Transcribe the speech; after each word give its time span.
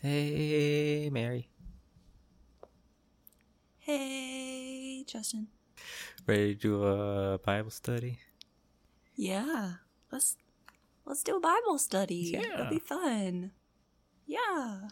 Hey, 0.00 1.10
Mary. 1.10 1.48
Hey, 3.78 5.02
Justin. 5.04 5.48
Ready 6.24 6.54
to 6.54 6.60
do 6.60 6.84
a 6.84 7.38
Bible 7.38 7.70
study? 7.70 8.20
Yeah, 9.16 9.72
let's 10.12 10.36
let's 11.04 11.24
do 11.24 11.36
a 11.36 11.40
Bible 11.40 11.78
study. 11.78 12.30
Yeah. 12.32 12.54
It'll 12.54 12.70
be 12.70 12.78
fun. 12.78 13.50
Yeah. 14.24 14.88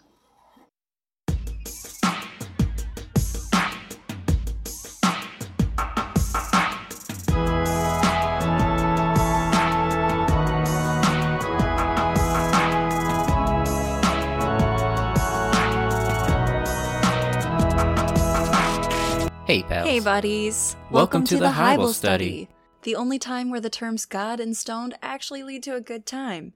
Hey, 19.47 19.63
pals. 19.63 19.87
Hey, 19.89 20.01
buddies. 20.01 20.75
Welcome 20.91 21.23
to 21.27 21.37
the 21.37 21.51
Bible 21.51 21.93
study. 21.93 22.49
The 22.83 22.97
only 22.97 23.21
time 23.21 23.49
where 23.49 23.61
the 23.61 23.71
terms 23.71 24.05
God 24.05 24.41
and 24.41 24.57
stoned 24.57 24.99
actually 25.03 25.45
lead 25.45 25.63
to 25.63 25.77
a 25.77 25.81
good 25.81 26.05
time. 26.05 26.55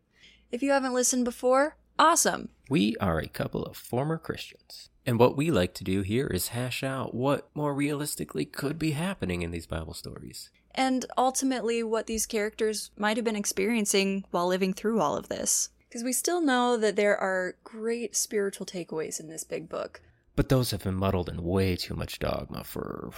If 0.50 0.60
you 0.60 0.72
haven't 0.72 0.92
listened 0.92 1.24
before, 1.24 1.76
awesome. 2.00 2.48
We 2.68 2.96
are 2.96 3.20
a 3.20 3.28
couple 3.28 3.62
of 3.62 3.76
former 3.76 4.18
Christians. 4.18 4.88
And 5.06 5.20
what 5.20 5.36
we 5.36 5.52
like 5.52 5.72
to 5.74 5.84
do 5.84 6.02
here 6.02 6.26
is 6.26 6.48
hash 6.48 6.82
out 6.82 7.14
what 7.14 7.48
more 7.54 7.72
realistically 7.74 8.44
could 8.44 8.76
be 8.76 8.90
happening 8.90 9.42
in 9.42 9.52
these 9.52 9.66
Bible 9.66 9.94
stories. 9.94 10.50
And 10.74 11.06
ultimately, 11.16 11.84
what 11.84 12.08
these 12.08 12.26
characters 12.26 12.90
might 12.98 13.16
have 13.16 13.24
been 13.24 13.36
experiencing 13.36 14.24
while 14.32 14.48
living 14.48 14.74
through 14.74 15.00
all 15.00 15.16
of 15.16 15.28
this. 15.28 15.68
Because 15.88 16.02
we 16.02 16.12
still 16.12 16.40
know 16.40 16.76
that 16.76 16.96
there 16.96 17.16
are 17.16 17.54
great 17.62 18.16
spiritual 18.16 18.66
takeaways 18.66 19.20
in 19.20 19.28
this 19.28 19.44
big 19.44 19.68
book. 19.68 20.00
But 20.40 20.48
those 20.48 20.70
have 20.70 20.84
been 20.84 20.94
muddled 20.94 21.28
in 21.28 21.44
way 21.44 21.76
too 21.76 21.94
much 21.94 22.18
dogma 22.18 22.64
for 22.64 23.10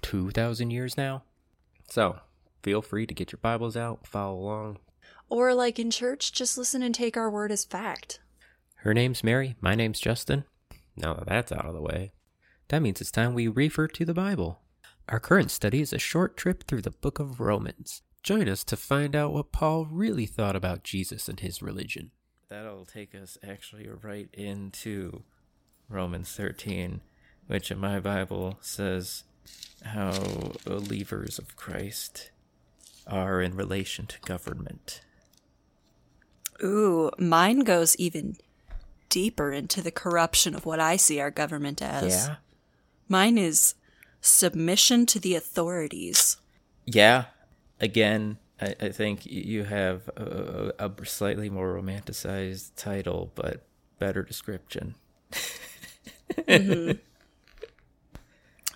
2,000 0.00 0.70
years 0.70 0.96
now. 0.96 1.24
So, 1.90 2.20
feel 2.62 2.80
free 2.80 3.04
to 3.06 3.12
get 3.12 3.32
your 3.32 3.38
Bibles 3.42 3.76
out, 3.76 4.06
follow 4.06 4.38
along. 4.38 4.78
Or, 5.28 5.52
like 5.52 5.78
in 5.78 5.90
church, 5.90 6.32
just 6.32 6.56
listen 6.56 6.82
and 6.82 6.94
take 6.94 7.18
our 7.18 7.30
word 7.30 7.52
as 7.52 7.66
fact. 7.66 8.20
Her 8.76 8.94
name's 8.94 9.22
Mary, 9.22 9.56
my 9.60 9.74
name's 9.74 10.00
Justin. 10.00 10.44
Now 10.96 11.12
that 11.12 11.26
that's 11.26 11.52
out 11.52 11.66
of 11.66 11.74
the 11.74 11.82
way, 11.82 12.12
that 12.68 12.80
means 12.80 13.02
it's 13.02 13.10
time 13.10 13.34
we 13.34 13.46
refer 13.46 13.86
to 13.86 14.04
the 14.06 14.14
Bible. 14.14 14.62
Our 15.06 15.20
current 15.20 15.50
study 15.50 15.82
is 15.82 15.92
a 15.92 15.98
short 15.98 16.34
trip 16.34 16.64
through 16.66 16.80
the 16.80 16.92
book 16.92 17.18
of 17.18 17.40
Romans. 17.40 18.00
Join 18.22 18.48
us 18.48 18.64
to 18.64 18.78
find 18.78 19.14
out 19.14 19.34
what 19.34 19.52
Paul 19.52 19.84
really 19.84 20.24
thought 20.24 20.56
about 20.56 20.82
Jesus 20.82 21.28
and 21.28 21.40
his 21.40 21.60
religion. 21.60 22.12
That'll 22.48 22.86
take 22.86 23.14
us 23.14 23.36
actually 23.46 23.86
right 23.86 24.30
into 24.32 25.24
Romans 25.90 26.32
13, 26.32 27.00
which 27.46 27.70
in 27.70 27.78
my 27.78 28.00
Bible 28.00 28.58
says 28.60 29.24
how 29.84 30.52
believers 30.64 31.38
of 31.38 31.56
Christ 31.56 32.30
are 33.06 33.42
in 33.42 33.56
relation 33.56 34.06
to 34.06 34.20
government. 34.20 35.00
Ooh, 36.62 37.10
mine 37.18 37.60
goes 37.60 37.96
even 37.96 38.36
deeper 39.08 39.52
into 39.52 39.82
the 39.82 39.90
corruption 39.90 40.54
of 40.54 40.64
what 40.64 40.78
I 40.78 40.96
see 40.96 41.18
our 41.18 41.30
government 41.30 41.82
as. 41.82 42.26
Yeah? 42.28 42.36
Mine 43.08 43.36
is 43.36 43.74
submission 44.20 45.06
to 45.06 45.18
the 45.18 45.34
authorities. 45.34 46.36
Yeah. 46.86 47.24
Again, 47.80 48.38
I, 48.60 48.74
I 48.80 48.88
think 48.90 49.26
you 49.26 49.64
have 49.64 50.08
a, 50.16 50.72
a 50.78 50.86
a 50.86 51.06
slightly 51.06 51.50
more 51.50 51.74
romanticized 51.74 52.72
title, 52.76 53.32
but 53.34 53.66
better 53.98 54.22
description. 54.22 54.94
Mm-hmm. 56.36 56.92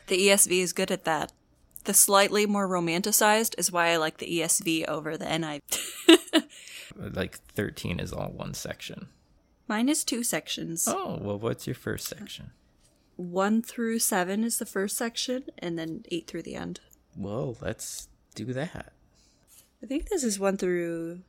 The 0.06 0.28
ESV 0.28 0.60
is 0.60 0.74
good 0.74 0.90
at 0.90 1.04
that. 1.04 1.32
The 1.84 1.94
slightly 1.94 2.44
more 2.44 2.68
romanticized 2.68 3.54
is 3.56 3.72
why 3.72 3.88
I 3.88 3.96
like 3.96 4.18
the 4.18 4.40
ESV 4.40 4.86
over 4.86 5.16
the 5.16 5.24
NIV. 5.24 5.60
Like 6.96 7.38
13 7.54 7.98
is 7.98 8.12
all 8.12 8.28
one 8.28 8.54
section. 8.54 9.08
Mine 9.66 9.88
is 9.88 10.04
two 10.04 10.22
sections. 10.22 10.86
Oh, 10.86 11.18
well, 11.20 11.38
what's 11.38 11.66
your 11.66 11.74
first 11.74 12.06
section? 12.06 12.50
One 13.16 13.62
through 13.62 13.98
seven 14.00 14.44
is 14.44 14.58
the 14.58 14.66
first 14.66 14.96
section, 14.96 15.44
and 15.58 15.78
then 15.78 16.04
eight 16.10 16.26
through 16.26 16.42
the 16.42 16.54
end. 16.54 16.80
Well, 17.16 17.56
let's 17.60 18.08
do 18.34 18.52
that. 18.52 18.92
I 19.82 19.86
think 19.86 20.08
this 20.08 20.24
is 20.24 20.38
one 20.38 20.56
through 20.56 21.20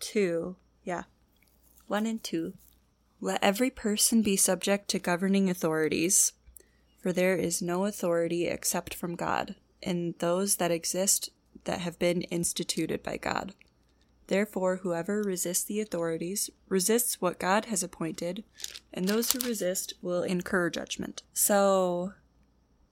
two. 0.00 0.56
Yeah. 0.82 1.04
One 1.86 2.06
and 2.06 2.22
two. 2.22 2.54
Let 3.24 3.42
every 3.42 3.70
person 3.70 4.20
be 4.20 4.36
subject 4.36 4.88
to 4.88 4.98
governing 4.98 5.48
authorities, 5.48 6.34
for 6.98 7.10
there 7.10 7.36
is 7.36 7.62
no 7.62 7.86
authority 7.86 8.46
except 8.46 8.92
from 8.92 9.16
God, 9.16 9.54
and 9.82 10.14
those 10.18 10.56
that 10.56 10.70
exist 10.70 11.30
that 11.64 11.80
have 11.80 11.98
been 11.98 12.20
instituted 12.20 13.02
by 13.02 13.16
God. 13.16 13.54
Therefore, 14.26 14.76
whoever 14.76 15.22
resists 15.22 15.64
the 15.64 15.80
authorities 15.80 16.50
resists 16.68 17.18
what 17.18 17.38
God 17.38 17.64
has 17.64 17.82
appointed, 17.82 18.44
and 18.92 19.08
those 19.08 19.32
who 19.32 19.38
resist 19.38 19.94
will 20.02 20.22
incur 20.22 20.68
judgment. 20.68 21.22
So, 21.32 22.12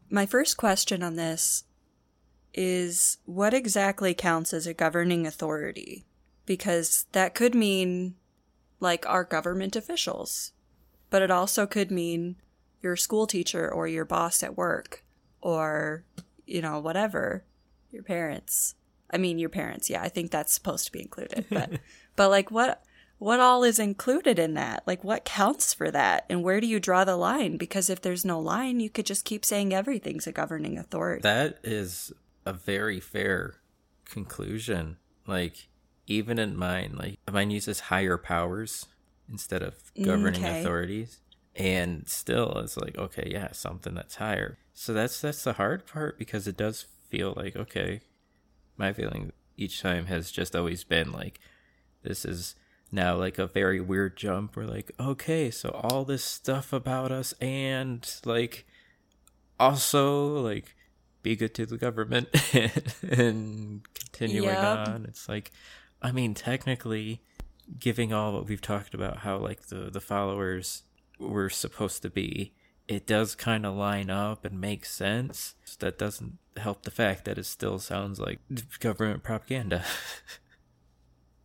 my 0.09 0.25
first 0.25 0.56
question 0.56 1.03
on 1.03 1.16
this 1.16 1.64
is 2.54 3.19
what 3.26 3.53
exactly 3.53 4.14
counts 4.14 4.54
as 4.54 4.66
a 4.66 4.72
governing 4.72 5.26
authority? 5.26 6.06
Because 6.47 7.04
that 7.12 7.34
could 7.34 7.54
mean 7.54 8.14
like 8.82 9.09
our 9.09 9.22
government 9.22 9.76
officials, 9.76 10.53
but 11.09 11.22
it 11.22 11.31
also 11.31 11.66
could 11.66 11.91
mean 11.91 12.37
your 12.82 12.97
school 12.97 13.28
teacher 13.28 13.72
or 13.72 13.87
your 13.87 14.04
boss 14.04 14.43
at 14.43 14.56
work 14.56 15.04
or, 15.41 16.04
you 16.47 16.60
know, 16.60 16.81
whatever, 16.81 17.44
your 17.93 18.03
parents. 18.03 18.75
I 19.09 19.19
mean, 19.19 19.38
your 19.38 19.50
parents. 19.50 19.88
Yeah, 19.88 20.03
I 20.03 20.09
think 20.09 20.31
that's 20.31 20.53
supposed 20.53 20.87
to 20.87 20.93
be 20.93 21.00
included. 21.00 21.47
But, 21.48 21.70
but 22.16 22.28
like 22.28 22.50
what, 22.50 22.82
what 23.19 23.38
all 23.38 23.62
is 23.62 23.78
included 23.78 24.41
in 24.41 24.54
that? 24.54 24.82
Like 24.84 25.04
what 25.04 25.25
counts 25.25 25.72
for 25.72 25.93
that? 25.93 26.26
And 26.28 26.43
where 26.43 26.60
do 26.60 26.66
you 26.66 26.81
draw 26.81 27.04
the 27.04 27.16
line? 27.16 27.59
Because 27.59 27.88
if 27.88 28.03
there's 28.03 28.25
no 28.25 28.41
line, 28.41 28.81
you 28.81 28.91
could 28.91 29.06
just 29.06 29.25
keep 29.25 29.44
saying 29.44 29.72
everything's 29.72 30.26
a 30.26 30.32
governing 30.32 30.76
authority. 30.76 31.22
That 31.22 31.59
is 31.62 32.12
a 32.44 32.53
very 32.53 32.99
fair 32.99 33.60
conclusion. 34.06 34.97
Like, 35.25 35.69
even 36.06 36.38
in 36.38 36.56
mine, 36.56 36.96
like, 36.98 37.18
mine 37.30 37.50
uses 37.50 37.80
higher 37.80 38.18
powers 38.18 38.86
instead 39.30 39.62
of 39.62 39.74
mm, 39.96 40.04
governing 40.04 40.42
Okay. 40.42 40.60
authorities. 40.60 41.20
And 41.54 42.08
still, 42.08 42.52
it's 42.58 42.76
like, 42.76 42.96
okay, 42.96 43.28
yeah, 43.30 43.52
something 43.52 43.94
that's 43.94 44.16
higher. 44.16 44.58
So 44.72 44.92
that's 44.94 45.20
that's 45.20 45.44
the 45.44 45.52
hard 45.54 45.86
part 45.86 46.18
because 46.18 46.48
it 46.48 46.56
does 46.56 46.86
feel 47.10 47.34
like, 47.36 47.54
okay, 47.56 48.00
my 48.78 48.92
feeling 48.92 49.32
each 49.56 49.82
time 49.82 50.06
has 50.06 50.30
just 50.30 50.56
always 50.56 50.82
been 50.82 51.12
like, 51.12 51.40
this 52.02 52.24
is 52.24 52.54
now 52.90 53.16
like 53.16 53.38
a 53.38 53.46
very 53.46 53.80
weird 53.80 54.16
jump. 54.16 54.56
We're 54.56 54.64
like, 54.64 54.92
okay, 54.98 55.50
so 55.50 55.69
all 55.70 56.04
this 56.06 56.24
stuff 56.24 56.72
about 56.72 57.12
us 57.12 57.32
and 57.40 58.08
like 58.24 58.66
also 59.60 60.38
like 60.40 60.74
be 61.22 61.36
good 61.36 61.54
to 61.54 61.66
the 61.66 61.76
government 61.78 62.28
and 63.02 63.82
continuing 63.94 64.62
Yep. 64.62 64.78
on. 64.78 65.04
It's 65.06 65.28
like, 65.28 65.52
I 66.02 66.12
mean, 66.12 66.34
technically, 66.34 67.22
giving 67.78 68.12
all 68.12 68.32
what 68.32 68.48
we've 68.48 68.60
talked 68.60 68.94
about, 68.94 69.18
how 69.18 69.38
like 69.38 69.68
the 69.68 69.90
the 69.90 70.00
followers 70.00 70.82
were 71.18 71.48
supposed 71.48 72.02
to 72.02 72.10
be, 72.10 72.52
it 72.88 73.06
does 73.06 73.34
kind 73.34 73.64
of 73.64 73.74
line 73.74 74.10
up 74.10 74.44
and 74.44 74.60
make 74.60 74.84
sense. 74.84 75.54
That 75.78 75.98
doesn't 75.98 76.38
help 76.56 76.82
the 76.82 76.90
fact 76.90 77.24
that 77.24 77.38
it 77.38 77.46
still 77.46 77.78
sounds 77.78 78.20
like 78.20 78.40
government 78.80 79.22
propaganda. 79.22 79.84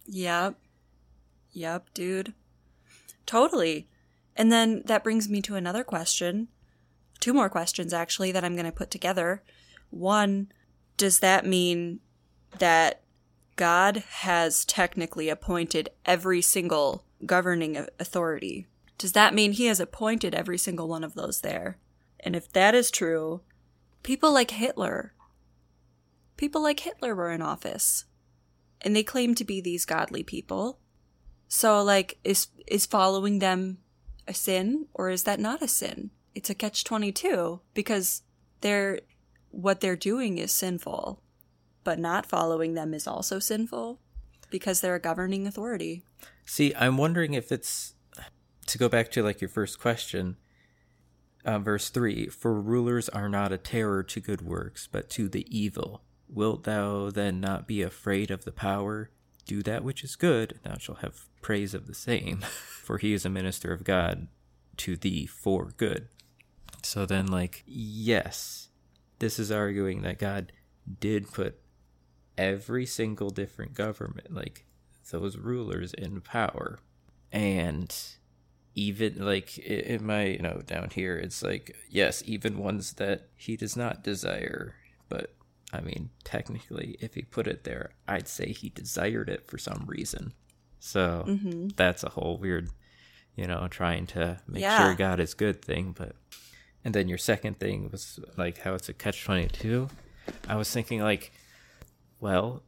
Yep. 0.07 0.55
Yep, 1.51 1.93
dude. 1.93 2.33
Totally. 3.25 3.87
And 4.35 4.51
then 4.51 4.83
that 4.85 5.03
brings 5.03 5.27
me 5.29 5.41
to 5.43 5.55
another 5.55 5.83
question. 5.83 6.47
Two 7.19 7.33
more 7.33 7.49
questions, 7.49 7.93
actually, 7.93 8.31
that 8.31 8.43
I'm 8.43 8.55
going 8.55 8.65
to 8.65 8.71
put 8.71 8.91
together. 8.91 9.43
One, 9.89 10.51
does 10.95 11.19
that 11.19 11.45
mean 11.45 11.99
that 12.59 13.01
God 13.57 14.03
has 14.09 14.63
technically 14.63 15.27
appointed 15.27 15.89
every 16.05 16.41
single 16.41 17.03
governing 17.25 17.85
authority? 17.99 18.67
Does 18.97 19.11
that 19.11 19.33
mean 19.33 19.51
he 19.51 19.65
has 19.65 19.79
appointed 19.79 20.33
every 20.33 20.57
single 20.57 20.87
one 20.87 21.03
of 21.03 21.15
those 21.15 21.41
there? 21.41 21.77
And 22.19 22.35
if 22.35 22.51
that 22.53 22.73
is 22.73 22.89
true, 22.89 23.41
people 24.03 24.31
like 24.31 24.51
Hitler, 24.51 25.13
people 26.37 26.61
like 26.61 26.79
Hitler 26.79 27.13
were 27.15 27.31
in 27.31 27.41
office 27.41 28.05
and 28.81 28.95
they 28.95 29.03
claim 29.03 29.35
to 29.35 29.43
be 29.43 29.59
these 29.59 29.85
godly 29.85 30.23
people. 30.23 30.79
So 31.47 31.81
like 31.81 32.19
is 32.23 32.47
is 32.67 32.85
following 32.85 33.39
them 33.39 33.79
a 34.27 34.33
sin 34.33 34.87
or 34.93 35.09
is 35.09 35.23
that 35.23 35.39
not 35.39 35.61
a 35.61 35.67
sin? 35.67 36.11
It's 36.35 36.49
a 36.49 36.55
catch 36.55 36.83
22 36.83 37.61
because 37.73 38.21
they're 38.61 38.99
what 39.49 39.79
they're 39.79 39.95
doing 39.95 40.37
is 40.37 40.51
sinful, 40.51 41.21
but 41.87 41.97
not 41.97 42.25
following 42.25 42.73
them 42.73 42.93
is 42.93 43.07
also 43.07 43.39
sinful 43.39 43.97
because 44.49 44.81
they're 44.81 44.95
a 44.95 44.99
governing 44.99 45.47
authority. 45.47 46.03
See, 46.43 46.75
I'm 46.75 46.97
wondering 46.97 47.33
if 47.33 47.49
it's 47.49 47.93
to 48.65 48.77
go 48.77 48.89
back 48.89 49.09
to 49.11 49.23
like 49.23 49.39
your 49.39 49.47
first 49.47 49.79
question, 49.79 50.35
uh, 51.45 51.59
verse 51.59 51.87
3 51.87 52.27
For 52.27 52.59
rulers 52.59 53.07
are 53.07 53.29
not 53.29 53.53
a 53.53 53.57
terror 53.57 54.03
to 54.03 54.19
good 54.19 54.41
works, 54.41 54.89
but 54.91 55.09
to 55.11 55.29
the 55.29 55.45
evil. 55.49 56.01
Wilt 56.27 56.65
thou 56.65 57.09
then 57.09 57.39
not 57.39 57.69
be 57.69 57.81
afraid 57.81 58.31
of 58.31 58.43
the 58.43 58.51
power? 58.51 59.09
Do 59.45 59.63
that 59.63 59.85
which 59.85 60.03
is 60.03 60.17
good, 60.17 60.59
and 60.61 60.73
thou 60.73 60.77
shalt 60.79 60.99
have 60.99 61.29
praise 61.41 61.73
of 61.73 61.87
the 61.87 61.95
same, 61.95 62.41
for 62.83 62.97
he 62.97 63.13
is 63.13 63.23
a 63.23 63.29
minister 63.29 63.71
of 63.71 63.85
God 63.85 64.27
to 64.75 64.97
thee 64.97 65.25
for 65.25 65.71
good. 65.77 66.09
So 66.83 67.05
then, 67.05 67.27
like, 67.27 67.63
yes, 67.65 68.67
this 69.19 69.39
is 69.39 69.53
arguing 69.53 70.01
that 70.01 70.19
God 70.19 70.51
did 70.99 71.31
put 71.31 71.61
every 72.37 72.85
single 72.85 73.29
different 73.29 73.73
government, 73.73 74.33
like 74.33 74.65
those 75.11 75.37
rulers, 75.37 75.93
in 75.93 76.21
power. 76.21 76.79
And 77.31 77.93
even 78.75 79.23
like 79.25 79.57
in 79.57 80.05
my 80.05 80.25
you 80.25 80.39
know, 80.39 80.61
down 80.65 80.89
here, 80.93 81.17
it's 81.17 81.41
like, 81.41 81.75
yes, 81.89 82.23
even 82.25 82.57
ones 82.57 82.93
that 82.93 83.27
he 83.35 83.55
does 83.57 83.75
not 83.75 84.03
desire, 84.03 84.75
but 85.09 85.33
I 85.73 85.81
mean, 85.81 86.11
technically, 86.23 86.95
if 87.01 87.15
he 87.15 87.23
put 87.23 87.47
it 87.47 87.63
there, 87.65 87.91
I'd 88.07 88.27
say 88.27 88.51
he 88.53 88.69
desired 88.69 89.29
it 89.29 89.47
for 89.47 89.57
some 89.57 89.85
reason. 89.87 90.33
So 90.79 91.23
Mm-hmm. 91.27 91.69
that's 91.75 92.03
a 92.03 92.09
whole 92.09 92.37
weird, 92.37 92.69
you 93.35 93.47
know, 93.47 93.67
trying 93.69 94.05
to 94.07 94.39
make 94.47 94.61
Yeah. 94.61 94.77
sure 94.77 94.93
God 94.95 95.19
is 95.19 95.33
good 95.33 95.61
thing. 95.61 95.93
But 95.97 96.15
and 96.85 96.93
then 96.93 97.09
your 97.09 97.17
second 97.17 97.59
thing 97.59 97.89
was 97.91 98.19
like 98.37 98.59
how 98.59 98.75
it's 98.75 98.87
a 98.89 98.93
catch 98.93 99.25
twenty 99.25 99.47
two. 99.47 99.89
I 100.47 100.55
was 100.55 100.71
thinking 100.71 101.01
like, 101.01 101.31
well, 102.19 102.63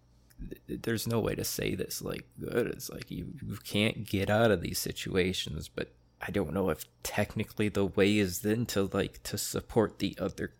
th- 0.68 0.81
there's 0.81 1.07
no 1.07 1.19
way 1.19 1.36
to 1.36 1.44
say 1.44 1.75
this 1.75 2.01
like 2.01 2.25
good. 2.40 2.68
It's 2.68 2.90
like 2.90 3.10
you, 3.10 3.34
you 3.46 3.57
can't 3.63 4.06
get 4.06 4.30
out 4.30 4.51
of 4.51 4.62
these 4.62 4.80
situations, 4.80 5.69
but 5.69 5.92
I 6.22 6.31
don't 6.31 6.54
know 6.54 6.69
if 6.69 6.86
technically 7.04 7.69
the 7.69 7.86
way 7.86 8.18
is 8.18 8.40
then 8.40 8.66
to 8.68 8.90
like 8.92 9.24
to 9.24 9.38
support 9.38 10.00
the 10.00 10.18
other 10.19 10.54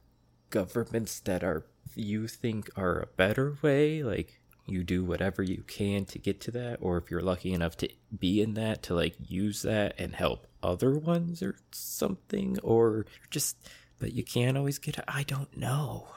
governments 0.50 1.20
that 1.22 1.44
are 1.44 1.66
you 1.96 2.28
think 2.28 2.70
are 2.76 3.00
a 3.02 3.08
better 3.18 3.58
way 3.62 4.02
like 4.04 4.40
you 4.66 4.84
do 4.84 5.04
whatever 5.04 5.44
you 5.44 5.64
can 5.68 6.06
to 6.06 6.20
get 6.20 6.40
to 6.42 6.52
that 6.52 6.78
or 6.82 6.98
if 6.98 7.10
you're 7.12 7.22
lucky 7.22 7.52
enough 7.54 7.76
to 7.76 7.90
be 8.18 8.42
in 8.42 8.54
that 8.54 8.82
to 8.84 8.94
like 8.94 9.16
use 9.28 9.64
that 9.64 9.94
and 9.98 10.16
help 10.16 10.48
other 10.64 10.98
ones 10.98 11.42
or 11.42 11.56
something 11.72 12.58
or 12.64 13.06
just 13.30 13.58
but 14.00 14.14
you 14.14 14.24
can't 14.24 14.58
always 14.58 14.78
get 14.78 14.98
i 15.08 15.24
don't 15.24 15.56
know 15.58 16.08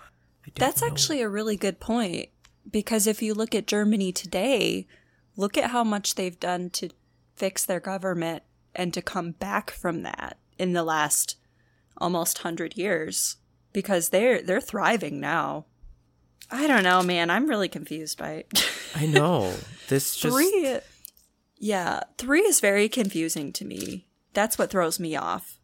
I 0.44 0.50
don't 0.54 0.58
That's 0.58 0.82
know. 0.82 0.88
actually 0.88 1.22
a 1.22 1.28
really 1.28 1.56
good 1.56 1.78
point 1.78 2.28
because 2.70 3.06
if 3.06 3.22
you 3.22 3.34
look 3.34 3.54
at 3.54 3.66
Germany 3.66 4.12
today, 4.12 4.86
look 5.36 5.56
at 5.56 5.70
how 5.70 5.84
much 5.84 6.14
they've 6.14 6.38
done 6.38 6.70
to 6.70 6.90
fix 7.36 7.64
their 7.64 7.80
government 7.80 8.42
and 8.74 8.94
to 8.94 9.02
come 9.02 9.32
back 9.32 9.70
from 9.70 10.02
that 10.02 10.38
in 10.58 10.72
the 10.72 10.84
last 10.84 11.36
almost 11.98 12.38
100 12.38 12.76
years 12.76 13.36
because 13.72 14.08
they're 14.10 14.42
they're 14.42 14.60
thriving 14.60 15.20
now. 15.20 15.66
I 16.50 16.66
don't 16.66 16.82
know, 16.82 17.02
man. 17.02 17.30
I'm 17.30 17.48
really 17.48 17.68
confused 17.68 18.18
by 18.18 18.32
it. 18.32 18.70
i 18.94 19.06
know 19.06 19.54
this 19.88 20.16
just 20.16 20.34
3 20.34 20.78
Yeah, 21.58 22.00
3 22.18 22.40
is 22.40 22.60
very 22.60 22.88
confusing 22.88 23.52
to 23.54 23.64
me. 23.64 24.06
That's 24.34 24.58
what 24.58 24.70
throws 24.70 25.00
me 25.00 25.16
off. 25.16 25.58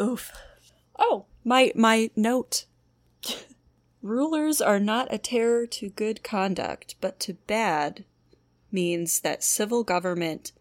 Oof. 0.00 0.32
Oh, 0.98 1.26
my 1.44 1.72
my 1.74 2.10
note. 2.16 2.66
Rulers 4.04 4.60
are 4.60 4.78
not 4.78 5.08
a 5.10 5.16
terror 5.16 5.66
to 5.66 5.88
good 5.88 6.22
conduct, 6.22 6.94
but 7.00 7.18
to 7.20 7.32
bad 7.32 8.04
means 8.70 9.20
that 9.20 9.42
civil 9.42 9.82
government 9.82 10.52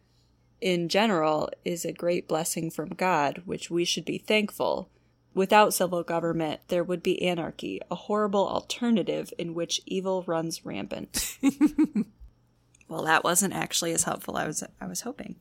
in 0.62 0.88
general 0.88 1.50
is 1.66 1.84
a 1.84 1.92
great 1.92 2.26
blessing 2.26 2.72
from 2.72 2.94
God, 2.94 3.42
which 3.44 3.70
we 3.70 3.84
should 3.84 4.06
be 4.06 4.18
thankful. 4.18 4.90
Without 5.34 5.74
civil 5.74 6.04
government, 6.04 6.62
there 6.70 6.86
would 6.86 7.04
be 7.04 7.22
anarchy, 7.22 7.82
a 7.92 7.96
horrible 7.96 8.48
alternative 8.48 9.34
in 9.38 9.54
which 9.54 9.82
evil 9.86 10.24
runs 10.26 10.64
rampant. 10.64 11.38
well, 12.88 13.04
that 13.04 13.26
wasn't 13.26 13.54
actually 13.54 13.92
as 13.92 14.06
helpful 14.06 14.38
I 14.38 14.48
was 14.48 14.64
I 14.80 14.86
was 14.86 15.02
hoping. 15.02 15.36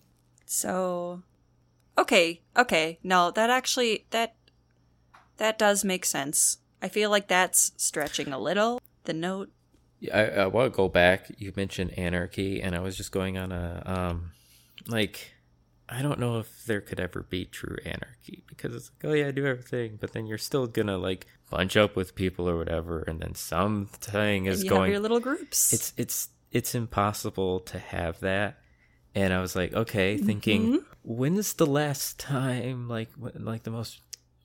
So 0.45 1.23
Okay, 1.97 2.41
okay. 2.57 2.99
No, 3.05 3.31
that 3.31 3.49
actually 3.49 4.07
that 4.11 4.35
that 5.37 5.57
does 5.57 5.85
make 5.85 6.05
sense. 6.05 6.59
I 6.83 6.89
feel 6.89 7.09
like 7.11 7.29
that's 7.29 7.73
stretching 7.77 8.33
a 8.33 8.39
little. 8.39 8.81
The 9.05 9.13
note 9.15 9.51
I, 10.13 10.25
I 10.27 10.47
want 10.49 10.73
to 10.73 10.77
go 10.77 10.89
back. 10.89 11.31
You 11.39 11.53
mentioned 11.57 11.97
anarchy, 11.97 12.61
and 12.61 12.75
I 12.75 12.81
was 12.81 12.97
just 12.97 13.13
going 13.13 13.39
on 13.39 13.53
a 13.53 13.83
um, 13.87 14.33
like, 14.89 15.33
I 15.89 16.03
don't 16.03 16.19
know 16.19 16.39
if 16.41 16.65
there 16.67 16.81
could 16.81 16.99
ever 17.01 17.23
be 17.23 17.45
true 17.45 17.77
anarchy 17.85 18.43
because 18.49 18.75
it's 18.75 18.91
like, 19.03 19.11
oh 19.11 19.15
yeah, 19.15 19.29
I 19.29 19.31
do 19.31 19.47
everything, 19.47 19.99
but 20.01 20.13
then 20.13 20.27
you're 20.27 20.39
still 20.39 20.67
gonna 20.67 20.99
like 20.99 21.27
bunch 21.51 21.77
up 21.77 21.95
with 21.97 22.15
people 22.17 22.49
or 22.49 22.57
whatever, 22.59 23.03
and 23.07 23.21
then 23.21 23.35
something 23.37 24.47
is 24.47 24.65
you 24.65 24.71
going. 24.71 24.83
have 24.83 24.91
your 24.91 25.01
little 25.01 25.21
groups. 25.21 25.73
it's 25.73 25.93
it's 25.97 26.29
it's 26.51 26.75
impossible 26.75 27.61
to 27.61 27.79
have 27.79 28.19
that. 28.21 28.59
And 29.15 29.33
I 29.35 29.41
was 29.41 29.55
like, 29.55 29.75
okay, 29.75 30.17
thinking, 30.17 30.63
Mm-hmm. 30.73 30.77
when 31.03 31.37
is 31.37 31.53
the 31.55 31.67
last 31.67 32.19
time, 32.19 32.89
like, 32.89 33.11
wh- 33.13 33.39
like 33.39 33.63
the 33.63 33.71
most, 33.71 34.01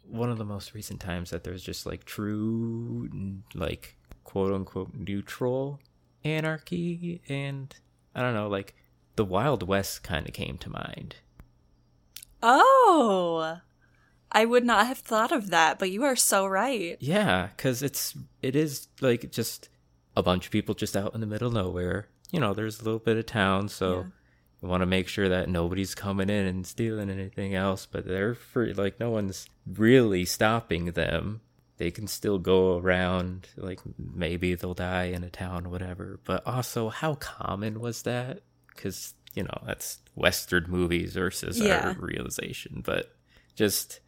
one 0.09 0.29
of 0.29 0.37
the 0.37 0.45
most 0.45 0.73
recent 0.73 0.99
times 0.99 1.29
that 1.31 1.43
there's 1.43 1.63
just 1.63 1.85
like 1.85 2.05
true, 2.05 3.09
like, 3.53 3.97
quote 4.23 4.53
unquote, 4.53 4.93
neutral 4.93 5.79
anarchy? 6.23 7.21
And 7.29 7.75
I 8.15 8.21
don't 8.21 8.33
know, 8.33 8.47
like, 8.47 8.75
the 9.15 9.25
Wild 9.25 9.67
West 9.67 10.03
kind 10.03 10.27
of 10.27 10.33
came 10.33 10.57
to 10.59 10.69
mind. 10.69 11.15
oh, 12.43 13.59
I 14.31 14.45
would 14.45 14.65
not 14.65 14.87
have 14.87 14.99
thought 14.99 15.31
of 15.31 15.49
that, 15.51 15.79
but 15.79 15.89
you 15.89 16.03
are 16.03 16.15
so 16.15 16.45
right. 16.45 16.97
Yeah, 16.99 17.47
because 17.55 17.81
it's, 17.81 18.13
it 18.41 18.55
is 18.55 18.89
like 18.99 19.31
just 19.31 19.69
a 20.17 20.21
bunch 20.21 20.45
of 20.45 20.51
people 20.51 20.75
just 20.75 20.97
out 20.97 21.15
in 21.15 21.21
the 21.21 21.27
middle 21.27 21.47
of 21.47 21.53
nowhere. 21.53 22.09
You 22.31 22.41
know, 22.41 22.53
there's 22.53 22.81
a 22.81 22.83
little 22.83 22.99
bit 22.99 23.17
of 23.17 23.25
town, 23.25 23.69
so. 23.69 23.95
Yeah. 23.95 24.03
You 24.61 24.67
want 24.67 24.81
to 24.81 24.85
make 24.87 25.07
sure 25.07 25.29
that 25.29 25.49
nobody's 25.49 25.93
coming 25.93 26.29
in 26.29 26.45
and 26.45 26.65
stealing 26.65 27.09
anything 27.09 27.53
else, 27.53 27.85
but 27.85 28.07
they're 28.07 28.33
free. 28.33 28.73
Like 28.73 28.99
no 28.99 29.11
one's 29.11 29.47
really 29.71 30.25
stopping 30.25 30.85
them. 30.91 31.41
They 31.77 31.91
can 31.91 32.07
still 32.07 32.39
go 32.39 32.77
around. 32.79 33.49
Like 33.55 33.79
maybe 33.97 34.55
they'll 34.55 34.73
die 34.73 35.05
in 35.05 35.23
a 35.23 35.29
town, 35.29 35.69
whatever. 35.69 36.19
But 36.23 36.45
also, 36.47 36.89
how 36.89 37.15
common 37.15 37.79
was 37.79 38.01
that? 38.03 38.41
Because 38.75 39.13
you 39.35 39.43
know 39.43 39.59
that's 39.65 39.99
Western 40.15 40.65
movies 40.67 41.13
versus 41.13 41.59
Yeah. 41.59 41.89
our 41.89 41.93
realization. 41.93 42.81
But 42.83 43.15
just 43.55 43.99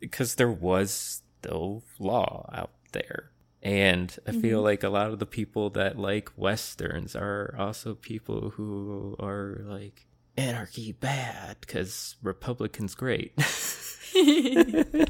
because 0.00 0.36
there 0.36 0.50
was 0.50 1.22
no 1.44 1.82
law 1.98 2.48
out 2.54 2.70
there. 2.92 3.30
And 3.62 4.16
I 4.26 4.32
feel 4.32 4.58
mm-hmm. 4.58 4.64
like 4.64 4.82
a 4.84 4.88
lot 4.88 5.10
of 5.10 5.18
the 5.18 5.26
people 5.26 5.70
that 5.70 5.98
like 5.98 6.30
westerns 6.36 7.16
are 7.16 7.54
also 7.58 7.94
people 7.94 8.50
who 8.50 9.16
are 9.18 9.62
like 9.64 10.06
anarchy 10.36 10.92
bad 10.92 11.56
because 11.60 12.16
Republicans 12.22 12.94
great. 12.94 13.32
and 14.14 15.04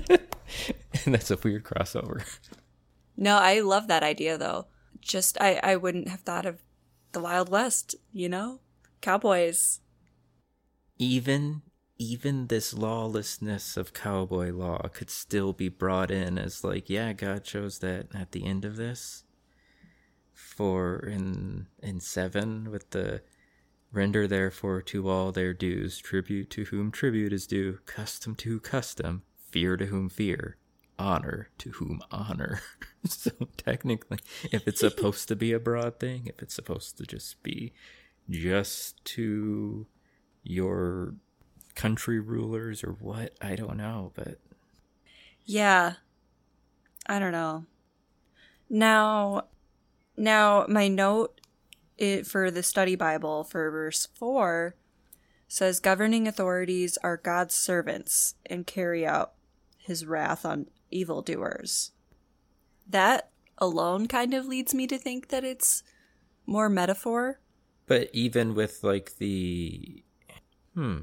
that's 1.07 1.31
a 1.31 1.37
weird 1.37 1.65
crossover. 1.65 2.25
No, 3.17 3.37
I 3.37 3.61
love 3.61 3.89
that 3.89 4.03
idea 4.03 4.39
though. 4.39 4.67
Just 5.01 5.37
I 5.41 5.61
I 5.63 5.77
wouldn't 5.77 6.09
have 6.09 6.21
thought 6.21 6.47
of 6.47 6.63
the 7.13 7.21
Wild 7.21 7.49
West, 7.51 7.95
you 8.13 8.29
know? 8.29 8.61
Cowboys. 9.01 9.81
Even 10.99 11.63
even 11.99 12.47
this 12.47 12.73
lawlessness 12.73 13.77
of 13.77 13.93
cowboy 13.93 14.53
law 14.53 14.89
could 14.93 15.11
still 15.11 15.53
be 15.53 15.69
brought 15.69 16.11
in 16.11 16.39
as 16.39 16.63
like, 16.63 16.89
yeah, 16.89 17.13
God 17.13 17.45
chose 17.45 17.81
that 17.81 18.07
at 18.15 18.33
the 18.33 18.47
end 18.47 18.65
of 18.65 18.77
this. 18.77 19.25
For 20.33 20.99
in 20.99 21.67
in 21.83 21.99
seven 21.99 22.71
with 22.71 22.91
the 22.91 23.23
render 23.91 24.29
therefore 24.29 24.81
to 24.83 25.09
all 25.09 25.33
their 25.33 25.53
dues, 25.53 25.99
tribute 25.99 26.51
to 26.51 26.67
whom 26.67 26.93
tribute 26.93 27.33
is 27.33 27.47
due, 27.47 27.81
custom 27.87 28.37
to 28.37 28.61
custom, 28.61 29.23
fear 29.51 29.77
to 29.77 29.87
whom 29.87 30.09
fear, 30.09 30.57
honor 30.99 31.49
to 31.59 31.71
whom 31.71 32.01
honor. 32.13 32.61
so 33.05 33.33
technically, 33.57 34.19
if 34.53 34.69
it's 34.69 34.81
supposed 34.81 35.27
to 35.29 35.37
be 35.37 35.53
a 35.53 35.59
broad 35.59 35.99
thing, 35.99 36.27
if 36.27 36.41
it's 36.41 36.55
supposed 36.55 36.97
to 36.99 37.07
just 37.07 37.43
be 37.43 37.73
just 38.31 39.05
to 39.05 39.87
your 40.45 41.15
country 41.79 42.19
rulers 42.19 42.83
or 42.83 42.91
what, 42.93 43.33
I 43.41 43.55
don't 43.55 43.77
know, 43.77 44.13
but 44.15 44.39
Yeah. 45.45 45.95
I 47.07 47.19
don't 47.19 47.33
know. 47.33 47.65
Now 48.69 49.45
now 50.17 50.67
my 50.69 50.89
note 50.89 51.41
it, 51.97 52.27
for 52.27 52.51
the 52.51 52.63
study 52.63 52.97
Bible 52.97 53.45
for 53.45 53.71
verse 53.71 54.09
4 54.15 54.75
says 55.47 55.81
governing 55.81 56.29
authorities 56.29 56.99
are 57.03 57.17
God's 57.17 57.55
servants 57.55 58.35
and 58.45 58.67
carry 58.67 59.07
out 59.07 59.33
his 59.79 60.05
wrath 60.05 60.45
on 60.45 60.67
evildoers. 60.91 61.93
That 62.87 63.31
alone 63.57 64.07
kind 64.07 64.35
of 64.35 64.47
leads 64.47 64.75
me 64.75 64.87
to 64.89 64.99
think 64.99 65.29
that 65.29 65.45
it's 65.45 65.83
more 66.47 66.69
metaphor. 66.69 67.41
but 67.87 68.11
even 68.13 68.55
with 68.55 68.83
like 68.85 69.17
the 69.19 70.03
hmm 70.75 70.99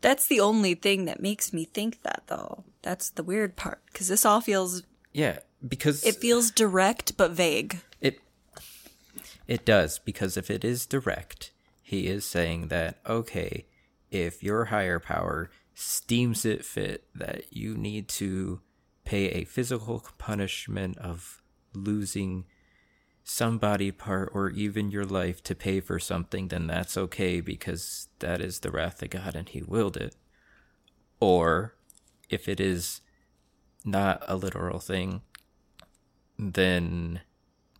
That's 0.00 0.26
the 0.26 0.40
only 0.40 0.74
thing 0.74 1.06
that 1.06 1.20
makes 1.20 1.52
me 1.52 1.64
think 1.64 2.02
that, 2.02 2.24
though. 2.28 2.64
That's 2.82 3.10
the 3.10 3.22
weird 3.22 3.56
part, 3.56 3.82
because 3.86 4.08
this 4.08 4.24
all 4.24 4.40
feels 4.40 4.82
Yeah, 5.12 5.40
because 5.66 6.04
it 6.04 6.16
feels 6.16 6.50
direct 6.50 7.16
but 7.16 7.32
vague. 7.32 7.80
It 8.00 8.20
it 9.46 9.64
does 9.64 9.98
because 9.98 10.36
if 10.36 10.50
it 10.50 10.64
is 10.64 10.86
direct, 10.86 11.50
he 11.82 12.06
is 12.06 12.24
saying 12.24 12.68
that 12.68 12.98
okay, 13.06 13.66
if 14.10 14.42
your 14.42 14.66
higher 14.66 15.00
power 15.00 15.50
steams 15.74 16.44
it 16.44 16.64
fit 16.64 17.04
that 17.14 17.52
you 17.52 17.76
need 17.76 18.08
to 18.08 18.60
pay 19.04 19.26
a 19.28 19.44
physical 19.44 20.04
punishment 20.18 20.98
of 20.98 21.42
losing 21.72 22.44
some 23.30 23.58
body 23.58 23.90
part 23.90 24.30
or 24.32 24.48
even 24.48 24.90
your 24.90 25.04
life 25.04 25.42
to 25.42 25.54
pay 25.54 25.80
for 25.80 25.98
something, 25.98 26.48
then 26.48 26.66
that's 26.66 26.96
okay 26.96 27.42
because 27.42 28.08
that 28.20 28.40
is 28.40 28.60
the 28.60 28.70
wrath 28.70 29.02
of 29.02 29.10
God 29.10 29.36
and 29.36 29.46
he 29.46 29.62
willed 29.62 29.98
it. 29.98 30.16
Or 31.20 31.74
if 32.30 32.48
it 32.48 32.58
is 32.58 33.02
not 33.84 34.22
a 34.26 34.34
literal 34.34 34.78
thing, 34.78 35.20
then 36.38 37.20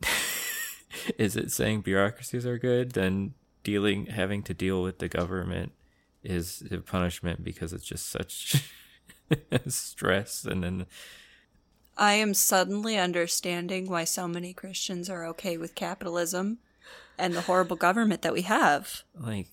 is 1.19 1.35
it 1.35 1.50
saying 1.50 1.81
bureaucracies 1.81 2.45
are 2.45 2.59
good? 2.59 2.93
Then 2.93 3.33
dealing, 3.62 4.07
having 4.07 4.43
to 4.43 4.55
deal 4.55 4.83
with 4.83 4.99
the 4.99 5.09
government 5.09 5.73
is 6.23 6.62
a 6.71 6.78
punishment 6.78 7.43
because 7.43 7.73
it's 7.73 7.87
just 7.87 8.11
such 8.11 8.71
stress. 9.67 10.45
And 10.45 10.62
then, 10.62 10.87
I 11.99 12.14
am 12.14 12.33
suddenly 12.33 12.97
understanding 12.97 13.90
why 13.90 14.05
so 14.05 14.28
many 14.28 14.52
Christians 14.55 15.11
are 15.11 15.26
okay 15.26 15.57
with 15.57 15.75
capitalism 15.75 16.59
and 17.19 17.35
the 17.35 17.43
horrible 17.43 17.76
government 17.76 18.23
that 18.23 18.33
we 18.33 18.43
have. 18.43 19.02
like, 19.19 19.49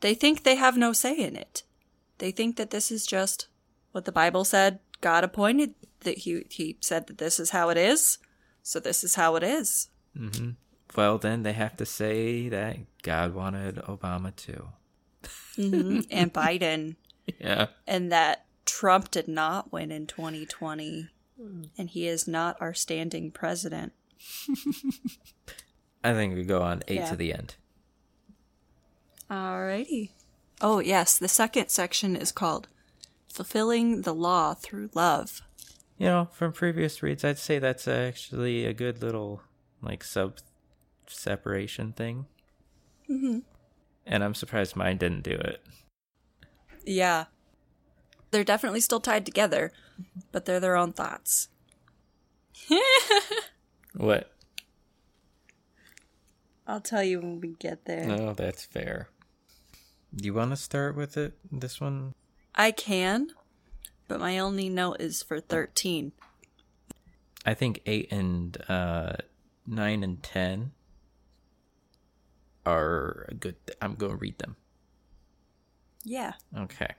They 0.00 0.14
think 0.14 0.42
they 0.42 0.56
have 0.56 0.76
no 0.76 0.92
say 0.92 1.16
in 1.16 1.36
it. 1.36 1.62
They 2.18 2.32
think 2.32 2.56
that 2.56 2.70
this 2.70 2.90
is 2.90 3.06
just 3.06 3.46
what 3.92 4.04
the 4.04 4.12
Bible 4.12 4.44
said 4.44 4.80
God 5.00 5.22
appointed, 5.24 5.74
that 6.00 6.18
he, 6.18 6.44
he 6.50 6.76
said 6.80 7.06
that 7.06 7.18
this 7.18 7.38
is 7.40 7.50
how 7.50 7.68
it 7.70 7.78
is, 7.78 8.18
so 8.62 8.80
this 8.80 9.02
is 9.04 9.14
how 9.14 9.36
it 9.36 9.42
is. 9.42 9.88
well, 10.96 11.18
then 11.18 11.42
they 11.44 11.52
have 11.54 11.76
to 11.78 11.86
say 11.86 12.48
that 12.48 12.76
God 13.02 13.32
wanted 13.34 13.76
Obama 13.76 14.34
too. 14.34 14.68
Mhm. 15.56 16.06
and 16.10 16.32
Biden, 16.42 16.96
Yeah. 17.38 17.68
and 17.86 18.10
that 18.12 18.44
Trump 18.66 19.10
did 19.10 19.28
not 19.28 19.72
win 19.72 19.90
in 19.92 20.06
2020, 20.06 21.08
and 21.78 21.90
he 21.90 22.06
is 22.06 22.26
not 22.28 22.56
our 22.60 22.74
standing 22.74 23.30
president. 23.30 23.92
I 26.04 26.12
think 26.12 26.34
we 26.34 26.44
go 26.44 26.62
on 26.62 26.82
eight 26.88 26.96
Yeah. 27.00 27.10
to 27.10 27.16
the 27.16 27.32
end. 27.32 27.54
Alrighty. 29.30 30.10
Oh, 30.60 30.80
yes, 30.80 31.18
the 31.18 31.28
second 31.28 31.68
section 31.68 32.16
is 32.16 32.32
called 32.32 32.68
Fulfilling 33.32 34.02
the 34.02 34.14
Law 34.14 34.54
Through 34.54 34.90
Love. 34.94 35.42
You 35.98 36.06
know, 36.06 36.28
from 36.32 36.52
previous 36.52 37.02
reads, 37.02 37.24
I'd 37.24 37.38
say 37.38 37.58
that's 37.58 37.86
actually 37.86 38.64
a 38.66 38.72
good 38.72 39.02
little 39.02 39.42
like 39.82 40.02
sub 40.02 40.38
separation 41.06 41.92
thing. 41.92 42.26
Mm-hmm. 43.08 43.40
And 44.06 44.24
I'm 44.24 44.34
surprised 44.34 44.76
mine 44.76 44.96
didn't 44.96 45.22
do 45.22 45.32
it. 45.32 45.62
Yeah. 46.84 47.26
They're 48.30 48.44
definitely 48.44 48.80
still 48.80 49.00
tied 49.00 49.26
together, 49.26 49.72
but 50.32 50.44
they're 50.44 50.60
their 50.60 50.76
own 50.76 50.92
thoughts. 50.92 51.48
What? 53.94 54.30
I'll 56.66 56.80
tell 56.80 57.02
you 57.02 57.20
when 57.20 57.40
we 57.40 57.54
get 57.58 57.84
there. 57.84 58.04
No, 58.04 58.32
that's 58.32 58.64
fair. 58.64 59.08
Do 60.14 60.24
you 60.24 60.34
want 60.34 60.50
to 60.50 60.56
start 60.56 60.96
with 60.96 61.16
it? 61.16 61.34
This 61.50 61.80
one? 61.80 62.14
I 62.54 62.70
can, 62.70 63.30
but 64.08 64.20
my 64.20 64.38
only 64.38 64.68
note 64.68 65.00
is 65.00 65.22
for 65.22 65.40
13. 65.40 66.12
I 67.44 67.54
think 67.54 67.80
eight 67.86 68.12
and 68.12 68.56
uh, 68.68 69.14
nine 69.66 70.04
and 70.04 70.22
ten 70.22 70.72
are 72.66 73.26
a 73.28 73.34
good. 73.34 73.56
I'm 73.80 73.94
going 73.94 74.12
to 74.12 74.18
read 74.18 74.38
them. 74.38 74.56
Yeah. 76.04 76.34
Okay. 76.56 76.94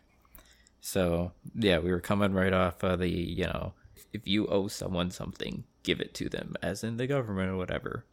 So, 0.81 1.31
yeah, 1.53 1.77
we 1.77 1.91
were 1.91 2.01
coming 2.01 2.33
right 2.33 2.51
off 2.51 2.83
of 2.83 3.00
the, 3.00 3.09
you 3.09 3.45
know, 3.45 3.73
if 4.11 4.27
you 4.27 4.47
owe 4.47 4.67
someone 4.67 5.11
something, 5.11 5.63
give 5.83 6.01
it 6.01 6.13
to 6.15 6.27
them, 6.27 6.55
as 6.61 6.83
in 6.83 6.97
the 6.97 7.07
government 7.07 7.51
or 7.51 7.57
whatever. 7.57 8.05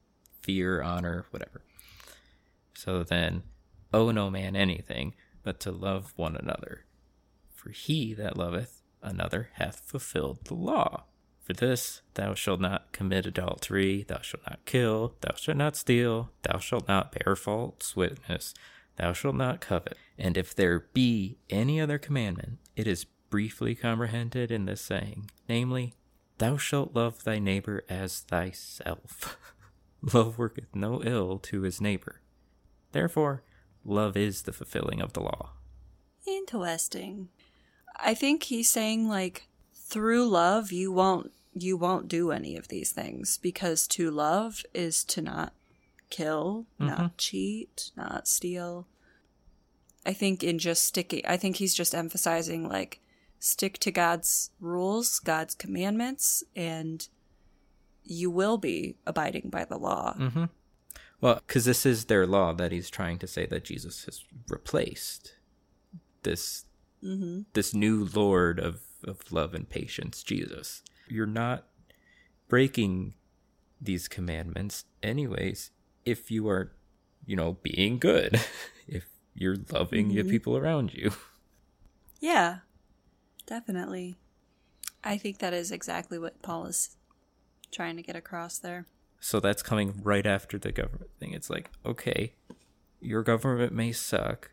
Fear, 0.43 0.83
honor, 0.83 1.27
whatever. 1.31 1.63
So 2.75 3.03
then, 3.03 3.43
owe 3.93 4.11
no 4.11 4.31
man 4.31 4.55
anything, 4.55 5.15
but 5.43 5.59
to 5.61 5.73
love 5.73 6.13
one 6.17 6.37
another. 6.37 6.85
For 7.55 7.71
he 7.71 8.15
that 8.15 8.37
loveth 8.37 8.83
another 9.03 9.49
hath 9.55 9.81
fulfilled 9.81 10.45
the 10.45 10.55
law. 10.55 11.05
For 11.43 11.55
this, 11.55 12.03
thou 12.15 12.35
shalt 12.35 12.61
not 12.61 12.93
commit 12.93 13.25
adultery, 13.25 14.05
thou 14.07 14.21
shalt 14.21 14.43
not 14.47 14.65
kill, 14.67 15.15
thou 15.23 15.35
shalt 15.35 15.57
not 15.57 15.77
steal, 15.77 16.31
thou 16.43 16.59
shalt 16.59 16.87
not 16.87 17.13
bear 17.13 17.35
false 17.35 17.97
witness, 17.97 18.53
thou 18.99 19.13
shalt 19.13 19.37
not 19.37 19.61
covet. 19.61 19.97
And 20.19 20.37
if 20.37 20.55
there 20.55 20.87
be 20.93 21.39
any 21.49 21.81
other 21.81 21.99
commandment, 21.99 22.59
it 22.77 22.87
is 22.87 23.07
briefly 23.31 23.75
comprehended 23.75 24.51
in 24.51 24.67
this 24.67 24.81
saying, 24.81 25.31
namely, 25.49 25.95
Thou 26.39 26.57
shalt 26.57 26.95
love 26.95 27.25
thy 27.25 27.41
neighbor 27.41 27.85
as 27.89 28.21
thyself. 28.21 29.37
love 30.15 30.39
worketh 30.39 30.75
no 30.75 31.03
ill 31.03 31.39
to 31.41 31.63
his 31.63 31.81
neighbor. 31.81 32.21
Therefore, 32.93 33.43
love 33.85 34.17
is 34.17 34.43
the 34.43 34.53
fulfilling 34.53 35.01
of 35.01 35.15
the 35.15 35.21
law. 35.21 35.51
Interesting. 36.27 37.29
I 37.97 38.15
think 38.15 38.45
he's 38.45 38.71
saying 38.71 39.09
like 39.09 39.49
through 39.75 40.29
love 40.29 40.71
you 40.71 40.93
won't 40.93 41.33
you 41.55 41.77
won't 41.77 42.07
do 42.07 42.31
any 42.31 42.57
of 42.57 42.69
these 42.69 42.93
things 42.93 43.39
because 43.39 43.89
to 43.89 44.11
love 44.11 44.63
is 44.73 45.03
to 45.03 45.21
not 45.21 45.55
kill, 46.11 46.67
not 46.79 47.17
cheat, 47.19 47.91
not 47.97 48.29
steal. 48.29 48.87
I 50.07 50.13
think 50.13 50.43
in 50.43 50.59
just 50.59 50.85
sticking 50.85 51.23
I 51.27 51.37
think 51.37 51.57
he's 51.57 51.75
just 51.75 51.95
emphasizing 51.95 52.69
like 52.69 53.01
stick 53.39 53.79
to 53.79 53.91
God's 53.91 54.51
rules, 54.61 55.19
God's 55.19 55.55
commandments 55.55 56.43
and 56.57 57.07
you 58.05 58.31
will 58.31 58.57
be 58.57 58.97
abiding 59.07 59.51
by 59.51 59.65
the 59.65 59.77
law. 59.77 60.15
Mm-hmm. 60.19 60.45
Well, 61.21 61.43
because 61.47 61.65
this 61.65 61.85
is 61.85 62.07
their 62.07 62.27
law 62.27 62.53
that 62.55 62.73
he's 62.73 62.91
trying 62.91 63.19
to 63.19 63.27
say 63.27 63.45
that 63.47 63.65
Jesus 63.65 64.05
has 64.05 64.25
replaced 64.49 65.35
this 66.23 66.65
this 67.53 67.75
new 67.75 68.09
Lord 68.13 68.59
of, 68.59 68.81
of 69.05 69.31
love 69.31 69.55
and 69.55 69.69
patience, 69.69 70.23
Jesus. 70.23 70.83
You're 71.09 71.27
not 71.27 71.67
breaking 72.49 73.15
these 73.81 74.09
commandments, 74.09 74.85
anyways, 75.03 75.71
if 76.09 76.31
you 76.31 76.49
are, 76.49 76.73
you 77.27 77.37
know, 77.37 77.59
being 77.63 77.99
good, 77.99 78.41
if 78.89 79.07
you're 79.35 79.57
loving 79.73 80.09
the 80.09 80.21
mm-hmm. 80.21 80.31
people 80.31 80.57
around 80.57 80.95
you. 80.95 81.13
Yeah, 82.21 82.59
definitely. 83.47 84.17
I 85.05 85.19
think 85.19 85.39
that 85.39 85.55
is 85.55 85.71
exactly 85.71 86.19
what 86.19 86.43
Paul 86.43 86.67
is 86.67 86.97
trying 87.71 87.97
to 87.97 88.03
get 88.03 88.17
across 88.17 88.59
there. 88.59 88.87
So 89.21 89.39
that's 89.39 89.63
coming 89.63 90.01
right 90.03 90.27
after 90.27 90.59
the 90.59 90.73
government 90.73 91.11
thing. 91.21 91.33
It's 91.33 91.49
like, 91.49 91.71
okay, 91.87 92.35
your 93.01 93.23
government 93.23 93.73
may 93.73 93.93
suck, 93.93 94.51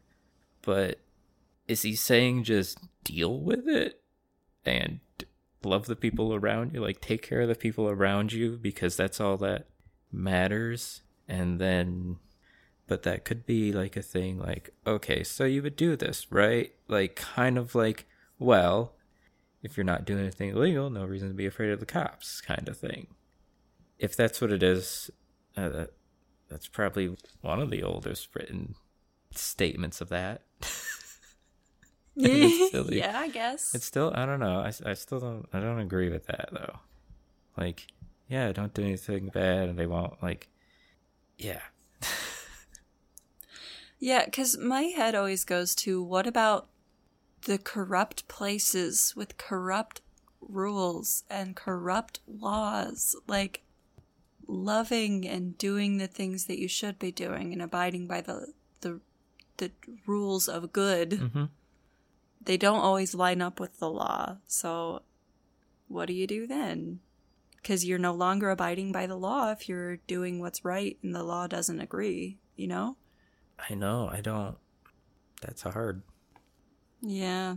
but 0.61 0.99
is 1.67 1.81
he 1.81 1.95
saying 1.95 2.43
just 2.43 2.79
deal 3.03 3.39
with 3.39 3.67
it 3.67 4.01
and 4.63 4.99
love 5.63 5.87
the 5.87 5.95
people 5.95 6.33
around 6.33 6.73
you? 6.73 6.81
Like, 6.81 7.01
take 7.01 7.21
care 7.21 7.41
of 7.41 7.47
the 7.47 7.55
people 7.55 7.89
around 7.89 8.33
you 8.33 8.57
because 8.61 8.95
that's 8.95 9.19
all 9.19 9.37
that 9.37 9.67
matters. 10.11 11.01
And 11.27 11.59
then, 11.59 12.17
but 12.87 13.03
that 13.03 13.25
could 13.25 13.45
be 13.45 13.71
like 13.71 13.97
a 13.97 14.01
thing 14.01 14.39
like, 14.39 14.69
okay, 14.85 15.23
so 15.23 15.45
you 15.45 15.61
would 15.63 15.75
do 15.75 15.95
this, 15.95 16.31
right? 16.31 16.73
Like, 16.87 17.15
kind 17.15 17.57
of 17.57 17.73
like, 17.75 18.05
well, 18.37 18.93
if 19.63 19.75
you're 19.75 19.83
not 19.83 20.05
doing 20.05 20.19
anything 20.21 20.49
illegal, 20.49 20.89
no 20.89 21.05
reason 21.05 21.29
to 21.29 21.33
be 21.33 21.47
afraid 21.47 21.71
of 21.71 21.79
the 21.79 21.85
cops, 21.85 22.41
kind 22.41 22.67
of 22.69 22.77
thing 22.77 23.07
if 23.99 24.15
that's 24.15 24.41
what 24.41 24.51
it 24.51 24.63
is, 24.63 25.09
uh, 25.55 25.69
that 25.69 25.91
that's 26.49 26.67
probably 26.67 27.15
one 27.41 27.59
of 27.59 27.69
the 27.69 27.83
oldest 27.83 28.35
written 28.35 28.75
statements 29.33 30.01
of 30.01 30.09
that. 30.09 30.41
Yeah, 32.17 33.19
I 33.19 33.27
guess. 33.27 33.75
It's 33.75 33.85
still 33.85 34.13
I 34.15 34.25
don't 34.25 34.39
know. 34.39 34.59
I, 34.59 34.71
I 34.89 34.93
still 34.93 35.19
don't 35.19 35.47
I 35.51 35.59
don't 35.59 35.79
agree 35.79 36.09
with 36.09 36.27
that 36.27 36.47
though. 36.53 36.79
Like, 37.57 37.87
yeah, 38.29 38.53
don't 38.53 38.73
do 38.73 38.83
anything 38.83 39.27
bad, 39.33 39.67
and 39.67 39.77
they 39.77 39.85
won't 39.85 40.23
like. 40.23 40.47
Yeah, 41.37 41.61
Yeah, 43.99 44.25
because 44.25 44.57
my 44.57 44.83
head 44.83 45.15
always 45.15 45.43
goes 45.45 45.73
to 45.75 46.03
what 46.03 46.27
about 46.27 46.67
the 47.43 47.57
corrupt 47.57 48.27
places 48.27 49.13
with 49.15 49.37
corrupt 49.37 50.01
rules 50.41 51.23
and 51.29 51.55
corrupt 51.55 52.19
laws? 52.27 53.15
Like 53.27 53.63
loving 54.47 55.27
and 55.27 55.57
doing 55.57 55.97
the 55.97 56.07
things 56.07 56.45
that 56.45 56.59
you 56.59 56.67
should 56.67 56.99
be 56.99 57.11
doing 57.11 57.51
and 57.53 57.61
abiding 57.61 58.05
by 58.07 58.21
the 58.21 58.53
the 58.81 58.99
the 59.57 59.71
rules 60.05 60.47
of 60.47 60.73
good. 60.73 61.11
Mhm. 61.11 61.49
they 62.41 62.57
don't 62.57 62.81
always 62.81 63.15
line 63.15 63.41
up 63.41 63.59
with 63.59 63.79
the 63.79 63.89
law. 63.89 64.37
So 64.45 65.01
what 65.87 66.05
do 66.05 66.13
you 66.13 66.27
do 66.27 66.45
then? 66.45 66.99
Because 67.65 67.83
you're 67.83 67.97
no 67.97 68.13
longer 68.13 68.51
abiding 68.51 68.91
by 68.91 69.07
the 69.07 69.15
law 69.15 69.49
if 69.49 69.67
you're 69.67 69.97
doing 69.97 70.37
what's 70.37 70.63
right 70.63 70.99
and 71.01 71.15
the 71.15 71.23
law 71.23 71.47
doesn't 71.47 71.81
agree, 71.81 72.37
you 72.55 72.67
know? 72.67 72.95
I 73.57 73.73
know, 73.73 74.07
I 74.13 74.21
don't. 74.21 74.55
That's 75.41 75.63
hard. 75.63 76.03
Yeah. 77.01 77.55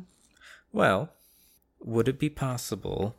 Well, 0.73 1.11
would 1.79 2.09
it 2.09 2.19
be 2.19 2.31
possible? 2.31 3.17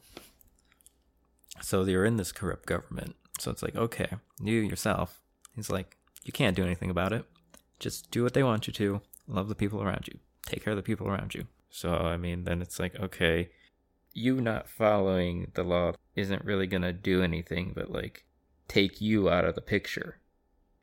So 1.61 1.83
you're 1.83 2.05
in 2.05 2.17
this 2.17 2.31
corrupt 2.31 2.65
government. 2.65 3.15
So 3.37 3.51
it's 3.51 3.61
like, 3.61 3.75
okay, 3.75 4.09
you 4.41 4.55
yourself. 4.55 5.21
He's 5.55 5.69
like, 5.69 5.95
you 6.23 6.31
can't 6.31 6.55
do 6.55 6.63
anything 6.63 6.89
about 6.89 7.13
it. 7.13 7.23
Just 7.77 8.09
do 8.09 8.23
what 8.23 8.33
they 8.33 8.41
want 8.41 8.65
you 8.65 8.73
to. 8.73 9.01
Love 9.27 9.47
the 9.47 9.53
people 9.53 9.83
around 9.83 10.07
you. 10.07 10.17
Take 10.47 10.63
care 10.63 10.71
of 10.71 10.77
the 10.77 10.81
people 10.81 11.07
around 11.07 11.35
you. 11.35 11.45
So, 11.69 11.93
I 11.93 12.17
mean, 12.17 12.45
then 12.45 12.63
it's 12.63 12.79
like, 12.79 12.99
okay, 12.99 13.51
you 14.13 14.41
not 14.41 14.69
following 14.69 15.51
the 15.53 15.63
law 15.63 15.93
isn't 16.15 16.43
really 16.43 16.67
going 16.67 16.81
to 16.81 16.93
do 16.93 17.21
anything 17.23 17.71
but 17.75 17.91
like 17.91 18.25
take 18.67 19.01
you 19.01 19.29
out 19.29 19.45
of 19.45 19.55
the 19.55 19.61
picture. 19.61 20.17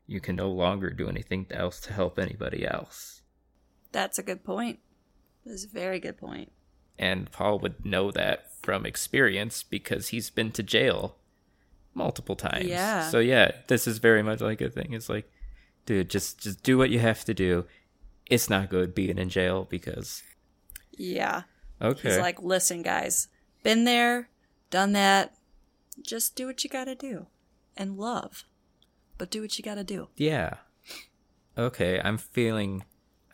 You 0.05 0.19
can 0.21 0.35
no 0.35 0.49
longer 0.49 0.89
do 0.89 1.09
anything 1.09 1.47
else 1.51 1.79
to 1.81 1.93
help 1.93 2.17
anybody 2.17 2.65
else. 2.65 3.21
That's 3.91 4.17
a 4.17 4.23
good 4.23 4.43
point. 4.43 4.79
That's 5.45 5.65
a 5.65 5.69
very 5.69 5.99
good 5.99 6.17
point. 6.17 6.51
And 6.99 7.31
Paul 7.31 7.59
would 7.59 7.85
know 7.85 8.11
that 8.11 8.51
from 8.61 8.85
experience 8.85 9.63
because 9.63 10.09
he's 10.09 10.29
been 10.29 10.51
to 10.51 10.63
jail 10.63 11.15
multiple 11.93 12.35
times. 12.35 12.65
Yeah. 12.65 13.09
So 13.09 13.19
yeah, 13.19 13.51
this 13.67 13.87
is 13.87 13.97
very 13.97 14.23
much 14.23 14.41
like 14.41 14.61
a 14.61 14.69
thing. 14.69 14.93
It's 14.93 15.09
like, 15.09 15.29
dude, 15.85 16.09
just 16.09 16.39
just 16.39 16.63
do 16.63 16.77
what 16.77 16.89
you 16.89 16.99
have 16.99 17.25
to 17.25 17.33
do. 17.33 17.65
It's 18.25 18.49
not 18.49 18.69
good 18.69 18.93
being 18.93 19.17
in 19.17 19.29
jail 19.29 19.67
because 19.69 20.23
Yeah. 20.91 21.43
Okay. 21.81 22.09
He's 22.09 22.17
like, 22.17 22.41
listen, 22.41 22.81
guys, 22.81 23.27
been 23.63 23.83
there, 23.83 24.29
done 24.69 24.93
that. 24.93 25.33
Just 26.01 26.35
do 26.35 26.45
what 26.47 26.63
you 26.63 26.69
gotta 26.69 26.95
do. 26.95 27.27
And 27.75 27.97
love. 27.97 28.43
But 29.17 29.31
do 29.31 29.41
what 29.41 29.57
you 29.57 29.63
gotta 29.63 29.83
do. 29.83 30.09
yeah. 30.15 30.55
Okay, 31.57 31.99
I'm 32.03 32.19
feeling 32.19 32.83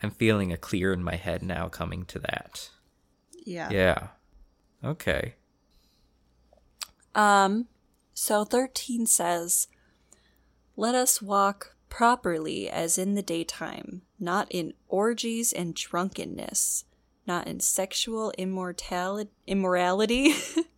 I'm 0.02 0.10
feeling 0.10 0.52
a 0.52 0.56
clear 0.56 0.92
in 0.92 1.02
my 1.02 1.16
head 1.16 1.42
now 1.42 1.68
coming 1.68 2.04
to 2.06 2.18
that. 2.20 2.70
Yeah. 3.44 3.68
Yeah. 3.70 4.08
Okay. 4.82 5.34
Um, 7.14 7.68
so 8.12 8.44
13 8.44 9.06
says, 9.06 9.68
Let 10.76 10.94
us 10.94 11.22
walk 11.22 11.76
properly 11.88 12.68
as 12.68 12.98
in 12.98 13.14
the 13.14 13.22
daytime, 13.22 14.02
not 14.18 14.46
in 14.50 14.74
orgies 14.88 15.52
and 15.52 15.74
drunkenness, 15.74 16.84
not 17.26 17.46
in 17.46 17.60
sexual 17.60 18.32
immortality, 18.36 19.30
immorality 19.46 20.34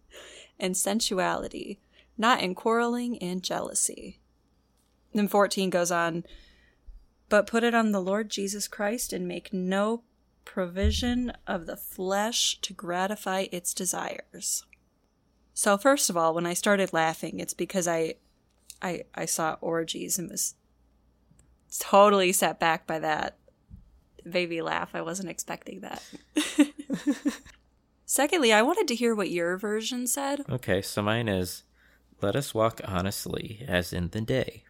and 0.60 0.76
sensuality, 0.76 1.80
not 2.16 2.40
in 2.40 2.54
quarreling 2.54 3.18
and 3.18 3.42
jealousy. 3.42 4.20
Then 5.12 5.28
14 5.28 5.70
goes 5.70 5.90
on, 5.90 6.24
but 7.28 7.46
put 7.46 7.64
it 7.64 7.74
on 7.74 7.92
the 7.92 8.00
Lord 8.00 8.30
Jesus 8.30 8.68
Christ 8.68 9.12
and 9.12 9.26
make 9.26 9.52
no 9.52 10.02
provision 10.44 11.32
of 11.46 11.66
the 11.66 11.76
flesh 11.76 12.58
to 12.60 12.72
gratify 12.72 13.46
its 13.50 13.74
desires. 13.74 14.64
So 15.52 15.76
first 15.76 16.10
of 16.10 16.16
all, 16.16 16.34
when 16.34 16.46
I 16.46 16.54
started 16.54 16.92
laughing, 16.92 17.40
it's 17.40 17.54
because 17.54 17.88
I 17.88 18.14
I 18.82 19.04
I 19.14 19.24
saw 19.24 19.56
orgies 19.60 20.18
and 20.18 20.30
was 20.30 20.54
totally 21.78 22.32
set 22.32 22.60
back 22.60 22.86
by 22.86 22.98
that 22.98 23.36
baby 24.30 24.62
laugh. 24.62 24.94
I 24.94 25.02
wasn't 25.02 25.30
expecting 25.30 25.80
that. 25.80 26.02
Secondly, 28.06 28.52
I 28.52 28.62
wanted 28.62 28.88
to 28.88 28.94
hear 28.94 29.14
what 29.14 29.30
your 29.30 29.56
version 29.56 30.06
said. 30.06 30.40
Okay, 30.48 30.80
so 30.80 31.02
mine 31.02 31.28
is 31.28 31.64
let 32.22 32.36
us 32.36 32.54
walk 32.54 32.80
honestly 32.84 33.64
as 33.66 33.92
in 33.92 34.08
the 34.08 34.20
day, 34.20 34.64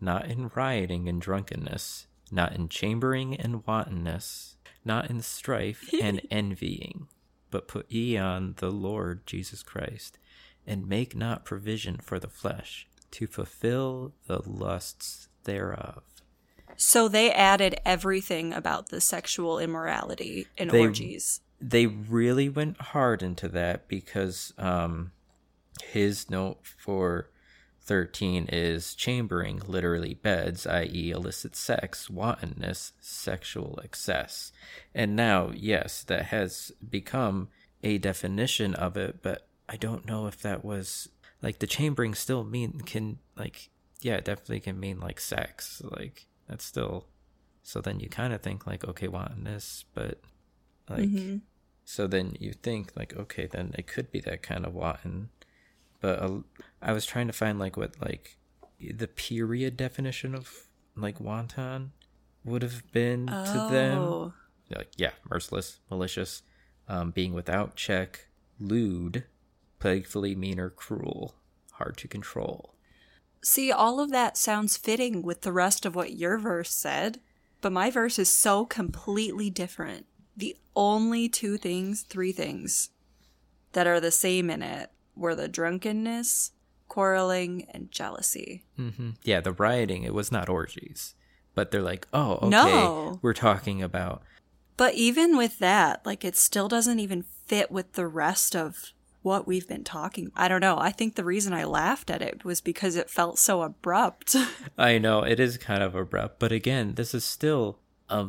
not 0.00 0.26
in 0.26 0.50
rioting 0.54 1.08
and 1.08 1.20
drunkenness, 1.20 2.06
not 2.30 2.54
in 2.54 2.68
chambering 2.68 3.36
and 3.36 3.66
wantonness, 3.66 4.56
not 4.84 5.10
in 5.10 5.20
strife 5.20 5.90
and 6.02 6.22
envying, 6.30 7.08
but 7.50 7.68
put 7.68 7.90
ye 7.90 8.16
on 8.16 8.54
the 8.58 8.70
Lord 8.70 9.26
Jesus 9.26 9.62
Christ, 9.62 10.18
and 10.66 10.88
make 10.88 11.16
not 11.16 11.44
provision 11.44 11.98
for 11.98 12.18
the 12.18 12.28
flesh 12.28 12.86
to 13.10 13.26
fulfill 13.26 14.12
the 14.26 14.40
lusts 14.46 15.28
thereof. 15.44 16.02
So 16.80 17.08
they 17.08 17.30
added 17.32 17.80
everything 17.84 18.52
about 18.54 18.88
the 18.88 19.00
sexual 19.00 19.58
immorality 19.58 20.46
in 20.56 20.68
They- 20.68 20.80
orgies. 20.80 21.40
they 21.60 21.86
really 21.86 22.48
went 22.48 22.80
hard 22.80 23.20
into 23.22 23.48
that 23.48 23.88
because 23.88 24.52
um 24.58 25.10
his 25.92 26.30
note 26.30 26.58
for 26.64 27.30
13 27.82 28.46
is 28.52 28.94
chambering 28.94 29.60
literally 29.66 30.14
beds 30.14 30.68
i.e. 30.68 31.10
illicit 31.10 31.56
sex 31.56 32.08
wantonness 32.08 32.92
sexual 33.00 33.80
excess 33.82 34.52
and 34.94 35.16
now 35.16 35.50
yes 35.54 36.04
that 36.04 36.26
has 36.26 36.70
become 36.88 37.48
a 37.82 37.98
definition 37.98 38.72
of 38.74 38.96
it 38.96 39.20
but 39.20 39.48
i 39.68 39.76
don't 39.76 40.06
know 40.06 40.28
if 40.28 40.40
that 40.40 40.64
was 40.64 41.08
like 41.42 41.58
the 41.58 41.66
chambering 41.66 42.14
still 42.14 42.44
mean 42.44 42.80
can 42.86 43.18
like 43.36 43.68
yeah 44.00 44.14
it 44.16 44.24
definitely 44.24 44.60
can 44.60 44.78
mean 44.78 45.00
like 45.00 45.18
sex 45.18 45.82
like 45.84 46.26
that's 46.48 46.64
still 46.64 47.06
so 47.62 47.80
then 47.80 48.00
you 48.00 48.08
kind 48.08 48.32
of 48.32 48.40
think 48.40 48.66
like 48.66 48.84
okay 48.84 49.08
wantonness 49.08 49.84
but 49.94 50.20
like 50.88 51.08
Mhm. 51.08 51.42
so 51.84 52.06
then 52.06 52.36
you 52.40 52.52
think 52.52 52.92
like 52.96 53.14
okay 53.16 53.46
then 53.46 53.74
it 53.78 53.86
could 53.86 54.10
be 54.10 54.20
that 54.20 54.42
kind 54.42 54.64
of 54.66 54.74
wanton 54.74 55.28
but 56.00 56.18
uh, 56.20 56.38
i 56.80 56.92
was 56.92 57.04
trying 57.06 57.26
to 57.26 57.32
find 57.32 57.58
like 57.58 57.76
what 57.76 58.00
like 58.00 58.38
the 58.80 59.08
period 59.08 59.76
definition 59.76 60.34
of 60.34 60.68
like 60.96 61.20
wanton 61.20 61.92
would 62.44 62.62
have 62.62 62.90
been 62.92 63.26
to 63.26 63.66
them 63.70 63.98
Oh. 64.02 64.32
like 64.74 64.90
yeah 64.96 65.12
merciless 65.28 65.80
malicious 65.90 66.42
um, 66.88 67.10
being 67.10 67.34
without 67.34 67.76
check 67.76 68.28
lewd 68.58 69.24
playfully 69.78 70.34
mean 70.34 70.58
or 70.58 70.70
cruel 70.70 71.34
hard 71.72 71.96
to 71.98 72.08
control 72.08 72.74
See, 73.42 73.70
all 73.70 74.00
of 74.00 74.10
that 74.10 74.36
sounds 74.36 74.76
fitting 74.76 75.22
with 75.22 75.42
the 75.42 75.52
rest 75.52 75.86
of 75.86 75.94
what 75.94 76.12
your 76.12 76.38
verse 76.38 76.70
said, 76.72 77.20
but 77.60 77.72
my 77.72 77.90
verse 77.90 78.18
is 78.18 78.28
so 78.28 78.64
completely 78.66 79.48
different. 79.50 80.06
The 80.36 80.56
only 80.76 81.28
two 81.28 81.56
things, 81.56 82.02
three 82.02 82.32
things 82.32 82.90
that 83.72 83.86
are 83.86 84.00
the 84.00 84.10
same 84.10 84.50
in 84.50 84.62
it 84.62 84.90
were 85.16 85.34
the 85.34 85.48
drunkenness, 85.48 86.52
quarreling, 86.88 87.66
and 87.70 87.90
jealousy. 87.90 88.64
Mm-hmm. 88.78 89.10
yeah 89.24 89.40
the 89.40 89.52
rioting 89.52 90.04
it 90.04 90.14
was 90.14 90.30
not 90.32 90.48
orgies 90.48 91.14
but 91.54 91.70
they're 91.70 91.82
like 91.82 92.06
oh 92.12 92.34
okay 92.34 92.48
No. 92.48 93.18
we're 93.20 93.34
talking 93.34 93.82
about 93.82 94.22
But 94.76 94.94
even 94.94 95.36
with 95.36 95.58
that, 95.58 96.06
like 96.06 96.24
it 96.24 96.36
still 96.36 96.68
doesn't 96.68 97.00
even 97.00 97.24
fit 97.46 97.70
with 97.72 97.94
the 97.94 98.06
rest 98.06 98.54
of 98.54 98.92
what 99.28 99.46
we've 99.46 99.68
been 99.68 99.84
talking. 99.84 100.32
I 100.34 100.48
don't 100.48 100.62
know. 100.62 100.78
I 100.78 100.90
think 100.90 101.14
the 101.14 101.24
reason 101.24 101.52
I 101.52 101.64
laughed 101.64 102.10
at 102.10 102.22
it 102.22 102.46
was 102.46 102.62
because 102.62 102.96
it 102.96 103.10
felt 103.10 103.38
so 103.38 103.60
abrupt. 103.60 104.34
I 104.78 104.96
know 104.96 105.22
it 105.22 105.38
is 105.38 105.58
kind 105.58 105.82
of 105.82 105.94
abrupt, 105.94 106.38
but 106.38 106.50
again, 106.50 106.94
this 106.94 107.12
is 107.14 107.24
still 107.24 107.78
a 108.08 108.28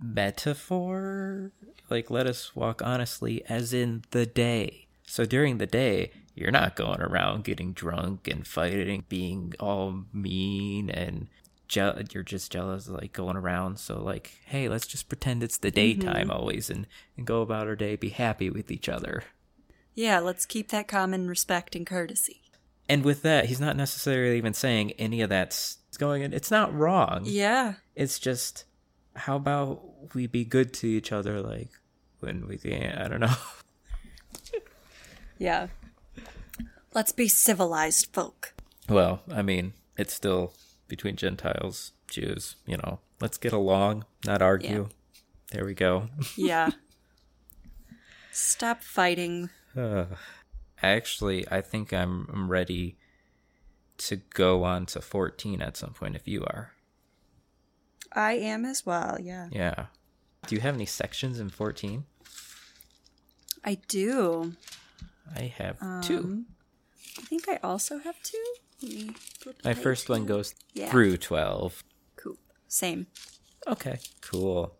metaphor. 0.00 1.50
Like, 1.90 2.10
let 2.10 2.28
us 2.28 2.54
walk 2.54 2.80
honestly, 2.84 3.44
as 3.48 3.74
in 3.74 4.04
the 4.12 4.24
day. 4.24 4.86
So 5.02 5.24
during 5.24 5.58
the 5.58 5.66
day, 5.66 6.12
you're 6.36 6.52
not 6.52 6.76
going 6.76 7.00
around 7.00 7.42
getting 7.42 7.72
drunk 7.72 8.28
and 8.28 8.46
fighting, 8.46 9.04
being 9.08 9.54
all 9.58 10.04
mean 10.12 10.90
and 10.90 11.26
je- 11.66 12.04
you're 12.12 12.22
just 12.22 12.52
jealous, 12.52 12.88
like 12.88 13.12
going 13.12 13.36
around. 13.36 13.78
So, 13.78 14.00
like, 14.00 14.38
hey, 14.44 14.68
let's 14.68 14.86
just 14.86 15.08
pretend 15.08 15.42
it's 15.42 15.58
the 15.58 15.70
daytime 15.70 16.28
mm-hmm. 16.28 16.30
always 16.30 16.70
and, 16.70 16.86
and 17.16 17.26
go 17.26 17.42
about 17.42 17.66
our 17.66 17.76
day, 17.76 17.96
be 17.96 18.10
happy 18.10 18.50
with 18.50 18.70
each 18.70 18.88
other. 18.88 19.24
Yeah, 19.96 20.20
let's 20.20 20.46
keep 20.46 20.68
that 20.68 20.86
common 20.86 21.26
respect 21.26 21.74
and 21.74 21.84
courtesy. 21.84 22.42
And 22.88 23.04
with 23.04 23.22
that, 23.22 23.46
he's 23.46 23.58
not 23.58 23.74
necessarily 23.76 24.36
even 24.36 24.54
saying 24.54 24.92
any 24.92 25.20
of 25.22 25.28
that's 25.30 25.78
going 25.98 26.22
in. 26.22 26.32
It's 26.32 26.50
not 26.52 26.72
wrong. 26.72 27.22
Yeah. 27.24 27.74
it's 27.96 28.18
just 28.20 28.64
how 29.16 29.34
about 29.36 30.14
we 30.14 30.26
be 30.28 30.44
good 30.44 30.72
to 30.74 30.86
each 30.86 31.10
other 31.10 31.40
like 31.40 31.70
when 32.20 32.46
we 32.46 32.58
can 32.58 32.92
i 32.98 33.08
don't 33.08 33.20
know 33.20 33.34
Yeah. 35.38 35.68
Let's 36.94 37.12
be 37.12 37.26
civilized 37.28 38.08
folk. 38.12 38.52
well 38.90 39.22
i 39.32 39.40
mean 39.42 39.72
it's 39.96 40.12
still 40.14 40.52
between 40.88 41.16
gentiles 41.16 41.92
jews 42.10 42.56
you 42.66 42.76
know 42.76 43.00
let's 43.20 43.38
get 43.38 43.52
along 43.54 44.04
not 44.26 44.42
argue 44.42 44.88
Yeah. 44.88 45.22
there 45.52 45.64
we 45.64 45.72
go 45.74 46.08
Yeah. 46.36 46.70
Stop 48.32 48.82
fighting. 48.82 49.48
actually 50.82 51.46
i 51.50 51.60
think 51.60 51.92
I'm, 51.92 52.48
ready 52.50 52.96
to 53.98 54.16
go 54.16 54.64
on 54.64 54.86
to 54.86 55.00
14 55.00 55.62
at 55.62 55.76
some 55.76 55.90
point 55.90 56.16
if 56.16 56.26
you 56.28 56.44
are 56.44 56.72
I 58.12 58.32
am 58.34 58.64
as 58.64 58.86
well, 58.86 59.18
yeah. 59.20 59.48
yeah 59.50 59.86
do 60.46 60.54
you 60.54 60.60
have 60.62 60.74
any 60.74 60.86
sections 60.86 61.38
in 61.38 61.50
14 61.50 62.04
I 63.66 63.78
do. 63.88 64.52
I 65.34 65.52
have 65.58 65.80
two. 66.00 66.18
Um, 66.18 66.46
I 67.18 67.22
think 67.22 67.48
I 67.48 67.58
also 67.64 67.98
have 67.98 68.14
two. 68.22 68.44
Let 68.80 68.92
me 68.92 69.10
flip 69.40 69.56
My 69.64 69.74
first 69.74 70.08
one 70.08 70.24
goes 70.24 70.54
Yeah. 70.72 70.88
through 70.88 71.16
12. 71.16 71.82
Cool. 72.14 72.36
Same. 72.68 73.08
Okay, 73.66 73.98
cool. 74.20 74.76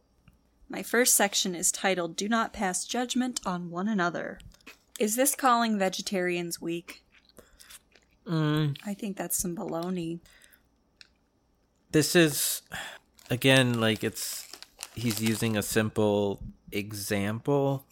My 0.68 0.84
first 0.84 1.16
section 1.16 1.56
is 1.56 1.72
titled 1.72 2.14
Do 2.14 2.28
Not 2.28 2.52
Pass 2.52 2.84
Judgment 2.84 3.40
on 3.44 3.70
One 3.70 3.88
Another. 3.88 4.38
Is 4.98 5.16
this 5.16 5.34
calling 5.34 5.78
vegetarians 5.78 6.60
weak? 6.60 7.02
Mm, 8.26 8.76
I 8.84 8.94
think 8.94 9.16
that's 9.16 9.36
some 9.36 9.54
baloney. 9.54 10.20
this 11.92 12.16
is, 12.16 12.62
again, 13.30 13.80
like 13.80 14.02
it's, 14.02 14.46
he's 14.94 15.22
using 15.22 15.56
a 15.56 15.62
simple 15.62 16.42
example. 16.72 17.84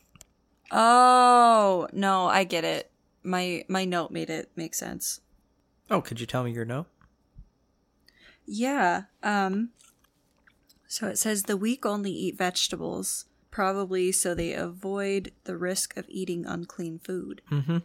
Oh, 0.71 1.87
no, 1.93 2.27
I 2.27 2.45
get 2.45 2.65
it. 2.65 2.91
My 3.23 3.65
my 3.69 3.85
note 3.87 4.11
made 4.11 4.29
it 4.29 4.51
make 4.57 4.75
sense. 4.75 5.21
Oh, 5.91 6.01
could 6.03 6.21
you 6.21 6.27
tell 6.27 6.45
me 6.45 6.51
your 6.53 6.65
note? 6.67 6.87
Yeah. 8.45 9.05
Um 9.23 9.71
so 10.87 11.09
it 11.09 11.17
says 11.19 11.45
the 11.45 11.57
weak 11.57 11.87
only 11.87 12.11
eat 12.11 12.37
vegetables, 12.37 13.25
probably 13.55 14.11
so 14.11 14.35
they 14.35 14.53
avoid 14.53 15.31
the 15.45 15.57
risk 15.57 15.97
of 15.97 16.05
eating 16.09 16.45
unclean 16.45 16.99
food. 16.99 17.41
Mm-hmm. 17.53 17.79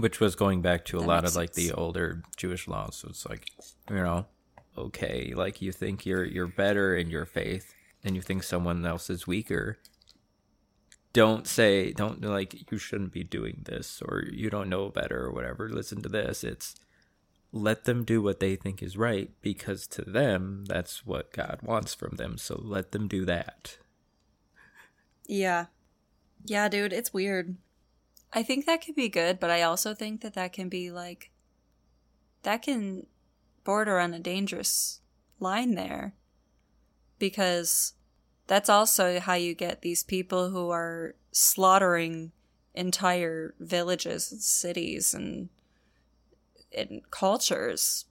Which 0.00 0.18
was 0.18 0.34
going 0.34 0.62
back 0.62 0.86
to 0.86 0.96
a 0.96 1.00
That 1.00 1.06
lot 1.06 1.24
of 1.26 1.36
like 1.36 1.52
the 1.52 1.72
older 1.72 2.22
Jewish 2.38 2.66
laws. 2.66 2.96
So 2.96 3.08
it's 3.10 3.26
like, 3.26 3.50
you 3.90 3.96
know, 3.96 4.24
okay, 4.78 5.34
like 5.36 5.60
you 5.60 5.72
think 5.72 6.06
you're 6.06 6.24
you're 6.24 6.46
better 6.46 6.96
in 6.96 7.10
your 7.10 7.26
faith 7.26 7.74
and 8.02 8.16
you 8.16 8.22
think 8.22 8.42
someone 8.42 8.84
else 8.86 9.10
is 9.10 9.26
weaker. 9.26 9.76
Don't 11.12 11.46
say 11.46 11.92
don't 11.92 12.22
like 12.22 12.72
you 12.72 12.78
shouldn't 12.78 13.12
be 13.12 13.24
doing 13.24 13.60
this 13.66 14.02
or 14.08 14.24
you 14.32 14.48
don't 14.48 14.70
know 14.70 14.88
better 14.88 15.26
or 15.26 15.32
whatever. 15.32 15.68
Listen 15.68 16.00
to 16.00 16.08
this. 16.08 16.42
It's 16.42 16.76
let 17.52 17.84
them 17.84 18.04
do 18.04 18.22
what 18.22 18.40
they 18.40 18.56
think 18.56 18.82
is 18.82 18.96
right 18.96 19.30
because 19.42 19.86
to 19.88 20.02
them 20.02 20.64
that's 20.64 21.04
what 21.04 21.30
God 21.30 21.58
wants 21.62 21.92
from 21.92 22.16
them. 22.16 22.38
So 22.38 22.58
let 22.64 22.92
them 22.92 23.06
do 23.06 23.26
that. 23.26 23.76
Yeah. 25.26 25.66
Yeah, 26.44 26.68
dude, 26.68 26.92
it's 26.92 27.12
weird. 27.12 27.56
I 28.32 28.42
think 28.42 28.66
that 28.66 28.84
could 28.84 28.94
be 28.94 29.08
good, 29.08 29.38
but 29.40 29.50
I 29.50 29.62
also 29.62 29.94
think 29.94 30.20
that 30.22 30.34
that 30.34 30.52
can 30.52 30.68
be 30.68 30.90
like 30.90 31.30
that 32.42 32.62
can 32.62 33.06
border 33.62 33.98
on 33.98 34.12
a 34.12 34.18
dangerous 34.18 35.00
line 35.40 35.74
there 35.74 36.14
because 37.18 37.94
that's 38.46 38.68
also 38.68 39.20
how 39.20 39.34
you 39.34 39.54
get 39.54 39.80
these 39.80 40.02
people 40.02 40.50
who 40.50 40.70
are 40.70 41.14
slaughtering 41.32 42.32
entire 42.74 43.54
villages 43.58 44.30
and 44.30 44.40
cities 44.42 45.14
and 45.14 45.48
and 46.76 47.02
cultures 47.10 48.04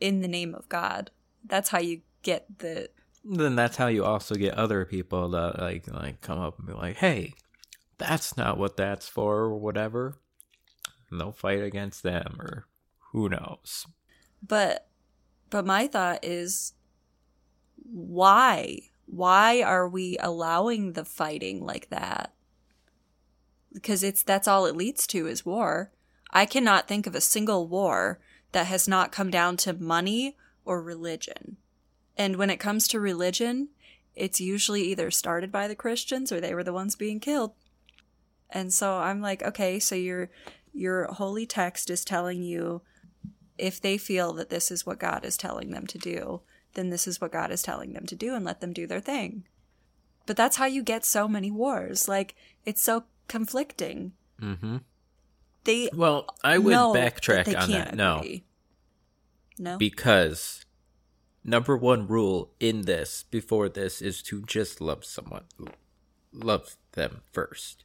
in 0.00 0.20
the 0.20 0.28
name 0.28 0.54
of 0.54 0.68
God. 0.68 1.10
That's 1.44 1.70
how 1.70 1.78
you 1.78 2.02
get 2.22 2.58
the 2.58 2.90
then 3.28 3.56
that's 3.56 3.76
how 3.76 3.88
you 3.88 4.04
also 4.04 4.34
get 4.34 4.54
other 4.54 4.84
people 4.84 5.30
to 5.30 5.54
like 5.60 5.86
like 5.92 6.20
come 6.20 6.38
up 6.38 6.58
and 6.58 6.66
be 6.66 6.72
like, 6.72 6.96
"Hey, 6.96 7.34
that's 7.98 8.36
not 8.36 8.58
what 8.58 8.76
that's 8.76 9.08
for," 9.08 9.36
or 9.40 9.58
whatever. 9.58 10.18
And 11.10 11.20
they'll 11.20 11.32
fight 11.32 11.62
against 11.62 12.02
them, 12.02 12.36
or 12.40 12.66
who 13.12 13.28
knows. 13.28 13.86
But 14.46 14.88
but 15.50 15.66
my 15.66 15.86
thought 15.86 16.24
is 16.24 16.72
why? 17.76 18.80
Why 19.06 19.62
are 19.62 19.88
we 19.88 20.18
allowing 20.18 20.92
the 20.92 21.04
fighting 21.04 21.64
like 21.64 21.88
that? 21.90 22.34
Because 23.72 24.02
it's 24.02 24.22
that's 24.22 24.48
all 24.48 24.66
it 24.66 24.76
leads 24.76 25.06
to 25.08 25.26
is 25.26 25.46
war. 25.46 25.92
I 26.30 26.46
cannot 26.46 26.88
think 26.88 27.06
of 27.06 27.14
a 27.14 27.20
single 27.20 27.66
war 27.66 28.20
that 28.52 28.66
has 28.66 28.86
not 28.86 29.12
come 29.12 29.30
down 29.30 29.56
to 29.58 29.72
money 29.72 30.36
or 30.64 30.82
religion. 30.82 31.56
And 32.18 32.36
when 32.36 32.50
it 32.50 32.58
comes 32.58 32.88
to 32.88 33.00
religion, 33.00 33.68
it's 34.16 34.40
usually 34.40 34.82
either 34.82 35.10
started 35.10 35.52
by 35.52 35.68
the 35.68 35.76
Christians 35.76 36.32
or 36.32 36.40
they 36.40 36.52
were 36.52 36.64
the 36.64 36.72
ones 36.72 36.96
being 36.96 37.20
killed. 37.20 37.52
And 38.50 38.74
so 38.74 38.96
I'm 38.96 39.20
like, 39.20 39.42
okay, 39.42 39.78
so 39.78 39.94
your 39.94 40.30
your 40.74 41.06
holy 41.06 41.46
text 41.46 41.88
is 41.90 42.04
telling 42.04 42.42
you 42.42 42.82
if 43.56 43.80
they 43.80 43.98
feel 43.98 44.32
that 44.34 44.50
this 44.50 44.70
is 44.70 44.84
what 44.84 44.98
God 44.98 45.24
is 45.24 45.36
telling 45.36 45.70
them 45.70 45.86
to 45.86 45.98
do, 45.98 46.40
then 46.74 46.90
this 46.90 47.06
is 47.06 47.20
what 47.20 47.32
God 47.32 47.50
is 47.50 47.62
telling 47.62 47.92
them 47.92 48.06
to 48.06 48.14
do 48.14 48.34
and 48.34 48.44
let 48.44 48.60
them 48.60 48.72
do 48.72 48.86
their 48.86 49.00
thing. 49.00 49.44
But 50.26 50.36
that's 50.36 50.56
how 50.56 50.66
you 50.66 50.82
get 50.82 51.04
so 51.04 51.28
many 51.28 51.50
wars. 51.50 52.08
Like 52.08 52.34
it's 52.64 52.82
so 52.82 53.04
conflicting. 53.28 54.12
Mm-hmm. 54.40 54.78
They 55.64 55.90
Well, 55.94 56.26
I 56.42 56.58
would 56.58 56.74
backtrack 56.74 57.44
they 57.44 57.54
on 57.54 57.70
that. 57.70 57.94
No. 57.94 58.22
No. 59.60 59.76
because 59.76 60.64
number 61.44 61.76
one 61.76 62.06
rule 62.06 62.52
in 62.60 62.82
this 62.82 63.24
before 63.30 63.68
this 63.68 64.02
is 64.02 64.22
to 64.24 64.42
just 64.42 64.80
love 64.80 65.04
someone, 65.04 65.44
love 66.32 66.76
them 66.92 67.22
first. 67.32 67.84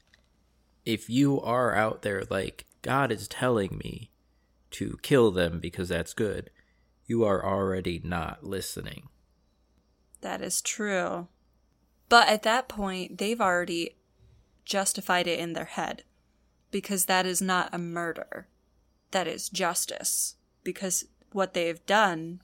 If 0.85 1.09
you 1.09 1.39
are 1.41 1.75
out 1.75 2.01
there 2.01 2.23
like 2.29 2.65
God 2.81 3.11
is 3.11 3.27
telling 3.27 3.79
me 3.83 4.11
to 4.71 4.97
kill 5.01 5.31
them 5.31 5.59
because 5.59 5.89
that's 5.89 6.13
good, 6.13 6.49
you 7.05 7.23
are 7.23 7.45
already 7.45 8.01
not 8.03 8.43
listening. 8.43 9.09
That 10.21 10.41
is 10.41 10.61
true. 10.61 11.27
But 12.09 12.27
at 12.27 12.43
that 12.43 12.67
point, 12.67 13.17
they've 13.17 13.41
already 13.41 13.97
justified 14.65 15.27
it 15.27 15.39
in 15.39 15.53
their 15.53 15.65
head 15.65 16.03
because 16.71 17.05
that 17.05 17.25
is 17.25 17.41
not 17.41 17.69
a 17.73 17.77
murder. 17.77 18.47
That 19.11 19.27
is 19.27 19.49
justice. 19.49 20.35
Because 20.63 21.05
what 21.31 21.53
they've 21.53 21.85
done 21.85 22.41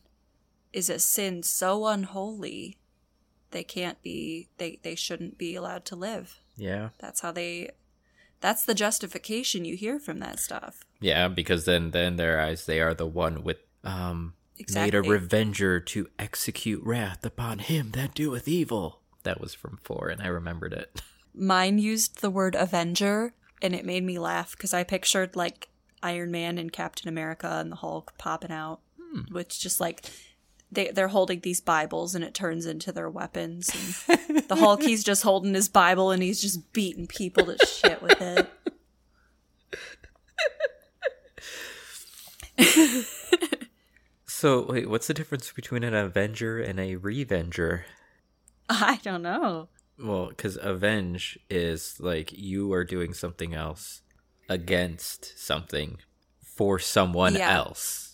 is 0.74 0.90
a 0.90 1.00
sin 1.00 1.44
so 1.44 1.88
unholy 1.88 2.78
they 3.52 3.64
can't 3.64 4.02
be 4.04 4.48
they, 4.58 4.80
they 4.84 4.96
shouldn't 4.96 5.38
be 5.38 5.56
allowed 5.56 5.86
to 5.86 5.96
live. 5.96 6.40
Yeah. 6.56 6.90
That's 7.00 7.22
how 7.22 7.32
they 7.32 7.72
that's 8.42 8.64
the 8.64 8.74
justification 8.76 9.66
you 9.66 9.76
hear 9.76 10.00
from 10.00 10.20
that 10.20 10.40
stuff. 10.40 10.82
Yeah, 11.02 11.28
because 11.28 11.66
then, 11.66 11.92
then 11.92 12.16
their 12.16 12.40
eyes, 12.40 12.66
they 12.66 12.80
are 12.80 12.94
the 12.94 13.08
one 13.08 13.44
with 13.44 13.58
um 13.84 14.34
made 14.58 14.94
a 14.94 14.98
Exactly. 15.00 15.10
revenger 15.10 15.80
to 15.80 16.10
execute 16.20 16.84
wrath 16.84 17.26
upon 17.26 17.60
him 17.60 17.92
that 17.92 18.14
doeth 18.14 18.48
evil. 18.48 19.00
That 19.24 19.40
was 19.42 19.54
from 19.54 19.80
four, 19.84 20.10
and 20.10 20.22
I 20.22 20.28
remembered 20.28 20.74
it. 20.74 21.02
Mine 21.34 21.80
used 21.80 22.22
the 22.22 22.30
word 22.30 22.56
Avenger, 22.56 23.34
and 23.62 23.74
it 23.74 23.86
made 23.86 24.04
me 24.04 24.20
laugh 24.20 24.52
because 24.52 24.74
I 24.74 24.84
pictured 24.84 25.36
like 25.36 25.70
Iron 26.04 26.32
Man 26.32 26.58
and 26.58 26.72
Captain 26.72 27.08
America 27.10 27.48
and 27.60 27.72
the 27.72 27.78
Hulk 27.78 28.14
popping 28.18 28.52
out, 28.52 28.80
which 29.32 29.60
just 29.60 29.80
like 29.80 30.06
they 30.72 30.92
they're 30.92 31.08
holding 31.08 31.40
these 31.42 31.62
Bibles 31.62 32.16
and 32.16 32.24
it 32.24 32.34
turns 32.34 32.66
into 32.66 32.92
their 32.92 33.10
weapons. 33.10 33.70
And 34.08 34.40
the 34.48 34.56
Hulk, 34.56 34.82
he's 34.84 35.04
just 35.04 35.24
holding 35.24 35.54
his 35.54 35.70
Bible 35.70 36.12
and 36.12 36.22
he's 36.22 36.42
just 36.42 36.72
beating 36.74 37.08
people 37.08 37.46
to 37.46 37.58
shit 37.66 38.02
with 38.02 38.22
it. 38.22 38.50
So 44.26 44.66
wait, 44.66 44.90
what's 44.90 45.08
the 45.08 45.14
difference 45.14 45.52
between 45.52 45.84
an 45.84 45.94
avenger 45.94 46.60
and 46.60 46.80
a 46.80 46.96
revenger? 46.96 47.86
I 48.70 49.00
don't 49.04 49.22
know. 49.24 49.70
Well, 50.02 50.28
because 50.30 50.58
avenge 50.62 51.38
is 51.50 52.00
like 52.00 52.32
you 52.32 52.72
are 52.74 52.86
doing 52.86 53.14
something 53.14 53.54
else 53.54 54.02
against 54.48 55.38
something 55.38 55.98
for 56.42 56.80
someone 56.80 57.36
Yeah. 57.36 57.54
else. 57.54 58.09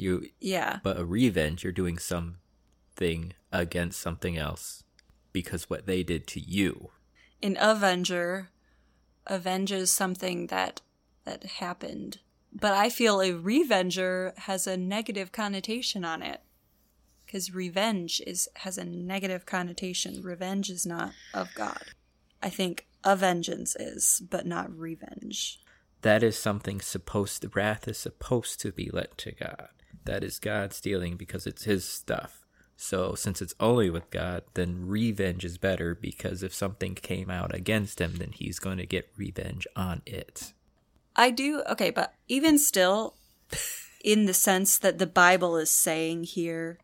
You, 0.00 0.28
Yeah, 0.40 0.80
but 0.82 0.98
a 0.98 1.04
revenge, 1.04 1.62
you're 1.62 1.72
doing 1.72 1.98
something 1.98 3.34
against 3.52 4.00
something 4.00 4.36
else 4.36 4.82
because 5.32 5.70
what 5.70 5.86
they 5.86 6.02
did 6.02 6.26
to 6.28 6.40
you. 6.40 6.90
an 7.42 7.56
Avenger 7.60 8.50
avenges 9.26 9.90
something 9.90 10.48
that 10.48 10.80
that 11.24 11.44
happened, 11.44 12.18
but 12.52 12.72
I 12.72 12.88
feel 12.88 13.20
a 13.20 13.32
revenger 13.32 14.32
has 14.38 14.66
a 14.66 14.76
negative 14.76 15.32
connotation 15.32 16.04
on 16.04 16.22
it. 16.22 16.40
Because 17.26 17.54
revenge 17.54 18.20
is 18.26 18.48
has 18.56 18.76
a 18.78 18.84
negative 18.84 19.46
connotation. 19.46 20.20
Revenge 20.22 20.68
is 20.70 20.84
not 20.84 21.12
of 21.32 21.48
God. 21.54 21.82
I 22.42 22.48
think 22.48 22.86
a 23.04 23.14
vengeance 23.14 23.76
is, 23.76 24.20
but 24.28 24.46
not 24.46 24.76
revenge. 24.76 25.60
that 26.02 26.22
is 26.22 26.36
something 26.38 26.80
supposed 26.80 27.42
the 27.42 27.48
wrath 27.48 27.86
is 27.86 27.98
supposed 27.98 28.58
to 28.60 28.72
be 28.72 28.90
let 28.92 29.16
to 29.18 29.32
God. 29.32 29.68
That 30.04 30.24
is 30.24 30.38
God 30.38 30.72
stealing 30.72 31.16
because 31.16 31.46
it's 31.46 31.64
his 31.64 31.84
stuff. 31.84 32.46
So 32.76 33.14
since 33.14 33.42
it's 33.42 33.54
only 33.60 33.90
with 33.90 34.10
God, 34.10 34.42
then 34.54 34.86
revenge 34.86 35.44
is 35.44 35.58
better 35.58 35.94
because 35.94 36.42
if 36.42 36.54
something 36.54 36.94
came 36.94 37.30
out 37.30 37.54
against 37.54 38.00
him, 38.00 38.16
then 38.16 38.32
he's 38.32 38.58
going 38.58 38.78
to 38.78 38.86
get 38.86 39.12
revenge 39.16 39.66
on 39.76 40.00
it. 40.06 40.54
I 41.14 41.30
do 41.30 41.62
okay, 41.68 41.90
but 41.90 42.14
even 42.28 42.58
still, 42.58 43.14
in 44.02 44.24
the 44.24 44.32
sense 44.32 44.78
that 44.78 44.98
the 44.98 45.06
Bible 45.06 45.56
is 45.56 45.70
saying 45.70 46.24
here, 46.24 46.78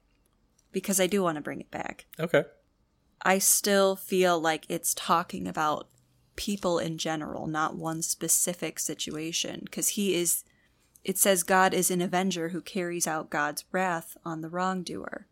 because 0.72 1.00
I 1.00 1.06
do 1.06 1.22
want 1.22 1.36
to 1.36 1.42
bring 1.42 1.60
it 1.60 1.70
back. 1.70 2.04
Okay. 2.20 2.44
I 3.22 3.38
still 3.38 3.96
feel 3.96 4.38
like 4.38 4.66
it's 4.68 4.92
talking 4.94 5.48
about 5.48 5.88
people 6.36 6.78
in 6.78 6.98
general, 6.98 7.46
not 7.46 7.76
one 7.76 8.02
specific 8.02 8.78
situation. 8.78 9.62
Because 9.64 9.88
he 9.88 10.14
is, 10.14 10.44
it 11.06 11.16
says 11.18 11.44
God 11.44 11.72
is 11.72 11.88
an 11.92 12.00
avenger 12.00 12.48
who 12.48 12.60
carries 12.60 13.06
out 13.06 13.30
God's 13.30 13.64
wrath 13.70 14.16
on 14.24 14.40
the 14.40 14.48
wrongdoer. 14.48 15.28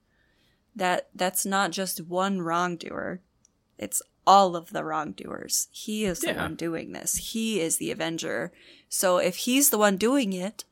That 0.76 1.08
that's 1.12 1.44
not 1.44 1.72
just 1.72 2.00
one 2.00 2.40
wrongdoer; 2.40 3.20
it's 3.76 4.00
all 4.24 4.54
of 4.54 4.70
the 4.70 4.84
wrongdoers. 4.84 5.66
He 5.72 6.04
is 6.04 6.20
the 6.20 6.32
one 6.32 6.54
doing 6.54 6.92
this. 6.92 7.16
He 7.32 7.60
is 7.60 7.78
the 7.78 7.90
avenger. 7.90 8.52
So 8.88 9.18
if 9.18 9.34
he's 9.34 9.70
the 9.70 9.78
one 9.78 9.96
doing 9.96 10.32
it, 10.32 10.64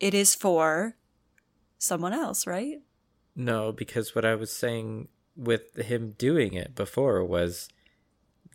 it 0.00 0.14
is 0.14 0.34
for 0.34 0.96
someone 1.78 2.12
else, 2.12 2.44
right? 2.44 2.80
No, 3.36 3.70
because 3.70 4.16
what 4.16 4.24
I 4.24 4.34
was 4.34 4.52
saying 4.52 5.06
with 5.36 5.76
him 5.76 6.16
doing 6.18 6.54
it 6.54 6.74
before 6.74 7.24
was 7.24 7.68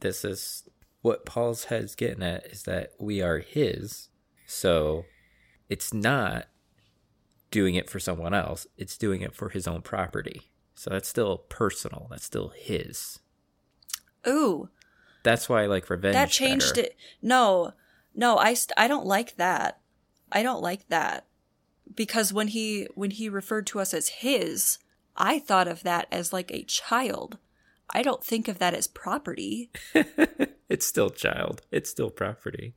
this 0.01 0.25
is 0.25 0.67
what 1.01 1.25
Paul's 1.25 1.65
head's 1.65 1.95
getting 1.95 2.21
at 2.21 2.47
is 2.47 2.63
that 2.63 2.91
we 2.99 3.21
are 3.21 3.39
his. 3.39 4.09
So 4.45 5.05
it's 5.69 5.93
not 5.93 6.47
doing 7.51 7.75
it 7.75 7.89
for 7.89 7.99
someone 7.99 8.33
else, 8.33 8.67
it's 8.77 8.97
doing 8.97 9.21
it 9.21 9.33
for 9.35 9.49
his 9.49 9.67
own 9.67 9.81
property. 9.81 10.51
So 10.75 10.89
that's 10.89 11.07
still 11.07 11.37
personal, 11.49 12.07
that's 12.09 12.25
still 12.25 12.49
his. 12.49 13.19
Ooh, 14.27 14.69
That's 15.23 15.47
why 15.47 15.63
I 15.63 15.67
like 15.67 15.89
revenge. 15.89 16.13
that 16.13 16.29
changed 16.31 16.75
better. 16.75 16.87
it. 16.87 16.97
No, 17.21 17.73
no, 18.13 18.37
I 18.37 18.53
st- 18.55 18.73
I 18.77 18.87
don't 18.87 19.05
like 19.05 19.35
that. 19.37 19.79
I 20.31 20.41
don't 20.43 20.61
like 20.61 20.87
that 20.89 21.27
because 21.93 22.33
when 22.33 22.47
he 22.49 22.87
when 22.95 23.11
he 23.11 23.29
referred 23.29 23.67
to 23.67 23.79
us 23.79 23.93
as 23.93 24.09
his, 24.09 24.79
I 25.15 25.39
thought 25.39 25.67
of 25.67 25.83
that 25.83 26.07
as 26.11 26.33
like 26.33 26.51
a 26.51 26.63
child. 26.63 27.37
I 27.91 28.01
don't 28.01 28.23
think 28.23 28.47
of 28.47 28.57
that 28.59 28.73
as 28.73 28.87
property. 28.87 29.69
it's 30.69 30.87
still 30.87 31.11
child. 31.11 31.61
It's 31.71 31.89
still 31.89 32.09
property. 32.09 32.73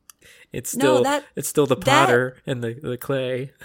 It's 0.53 0.75
No, 0.77 0.81
still 0.97 1.03
that- 1.05 1.25
it's 1.37 1.49
still 1.49 1.67
the 1.67 1.77
that- 1.77 1.85
potter 2.07 2.37
and 2.47 2.63
the, 2.63 2.75
the 2.75 2.97
clay. 2.99 3.53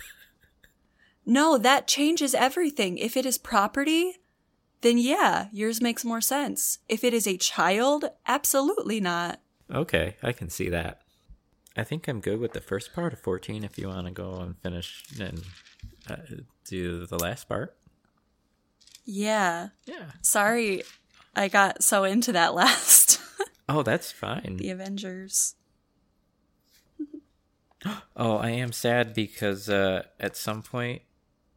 No, 1.25 1.57
that 1.57 1.87
changes 1.87 2.35
everything. 2.35 2.97
If 2.97 3.15
it 3.15 3.25
is 3.25 3.37
property, 3.37 4.15
then 4.81 4.97
yeah, 4.97 5.47
yours 5.53 5.79
makes 5.81 6.03
more 6.03 6.19
sense. 6.19 6.79
If 6.89 7.01
it 7.05 7.13
is 7.13 7.25
a 7.25 7.37
child, 7.37 8.03
absolutely 8.27 8.99
not. 8.99 9.39
Okay, 9.73 10.17
I 10.21 10.33
can 10.33 10.49
see 10.49 10.67
that. 10.67 11.01
I 11.77 11.85
think 11.85 12.09
I'm 12.09 12.19
good 12.19 12.41
with 12.41 12.51
the 12.51 12.59
first 12.59 12.93
part 12.93 13.13
of 13.13 13.19
14 13.21 13.63
if 13.63 13.77
you 13.77 13.87
want 13.87 14.05
to 14.07 14.11
go 14.11 14.33
and 14.41 14.57
finish 14.59 15.05
and 15.17 15.43
uh, 16.09 16.17
do 16.65 17.05
the 17.07 17.17
last 17.17 17.47
part. 17.47 17.77
Yeah. 19.05 19.69
Yeah. 19.85 20.11
Sorry, 20.21 20.83
I 21.35 21.47
got 21.47 21.83
so 21.83 22.03
into 22.03 22.33
that 22.33 22.53
last. 22.61 23.21
Oh, 23.69 23.81
that's 23.81 24.11
fine. 24.11 24.57
the 24.57 24.71
Avengers. 24.71 25.55
Oh, 28.15 28.37
I 28.37 28.49
am 28.51 28.71
sad 28.71 29.13
because 29.13 29.69
uh, 29.69 30.03
at 30.19 30.37
some 30.37 30.61
point, 30.61 31.01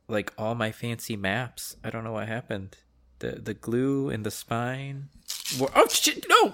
like 0.09 0.33
all 0.39 0.55
my 0.55 0.73
fancy 0.73 1.17
maps, 1.17 1.77
I 1.85 1.91
don't 1.91 2.05
know 2.05 2.13
what 2.13 2.29
happened. 2.29 2.77
The 3.21 3.33
the 3.33 3.55
glue 3.55 4.11
in 4.11 4.23
the 4.23 4.31
spine. 4.31 5.09
were- 5.59 5.71
Oh 5.75 5.87
shit! 5.89 6.25
No. 6.29 6.53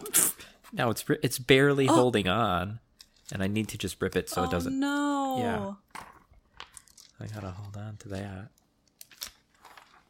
Now 0.73 0.91
it's 0.91 1.05
it's 1.23 1.39
barely 1.39 1.87
holding 1.87 2.29
on, 2.29 2.81
and 3.33 3.43
I 3.43 3.47
need 3.47 3.69
to 3.69 3.79
just 3.79 4.01
rip 4.01 4.17
it 4.17 4.29
so 4.31 4.45
it 4.45 4.51
doesn't. 4.51 4.73
Oh 4.83 5.37
no. 5.37 5.77
Yeah. 5.95 6.03
I 7.21 7.27
gotta 7.33 7.51
hold 7.51 7.77
on 7.77 7.97
to 7.99 8.09
that. 8.09 8.49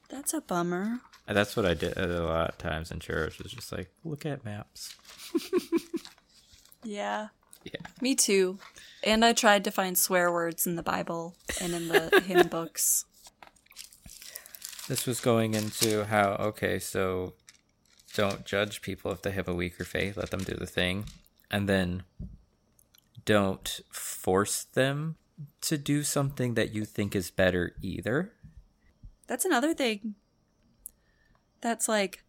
That's 0.09 0.35
a 0.35 0.41
bummer. 0.41 1.01
And 1.27 1.37
That's 1.37 1.57
what 1.57 1.65
I 1.67 1.75
did 1.75 1.97
a 1.97 2.23
lot 2.25 2.51
of 2.51 2.59
times 2.59 2.91
in 2.91 2.99
church. 3.01 3.39
Was 3.39 3.53
just 3.53 3.71
like, 3.73 3.91
look 4.05 4.27
at 4.27 4.45
maps. 4.45 4.95
Yeah. 6.85 7.29
Yeah. 7.73 7.81
Me 8.01 8.15
too. 8.15 8.59
And 9.05 9.25
I 9.25 9.33
tried 9.33 9.65
to 9.65 9.71
find 9.71 9.97
swear 9.97 10.33
words 10.33 10.67
in 10.67 10.77
the 10.77 10.83
Bible 10.83 11.35
and 11.61 11.73
in 11.73 11.89
the 11.89 12.21
hymn 12.27 12.49
books. 12.49 13.05
This 14.89 15.07
was 15.07 15.21
going 15.21 15.55
into 15.55 16.05
how 16.05 16.33
okay, 16.41 16.79
so 16.79 17.35
don't 18.15 18.45
judge 18.45 18.83
people 18.83 19.13
if 19.13 19.23
they 19.23 19.31
have 19.31 19.49
a 19.49 19.55
weaker 19.55 19.85
faith. 19.85 20.17
Let 20.17 20.31
them 20.31 20.43
do 20.43 20.55
the 20.55 20.67
thing, 20.67 21.05
and 21.51 21.69
then 21.69 22.03
don't 23.25 23.81
force 23.91 24.65
them 24.65 25.17
to 25.63 25.79
do 25.79 26.03
something 26.03 26.55
that 26.55 26.75
you 26.75 26.85
think 26.85 27.15
is 27.15 27.31
better 27.31 27.75
either. 27.81 28.33
That's 29.27 29.45
another 29.45 29.73
thing. 29.73 30.17
That's 31.61 31.89
like 31.89 32.25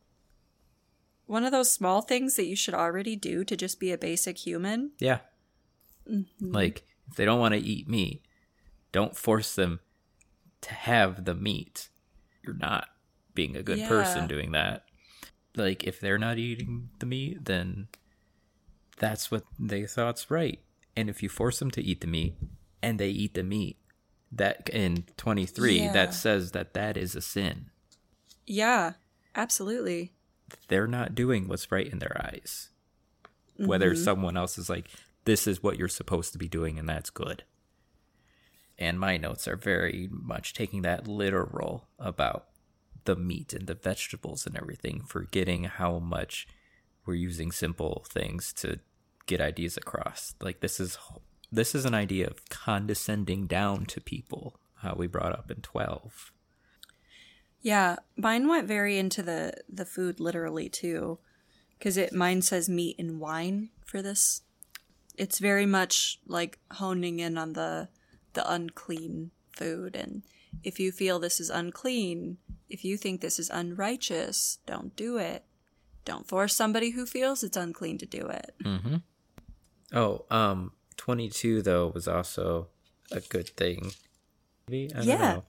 one 1.25 1.43
of 1.45 1.51
those 1.51 1.71
small 1.71 2.01
things 2.01 2.35
that 2.35 2.45
you 2.45 2.55
should 2.55 2.73
already 2.73 3.15
do 3.15 3.43
to 3.43 3.55
just 3.55 3.79
be 3.79 3.91
a 3.91 3.97
basic 3.97 4.37
human. 4.37 4.91
Yeah. 4.99 5.19
Mm-hmm. 6.09 6.51
Like 6.51 6.83
if 7.09 7.15
they 7.15 7.25
don't 7.25 7.39
want 7.39 7.53
to 7.53 7.59
eat 7.59 7.87
meat, 7.87 8.23
don't 8.91 9.15
force 9.15 9.55
them 9.55 9.79
to 10.61 10.73
have 10.73 11.25
the 11.25 11.33
meat. 11.35 11.89
You're 12.43 12.55
not 12.57 12.87
being 13.33 13.55
a 13.55 13.63
good 13.63 13.79
Yeah. 13.79 13.87
person 13.87 14.27
doing 14.27 14.51
that. 14.51 14.85
Like 15.55 15.83
if 15.85 15.99
they're 15.99 16.17
not 16.17 16.37
eating 16.37 16.89
the 16.99 17.05
meat, 17.05 17.45
then 17.45 17.87
that's 18.97 19.31
what 19.31 19.43
they 19.59 19.85
thought's 19.85 20.29
right. 20.29 20.59
And 20.95 21.09
if 21.09 21.23
you 21.23 21.29
force 21.29 21.59
them 21.59 21.71
to 21.71 21.81
eat 21.81 22.01
the 22.01 22.07
meat 22.07 22.35
and 22.81 22.99
they 22.99 23.09
eat 23.09 23.33
the 23.33 23.43
meat, 23.43 23.77
that 24.31 24.67
in 24.69 25.05
23 25.17 25.79
Yeah. 25.79 25.91
that 25.93 26.13
says 26.13 26.51
that 26.51 26.73
that 26.73 26.97
is 26.97 27.15
a 27.15 27.21
sin. 27.21 27.69
Yeah, 28.45 28.93
absolutely. 29.35 30.11
They're 30.67 30.87
not 30.87 31.15
doing 31.15 31.47
what's 31.47 31.71
right 31.71 31.87
in 31.87 31.99
their 31.99 32.19
eyes. 32.23 32.69
Whether 33.57 33.91
mm-hmm. 33.91 34.03
someone 34.03 34.37
else 34.37 34.57
is 34.57 34.69
like 34.69 34.89
this 35.25 35.47
is 35.47 35.63
what 35.63 35.77
you're 35.77 35.87
supposed 35.87 36.31
to 36.33 36.37
be 36.37 36.47
doing 36.47 36.79
and 36.79 36.87
that's 36.87 37.09
good. 37.09 37.43
And 38.77 38.99
my 38.99 39.17
notes 39.17 39.47
are 39.47 39.55
very 39.55 40.09
much 40.11 40.53
taking 40.53 40.81
that 40.81 41.07
literal 41.07 41.87
about 41.99 42.47
the 43.05 43.15
meat 43.15 43.53
and 43.53 43.67
the 43.67 43.75
vegetables 43.75 44.45
and 44.45 44.57
everything, 44.57 45.03
forgetting 45.05 45.65
how 45.65 45.99
much 45.99 46.47
we're 47.05 47.13
using 47.13 47.51
simple 47.51 48.05
things 48.09 48.53
to 48.53 48.79
get 49.25 49.41
ideas 49.41 49.77
across. 49.77 50.35
Like 50.41 50.61
this 50.61 50.79
is 50.79 50.97
this 51.51 51.75
is 51.75 51.85
an 51.85 51.93
idea 51.93 52.27
of 52.27 52.49
condescending 52.49 53.45
down 53.45 53.85
to 53.85 54.01
people, 54.01 54.59
how 54.77 54.95
we 54.97 55.05
brought 55.05 55.33
up 55.33 55.51
in 55.51 55.61
12. 55.61 56.31
Yeah, 57.63 57.95
mine 58.17 58.47
went 58.47 58.67
very 58.67 58.97
into 58.99 59.23
the 59.23 59.53
the 59.69 59.85
food 59.85 60.19
literally 60.19 60.67
too, 60.69 61.17
because 61.79 61.97
it 61.97 62.13
mine 62.13 62.41
says 62.43 62.67
meat 62.69 62.97
and 62.99 63.19
wine 63.19 63.69
for 63.85 64.01
this. 64.01 64.41
It's 65.17 65.39
very 65.39 65.65
much 65.65 66.19
like 66.27 66.59
honing 66.71 67.19
in 67.19 67.37
on 67.37 67.53
the 67.53 67.87
the 68.33 68.43
unclean 68.51 69.31
food, 69.55 69.95
and 69.95 70.23
if 70.63 70.77
you 70.79 70.91
feel 70.91 71.19
this 71.19 71.39
is 71.39 71.49
unclean, 71.49 72.37
if 72.69 72.83
you 72.83 72.97
think 72.97 73.21
this 73.21 73.39
is 73.39 73.49
unrighteous, 73.49 74.59
don't 74.65 74.93
do 74.97 75.17
it. 75.17 75.45
Don't 76.03 76.27
force 76.27 76.53
somebody 76.53 76.89
who 76.91 77.05
feels 77.05 77.43
it's 77.43 77.55
unclean 77.55 77.97
to 77.99 78.05
do 78.05 78.27
it. 78.27 78.53
Mm-hmm. 78.63 78.95
Oh, 79.93 80.25
um, 80.29 80.73
22 80.97 81.61
though 81.61 81.87
was 81.93 82.09
also 82.09 82.67
a 83.11 83.21
good 83.21 83.47
thing. 83.49 83.93
Maybe 84.67 84.91
I 84.93 84.97
don't 84.97 85.07
Yeah. 85.07 85.33
know. 85.35 85.43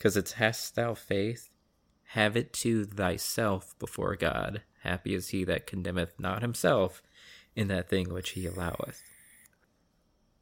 Because 0.00 0.16
it's 0.16 0.32
hast 0.32 0.76
thou 0.76 0.94
faith, 0.94 1.50
have 2.12 2.34
it 2.34 2.54
to 2.54 2.86
thyself 2.86 3.78
before 3.78 4.16
God. 4.16 4.62
Happy 4.82 5.14
is 5.14 5.28
he 5.28 5.44
that 5.44 5.66
condemneth 5.66 6.18
not 6.18 6.40
himself 6.40 7.02
in 7.54 7.68
that 7.68 7.90
thing 7.90 8.10
which 8.10 8.30
he 8.30 8.46
alloweth. 8.46 9.02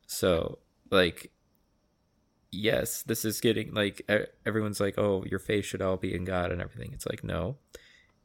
So, 0.06 0.60
like, 0.92 1.32
yes, 2.52 3.02
this 3.02 3.24
is 3.24 3.40
getting 3.40 3.74
like 3.74 4.08
everyone's 4.46 4.78
like, 4.78 4.96
oh, 4.96 5.24
your 5.24 5.40
faith 5.40 5.64
should 5.64 5.82
all 5.82 5.96
be 5.96 6.14
in 6.14 6.24
God 6.24 6.52
and 6.52 6.62
everything. 6.62 6.92
It's 6.92 7.06
like, 7.06 7.24
no, 7.24 7.56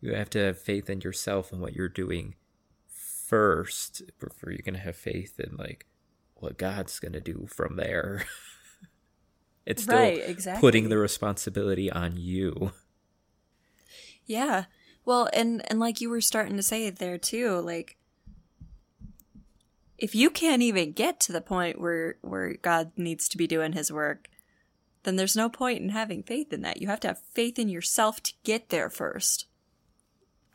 you 0.01 0.13
have 0.13 0.29
to 0.31 0.39
have 0.39 0.59
faith 0.59 0.87
in 0.87 1.01
yourself 1.01 1.51
and 1.51 1.59
what 1.59 1.73
you're 1.73 1.89
doing 1.89 2.35
first 2.85 4.03
before 4.19 4.51
you 4.51 4.61
can 4.61 4.75
have 4.75 4.95
faith 4.95 5.39
in 5.39 5.57
like 5.57 5.87
what 6.35 6.59
God's 6.59 6.99
gonna 6.99 7.19
do 7.19 7.47
from 7.49 7.75
there. 7.77 8.27
it's 9.65 9.83
still 9.83 9.97
Right, 9.97 10.21
exactly. 10.25 10.59
putting 10.61 10.89
the 10.89 10.97
responsibility 10.97 11.91
on 11.91 12.17
you. 12.17 12.71
Yeah. 14.25 14.65
Well, 15.05 15.29
and 15.33 15.61
and 15.69 15.79
like 15.79 15.99
you 16.01 16.09
were 16.09 16.21
starting 16.21 16.55
to 16.57 16.63
say 16.63 16.89
there 16.89 17.17
too, 17.17 17.59
like 17.59 17.97
if 19.97 20.15
you 20.15 20.29
can't 20.29 20.61
even 20.61 20.91
get 20.93 21.19
to 21.21 21.31
the 21.31 21.41
point 21.41 21.79
where 21.79 22.15
where 22.21 22.53
God 22.55 22.91
needs 22.97 23.27
to 23.29 23.37
be 23.37 23.47
doing 23.47 23.73
his 23.73 23.91
work, 23.91 24.29
then 25.03 25.17
there's 25.17 25.35
no 25.35 25.49
point 25.49 25.81
in 25.81 25.89
having 25.89 26.23
faith 26.23 26.53
in 26.53 26.61
that. 26.61 26.81
You 26.81 26.87
have 26.87 26.99
to 27.01 27.09
have 27.09 27.19
faith 27.33 27.59
in 27.59 27.67
yourself 27.69 28.21
to 28.23 28.33
get 28.43 28.69
there 28.69 28.89
first. 28.89 29.45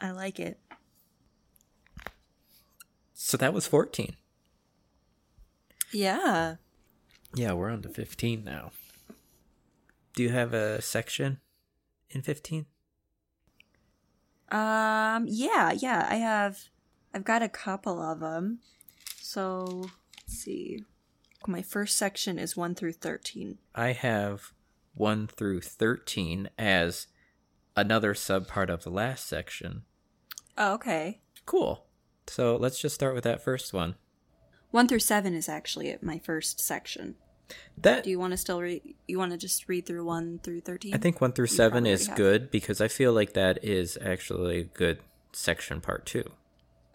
I 0.01 0.11
like 0.13 0.41
it. 0.41 0.59
So 3.15 3.37
that 3.37 3.53
was 3.53 3.67
14. 3.67 4.15
Yeah. 5.93 6.57
Yeah, 7.35 7.53
we're 7.53 7.71
on 7.71 7.83
to 7.83 7.89
15 7.89 8.45
now. 8.45 8.71
Do 10.19 10.25
you 10.25 10.31
have 10.31 10.53
a 10.53 10.83
section 10.83 11.39
in 12.11 12.23
15? 12.23 12.67
Um 14.51 15.27
yeah, 15.29 15.71
yeah, 15.71 16.09
I 16.11 16.17
have 16.17 16.71
I've 17.15 17.23
got 17.23 17.41
a 17.41 17.49
couple 17.49 18.03
of 18.03 18.19
them. 18.19 18.59
So, 19.21 19.85
let's 20.17 20.37
see. 20.37 20.85
My 21.47 21.63
first 21.63 21.97
section 21.97 22.37
is 22.37 22.57
1 22.57 22.75
through 22.75 22.95
13. 22.95 23.59
I 23.77 23.93
have 23.93 24.53
1 24.97 25.29
through 25.29 25.61
13 25.61 26.51
as 26.59 27.07
another 27.77 28.13
subpart 28.13 28.71
of 28.71 28.83
the 28.83 28.91
last 28.91 29.25
section. 29.25 29.83
Oh, 30.57 30.75
okay. 30.75 31.21
Cool. 31.47 31.87
So 32.27 32.57
let's 32.57 32.81
just 32.81 32.97
start 32.97 33.15
with 33.15 33.23
that 33.23 33.45
first 33.45 33.73
one. 33.73 33.95
1 34.73 34.89
through 34.89 34.99
7 34.99 35.33
is 35.33 35.49
actually 35.49 35.97
my 36.03 36.19
first 36.19 36.59
section. 36.59 37.15
That 37.77 38.05
Do 38.05 38.11
you 38.11 38.19
want 38.19 38.33
to 38.33 38.37
still 38.37 38.61
read? 38.61 38.83
You 39.07 39.19
want 39.19 39.33
to 39.33 39.39
just 39.39 39.69
read 39.69 39.87
through 39.87 40.05
1 40.05 40.41
through 40.43 40.61
13? 40.63 40.95
I 40.95 40.99
think 40.99 41.21
1 41.21 41.33
through 41.33 41.45
You 41.45 41.57
7 41.57 41.87
is 41.87 42.07
have. 42.09 42.17
good 42.17 42.51
because 42.51 42.81
I 42.81 42.89
feel 42.89 43.13
like 43.13 43.33
that 43.35 43.65
is 43.65 43.97
actually 44.01 44.59
a 44.61 44.65
good 44.65 44.99
section 45.33 45.81
part 45.81 46.05
2. 46.07 46.25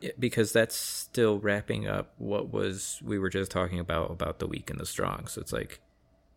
It- 0.02 0.20
because 0.20 0.52
that's 0.52 0.76
still 0.76 1.40
wrapping 1.40 1.88
up 1.88 2.14
what 2.18 2.52
was 2.52 3.00
we 3.04 3.18
were 3.18 3.30
just 3.30 3.52
talking 3.52 3.80
about 3.80 4.12
about 4.12 4.40
the 4.40 4.48
weak 4.48 4.70
and 4.70 4.80
the 4.80 4.86
strong. 4.86 5.28
So 5.28 5.40
it's 5.42 5.54
like 5.54 5.80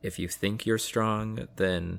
if 0.03 0.19
you 0.19 0.29
think 0.29 0.65
you're 0.67 0.79
strong, 0.79 1.49
then 1.57 1.99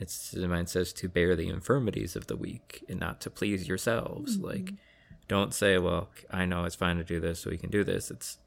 it's 0.00 0.30
the 0.30 0.48
mind 0.48 0.68
says 0.70 0.92
to 0.94 1.08
bear 1.08 1.36
the 1.36 1.48
infirmities 1.48 2.16
of 2.16 2.26
the 2.28 2.36
weak 2.36 2.82
and 2.88 2.98
not 2.98 3.20
to 3.20 3.30
please 3.30 3.68
yourselves. 3.68 4.36
Mm-hmm. 4.38 4.46
Like 4.46 4.72
don't 5.28 5.54
say, 5.54 5.78
well, 5.78 6.08
I 6.30 6.46
know 6.46 6.64
it's 6.64 6.74
fine 6.74 6.96
to 6.96 7.04
do 7.04 7.20
this, 7.20 7.40
so 7.40 7.50
we 7.50 7.56
can 7.58 7.70
do 7.70 7.84
this. 7.84 8.10
It's 8.10 8.38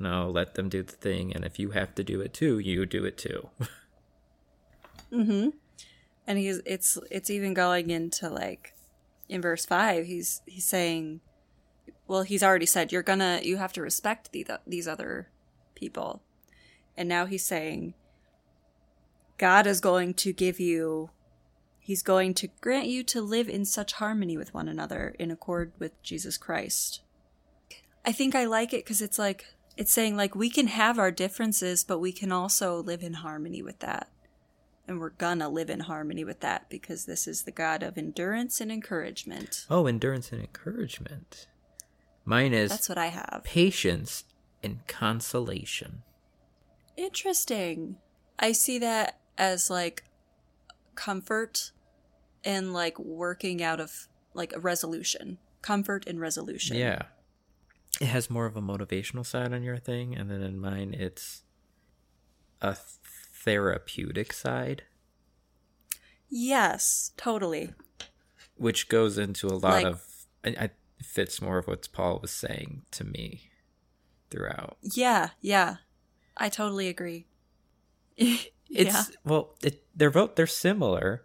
no, 0.00 0.30
let 0.30 0.54
them 0.54 0.68
do 0.68 0.82
the 0.82 0.92
thing, 0.92 1.32
and 1.34 1.44
if 1.44 1.58
you 1.58 1.70
have 1.70 1.94
to 1.94 2.02
do 2.02 2.20
it 2.20 2.32
too, 2.32 2.58
you 2.58 2.86
do 2.86 3.04
it 3.04 3.18
too. 3.18 3.50
Mm-hmm. 5.12 5.48
And 6.26 6.38
he's 6.38 6.60
it's 6.64 6.98
it's 7.10 7.30
even 7.30 7.54
going 7.54 7.90
into 7.90 8.28
like 8.28 8.74
in 9.28 9.42
verse 9.42 9.66
five. 9.66 10.06
He's 10.06 10.42
he's 10.46 10.64
saying, 10.64 11.20
well, 12.06 12.22
he's 12.22 12.42
already 12.42 12.66
said 12.66 12.92
you're 12.92 13.02
gonna 13.02 13.40
you 13.42 13.56
have 13.56 13.72
to 13.74 13.82
respect 13.82 14.32
the, 14.32 14.60
these 14.66 14.86
other 14.86 15.28
people, 15.74 16.22
and 16.96 17.08
now 17.08 17.26
he's 17.26 17.44
saying 17.44 17.94
God 19.38 19.66
is 19.66 19.80
going 19.80 20.14
to 20.14 20.32
give 20.32 20.60
you. 20.60 21.10
He's 21.78 22.02
going 22.02 22.34
to 22.34 22.48
grant 22.60 22.86
you 22.86 23.02
to 23.04 23.20
live 23.20 23.48
in 23.48 23.64
such 23.64 23.94
harmony 23.94 24.36
with 24.36 24.54
one 24.54 24.68
another 24.68 25.16
in 25.18 25.32
accord 25.32 25.72
with 25.80 26.00
Jesus 26.04 26.36
Christ. 26.36 27.00
I 28.04 28.12
think 28.12 28.36
I 28.36 28.44
like 28.44 28.72
it 28.72 28.84
because 28.84 29.02
it's 29.02 29.18
like, 29.18 29.46
it's 29.76 29.92
saying 29.92 30.16
like 30.16 30.34
we 30.34 30.50
can 30.50 30.66
have 30.68 30.98
our 30.98 31.10
differences, 31.10 31.84
but 31.84 31.98
we 31.98 32.12
can 32.12 32.32
also 32.32 32.82
live 32.82 33.02
in 33.02 33.14
harmony 33.14 33.62
with 33.62 33.78
that. 33.80 34.08
And 34.86 34.98
we're 35.00 35.10
gonna 35.10 35.48
live 35.48 35.70
in 35.70 35.80
harmony 35.80 36.24
with 36.24 36.40
that 36.40 36.68
because 36.68 37.04
this 37.04 37.28
is 37.28 37.42
the 37.44 37.52
God 37.52 37.82
of 37.82 37.96
endurance 37.96 38.60
and 38.60 38.72
encouragement. 38.72 39.66
oh, 39.70 39.86
endurance 39.86 40.32
and 40.32 40.40
encouragement. 40.40 41.46
Mine 42.24 42.52
is 42.52 42.70
That's 42.70 42.88
what 42.88 42.98
I 42.98 43.06
have. 43.06 43.42
patience 43.44 44.24
and 44.62 44.86
consolation. 44.86 46.02
Interesting. 46.96 47.96
I 48.38 48.52
see 48.52 48.78
that 48.78 49.18
as 49.38 49.70
like 49.70 50.04
comfort 50.94 51.72
and 52.44 52.72
like 52.72 52.98
working 52.98 53.62
out 53.62 53.80
of 53.80 54.08
like 54.34 54.52
a 54.54 54.60
resolution. 54.60 55.38
Comfort 55.62 56.06
and 56.06 56.20
resolution. 56.20 56.76
Yeah. 56.76 57.02
It 58.00 58.06
has 58.08 58.30
more 58.30 58.46
of 58.46 58.56
a 58.56 58.62
motivational 58.62 59.24
side 59.26 59.52
on 59.52 59.62
your 59.62 59.76
thing, 59.76 60.16
and 60.16 60.30
then 60.30 60.40
in 60.42 60.58
mine, 60.58 60.94
it's 60.98 61.42
a 62.62 62.74
therapeutic 62.74 64.32
side, 64.32 64.82
Yes, 66.28 67.12
totally. 67.16 67.72
which 68.56 68.88
goes 68.88 69.18
into 69.18 69.46
a 69.48 69.54
lot 69.58 69.62
Like- 69.82 69.86
of. 69.86 70.04
I, 70.44 70.48
I 70.58 70.70
fits 71.02 71.42
more 71.42 71.58
of 71.58 71.66
what 71.66 71.88
Paul 71.92 72.18
was 72.22 72.30
saying 72.30 72.82
to 72.92 73.04
me 73.04 73.50
throughout. 74.30 74.78
Yeah, 74.82 75.30
yeah. 75.40 75.76
I 76.36 76.48
totally 76.48 76.88
agree. 76.88 77.26
It's 78.72 78.94
yeah. 78.94 79.02
well, 79.24 79.56
it, 79.64 79.82
they're 79.96 80.12
both 80.12 80.36
they're 80.36 80.46
similar. 80.46 81.24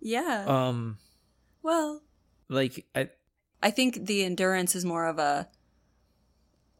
Yeah. 0.00 0.46
Um, 0.48 0.96
well, 1.62 2.00
like 2.48 2.86
I, 2.94 3.10
I 3.62 3.70
think 3.70 4.06
the 4.06 4.24
endurance 4.24 4.74
is 4.74 4.82
more 4.86 5.04
of 5.06 5.18
a 5.18 5.46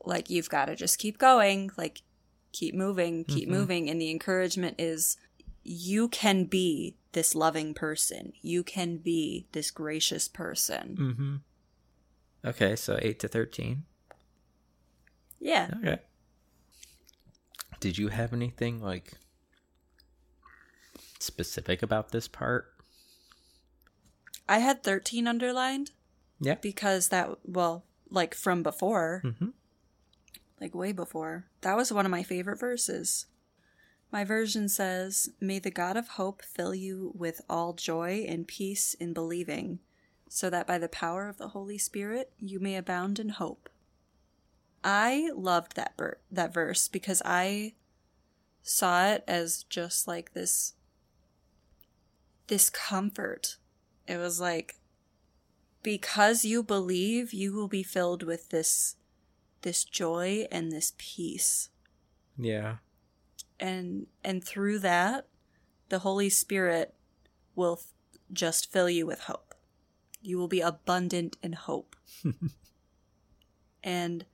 like 0.05 0.31
you've 0.31 0.49
got 0.49 0.67
to 0.67 0.77
just 0.77 0.99
keep 0.99 1.19
going, 1.19 1.71
like 1.77 2.03
keep 2.53 2.75
moving, 2.75 3.25
keep 3.25 3.49
Mhm. 3.49 3.53
moving 3.53 3.91
and 3.91 4.01
the 4.01 4.11
encouragement 4.11 4.77
is 4.81 5.17
you 5.63 6.09
can 6.09 6.45
be 6.45 6.97
this 7.13 7.35
loving 7.35 7.75
person. 7.75 8.33
You 8.41 8.63
can 8.65 8.97
be 8.99 9.47
this 9.53 9.71
gracious 9.71 10.27
person. 10.29 10.97
mm-hmm. 10.99 11.37
Okay, 12.49 12.75
so 12.77 12.99
eight 13.03 13.19
to 13.21 13.29
thirteen. 13.29 13.85
Yeah. 15.39 15.71
Okay. 15.79 15.99
Did 17.81 17.99
you 17.99 18.09
have 18.09 18.33
anything 18.33 18.81
like 18.81 19.15
specific 21.19 21.83
about 21.83 22.11
this 22.13 22.29
part? 22.29 22.73
I 24.49 24.59
had 24.59 24.83
13 24.83 25.27
underlined 25.27 25.93
Yeah. 26.41 26.55
because 26.57 27.09
that 27.09 27.39
well, 27.45 27.85
like 28.11 28.35
from 28.35 28.63
before, 28.63 29.23
Mm-hmm. 29.25 29.49
Like 30.61 30.75
way 30.75 30.93
before. 30.93 31.47
That 31.63 31.77
was 31.77 31.93
one 31.93 32.05
of 32.05 32.11
my 32.11 32.23
favorite 32.23 32.59
verses. 32.59 33.27
My 34.13 34.25
version 34.25 34.69
says, 34.69 35.31
May 35.41 35.59
the 35.59 35.71
God 35.71 35.97
of 35.97 36.09
hope 36.09 36.43
fill 36.43 36.75
you 36.75 37.13
with 37.15 37.41
all 37.49 37.73
joy 37.73 38.25
and 38.29 38.47
peace 38.47 38.95
in 38.95 39.13
believing, 39.13 39.79
so 40.29 40.51
that 40.51 40.67
by 40.67 40.79
the 40.79 40.89
power 40.89 41.29
of 41.29 41.39
the 41.39 41.49
Holy 41.49 41.79
Spirit 41.79 42.33
you 42.39 42.59
may 42.59 42.77
abound 42.77 43.19
in 43.19 43.31
hope. 43.31 43.69
I 44.83 45.31
loved 45.35 45.77
that 45.77 45.95
ver- 45.97 46.19
that 46.31 46.53
verse 46.53 46.89
because 46.89 47.23
I 47.25 47.75
saw 48.63 49.09
it 49.09 49.25
as 49.29 49.65
just 49.65 50.09
like 50.09 50.33
this 50.33 50.75
this 52.49 52.69
comfort. 52.69 53.57
It 54.09 54.17
was 54.17 54.41
like 54.41 54.77
because 55.83 56.45
you 56.45 56.63
believe, 56.63 57.33
you 57.33 57.53
will 57.53 57.69
be 57.69 57.83
filled 57.83 58.23
with 58.23 58.51
this 58.51 58.97
this 59.63 59.85
joy 59.85 60.47
and 60.51 60.71
this 60.73 60.93
peace. 60.99 61.69
Yeah. 62.39 62.77
and 63.59 64.07
and 64.25 64.43
through 64.43 64.79
that 64.79 65.27
the 65.91 65.99
holy 66.01 66.31
spirit 66.31 66.95
will 67.55 67.79
f- 67.81 67.93
just 68.33 68.73
fill 68.73 68.89
you 68.89 69.05
with 69.07 69.21
hope. 69.23 69.55
You 70.23 70.39
will 70.39 70.49
be 70.49 70.61
abundant 70.61 71.37
in 71.43 71.53
hope. 71.55 71.97
And 73.83 74.27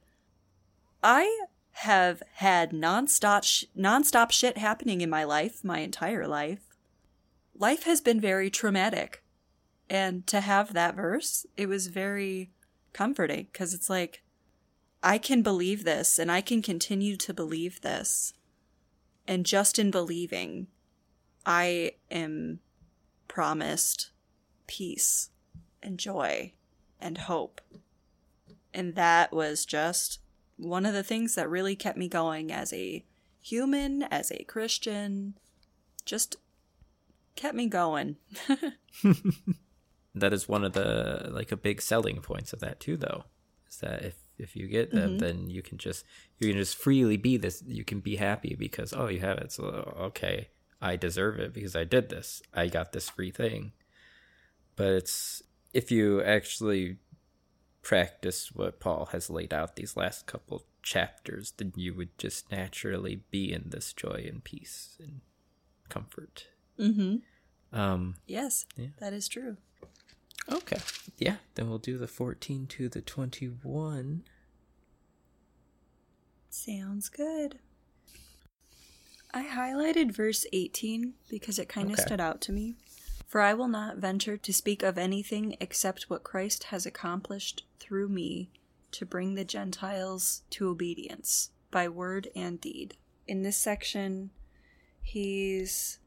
i 1.03 1.47
have 1.73 2.23
had 2.35 2.73
nonstop 2.73 3.45
sh- 3.45 3.65
nonstop 3.79 4.31
shit 4.33 4.59
happening 4.59 5.03
in 5.03 5.11
my 5.11 5.25
life 5.25 5.63
my 5.63 5.79
entire 5.81 6.27
life. 6.27 6.75
Life 7.59 7.85
has 7.85 8.01
been 8.01 8.21
very 8.21 8.51
traumatic. 8.51 9.23
And 9.89 10.27
to 10.27 10.41
have 10.41 10.73
that 10.73 10.95
verse 10.97 11.47
it 11.57 11.69
was 11.69 11.87
very 11.89 12.51
comforting 12.93 13.47
because 13.53 13.73
it's 13.75 13.91
like 13.91 14.23
i 15.07 15.17
can 15.19 15.41
believe 15.41 15.85
this 15.85 16.19
and 16.19 16.31
i 16.31 16.41
can 16.41 16.61
continue 16.61 17.17
to 17.17 17.33
believe 17.33 17.81
this 17.81 18.35
and 19.27 19.45
just 19.45 19.79
in 19.79 19.91
believing, 19.91 20.69
I 21.45 21.93
am 22.11 22.61
promised 23.29 24.11
peace 24.67 25.31
and 25.83 25.99
joy 25.99 26.53
and 27.01 27.19
hope. 27.19 27.61
And 28.73 28.95
that 28.95 29.33
was 29.33 29.65
just 29.65 30.21
one 30.57 30.87
of 30.87 30.95
the 30.95 31.03
things 31.03 31.35
that 31.35 31.51
really 31.51 31.77
kept 31.77 31.99
me 31.99 32.09
going 32.09 32.53
as 32.53 32.73
a 32.73 33.05
human, 33.41 34.03
as 34.05 34.31
a 34.31 34.45
Christian, 34.45 35.35
just 36.05 36.37
kept 37.35 37.55
me 37.55 37.67
going. 37.67 38.17
That 40.19 40.33
is 40.33 40.49
one 40.49 40.65
of 40.65 40.73
the 40.73 41.29
like 41.31 41.53
a 41.53 41.59
big 41.59 41.83
selling 41.83 42.23
points 42.23 42.55
of 42.55 42.61
that 42.61 42.81
too 42.81 42.97
though. 42.97 43.25
Is 43.69 43.77
that 43.81 44.03
if 44.03 44.15
if 44.39 44.55
you 44.57 44.67
get 44.69 44.91
them 44.93 45.17
Mhm. 45.17 45.19
then 45.19 45.51
you 45.51 45.63
can 45.63 45.79
just 45.79 46.05
you 46.39 46.49
can 46.51 46.59
just 46.59 46.77
freely 46.77 47.17
be 47.17 47.37
this 47.37 47.63
you 47.67 47.85
can 47.85 48.01
be 48.01 48.17
happy 48.17 48.55
because 48.59 48.93
oh 48.93 49.09
you 49.09 49.21
have 49.21 49.39
it 49.39 49.53
so 49.53 49.65
okay 49.99 50.49
I 50.81 50.97
deserve 50.97 51.39
it 51.41 51.55
because 51.55 51.75
I 51.75 51.85
did 51.85 52.11
this. 52.11 52.43
I 52.53 52.69
got 52.69 52.93
this 52.93 53.09
free 53.09 53.31
thing. 53.31 53.73
But 54.77 54.89
it's 54.93 55.43
if 55.73 55.91
you 55.91 56.23
actually 56.23 56.99
practice 57.81 58.53
what 58.53 58.79
Paul 58.79 59.07
has 59.07 59.31
laid 59.31 59.55
out 59.55 59.77
these 59.77 59.97
last 59.97 60.27
couple 60.27 60.67
chapters, 60.83 61.53
then 61.57 61.73
you 61.77 61.95
would 61.95 62.17
just 62.19 62.51
naturally 62.53 63.23
be 63.31 63.51
in 63.53 63.71
this 63.71 63.95
joy 63.95 64.27
and 64.29 64.45
peace 64.45 64.99
and 65.01 65.23
comfort. 65.89 66.49
Mm-hmm. 66.79 67.17
Um 67.77 68.17
Yes, 68.27 68.67
Yeah. 68.77 68.89
that 68.99 69.15
is 69.15 69.29
true. 69.29 69.57
Okay. 70.51 70.79
Yeah, 71.19 71.37
then 71.55 71.69
we'll 71.69 71.79
do 71.79 71.99
the 71.99 72.07
14 72.07 72.67
to 72.69 72.89
the 72.89 73.01
21. 73.01 74.25
Sounds 76.51 77.09
good. 77.09 77.59
I 79.35 79.45
highlighted 79.45 80.13
verse 80.13 80.47
18 80.53 81.15
because 81.29 81.59
it 81.59 81.69
kind 81.69 81.89
of 81.91 81.95
Okay. 81.95 82.03
stood 82.07 82.21
out 82.21 82.41
to 82.43 82.53
me. 82.53 82.77
For 83.27 83.41
I 83.41 83.55
will 83.55 83.69
not 83.69 83.97
venture 83.99 84.37
to 84.37 84.53
speak 84.53 84.83
of 84.83 84.97
anything 84.97 85.57
except 85.61 86.09
what 86.09 86.23
Christ 86.23 86.65
has 86.65 86.87
accomplished 86.87 87.65
through 87.81 88.09
me 88.09 88.51
to 88.93 89.05
bring 89.05 89.35
the 89.35 89.45
Gentiles 89.45 90.43
to 90.51 90.69
obedience 90.69 91.51
by 91.71 91.89
word 91.89 92.29
and 92.37 92.61
deed. 92.61 92.97
In 93.27 93.43
this 93.43 93.57
section, 93.57 94.31
he's 95.03 95.99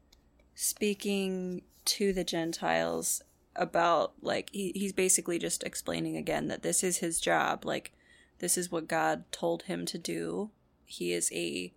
speaking 0.54 1.62
to 1.84 2.12
the 2.12 2.24
Gentiles 2.24 3.22
about, 3.56 4.12
like, 4.22 4.50
he, 4.52 4.72
he's 4.74 4.92
basically 4.92 5.38
just 5.38 5.62
explaining 5.62 6.16
again 6.16 6.48
that 6.48 6.62
this 6.62 6.82
is 6.82 6.98
his 6.98 7.20
job. 7.20 7.64
Like, 7.64 7.92
this 8.38 8.56
is 8.56 8.70
what 8.70 8.88
God 8.88 9.24
told 9.32 9.64
him 9.64 9.84
to 9.86 9.98
do. 9.98 10.50
He 10.84 11.12
is 11.12 11.30
a 11.32 11.72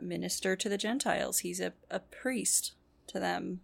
minister 0.00 0.56
to 0.56 0.68
the 0.68 0.78
Gentiles, 0.78 1.38
he's 1.38 1.60
a, 1.60 1.72
a 1.90 2.00
priest 2.00 2.72
to 3.08 3.18
them. 3.18 3.60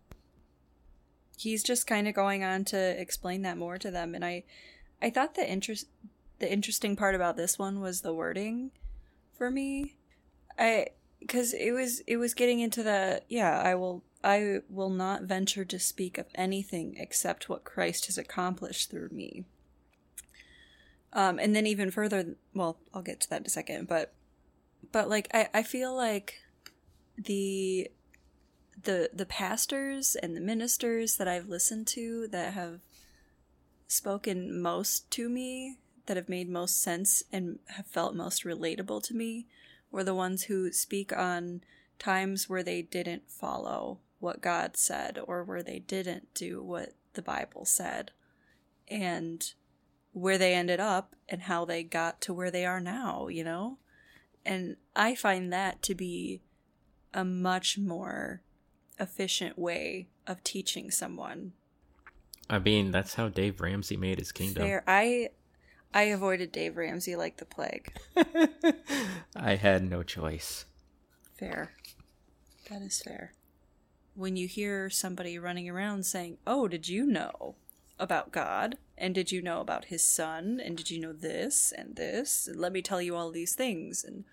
He's 1.36 1.62
just 1.62 1.86
kind 1.86 2.06
of 2.06 2.14
going 2.14 2.44
on 2.44 2.64
to 2.66 3.00
explain 3.00 3.42
that 3.42 3.58
more 3.58 3.76
to 3.78 3.90
them. 3.90 4.14
And 4.14 4.24
I, 4.24 4.44
I 5.00 5.10
thought 5.10 5.34
the 5.34 5.48
interest, 5.48 5.88
the 6.38 6.50
interesting 6.50 6.94
part 6.94 7.14
about 7.14 7.36
this 7.36 7.58
one 7.58 7.80
was 7.80 8.00
the 8.00 8.14
wording 8.14 8.70
for 9.36 9.50
me. 9.50 9.96
I 10.58 10.88
because 11.18 11.54
it 11.54 11.72
was 11.72 12.00
it 12.06 12.16
was 12.16 12.34
getting 12.34 12.60
into 12.60 12.82
the 12.82 13.22
yeah 13.28 13.60
I 13.60 13.74
will 13.74 14.02
I 14.24 14.60
will 14.68 14.90
not 14.90 15.22
venture 15.22 15.64
to 15.64 15.78
speak 15.78 16.18
of 16.18 16.26
anything 16.34 16.94
except 16.96 17.48
what 17.48 17.64
Christ 17.64 18.06
has 18.06 18.18
accomplished 18.18 18.90
through 18.90 19.08
me. 19.10 19.44
Um, 21.12 21.38
and 21.38 21.54
then 21.54 21.66
even 21.66 21.90
further, 21.90 22.36
well, 22.54 22.78
I'll 22.94 23.02
get 23.02 23.20
to 23.20 23.30
that 23.30 23.40
in 23.40 23.46
a 23.46 23.50
second, 23.50 23.88
but 23.88 24.14
but 24.90 25.08
like 25.08 25.28
I, 25.34 25.48
I 25.52 25.62
feel 25.62 25.94
like 25.94 26.40
the 27.16 27.90
the 28.82 29.10
the 29.12 29.26
pastors 29.26 30.16
and 30.16 30.36
the 30.36 30.40
ministers 30.40 31.16
that 31.16 31.28
I've 31.28 31.48
listened 31.48 31.86
to 31.88 32.28
that 32.28 32.54
have 32.54 32.80
spoken 33.88 34.60
most 34.60 35.10
to 35.12 35.28
me, 35.28 35.78
that 36.06 36.16
have 36.16 36.28
made 36.28 36.48
most 36.48 36.82
sense 36.82 37.22
and 37.30 37.58
have 37.68 37.86
felt 37.86 38.14
most 38.14 38.44
relatable 38.44 39.02
to 39.04 39.14
me, 39.14 39.46
were 39.90 40.04
the 40.04 40.14
ones 40.14 40.44
who 40.44 40.72
speak 40.72 41.14
on 41.14 41.62
times 41.98 42.48
where 42.48 42.62
they 42.62 42.80
didn't 42.82 43.30
follow 43.30 43.98
what 44.22 44.40
God 44.40 44.76
said 44.76 45.18
or 45.22 45.42
where 45.42 45.62
they 45.62 45.80
didn't 45.80 46.32
do 46.32 46.62
what 46.62 46.94
the 47.14 47.22
Bible 47.22 47.64
said. 47.64 48.12
And 48.88 49.52
where 50.12 50.38
they 50.38 50.54
ended 50.54 50.78
up 50.78 51.16
and 51.28 51.42
how 51.42 51.64
they 51.64 51.82
got 51.82 52.20
to 52.22 52.32
where 52.32 52.50
they 52.50 52.64
are 52.64 52.80
now, 52.80 53.28
you 53.28 53.42
know? 53.42 53.78
And 54.44 54.76
I 54.94 55.14
find 55.14 55.52
that 55.52 55.82
to 55.82 55.94
be 55.94 56.40
a 57.12 57.24
much 57.24 57.78
more 57.78 58.42
efficient 58.98 59.58
way 59.58 60.08
of 60.26 60.44
teaching 60.44 60.90
someone. 60.90 61.52
I 62.48 62.58
mean, 62.58 62.90
that's 62.90 63.14
how 63.14 63.28
Dave 63.28 63.60
Ramsey 63.60 63.96
made 63.96 64.18
his 64.18 64.32
kingdom. 64.32 64.62
Fair. 64.62 64.84
I 64.86 65.30
I 65.94 66.04
avoided 66.04 66.52
Dave 66.52 66.76
Ramsey 66.76 67.16
like 67.16 67.36
the 67.38 67.44
plague. 67.44 67.92
I 69.36 69.56
had 69.56 69.88
no 69.88 70.02
choice. 70.02 70.64
Fair. 71.34 71.72
That 72.70 72.82
is 72.82 73.02
fair. 73.02 73.32
When 74.14 74.36
you 74.36 74.46
hear 74.46 74.90
somebody 74.90 75.38
running 75.38 75.68
around 75.68 76.04
saying, 76.04 76.38
"Oh, 76.46 76.68
did 76.68 76.88
you 76.88 77.06
know 77.06 77.56
about 77.98 78.30
God? 78.30 78.76
And 78.98 79.14
did 79.14 79.32
you 79.32 79.40
know 79.40 79.60
about 79.60 79.86
his 79.86 80.02
son? 80.02 80.60
And 80.60 80.76
did 80.76 80.90
you 80.90 81.00
know 81.00 81.12
this 81.12 81.72
and 81.72 81.96
this? 81.96 82.46
And 82.46 82.60
let 82.60 82.72
me 82.72 82.82
tell 82.82 83.00
you 83.00 83.16
all 83.16 83.30
these 83.30 83.54
things." 83.54 84.04
And 84.04 84.24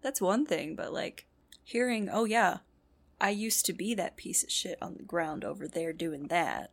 that's 0.00 0.20
one 0.20 0.46
thing, 0.46 0.76
but 0.76 0.92
like 0.92 1.26
hearing, 1.64 2.08
"Oh 2.08 2.24
yeah, 2.24 2.58
I 3.20 3.30
used 3.30 3.66
to 3.66 3.72
be 3.72 3.94
that 3.94 4.16
piece 4.16 4.44
of 4.44 4.50
shit 4.50 4.78
on 4.80 4.94
the 4.94 5.02
ground 5.02 5.44
over 5.44 5.66
there 5.66 5.92
doing 5.92 6.28
that." 6.28 6.70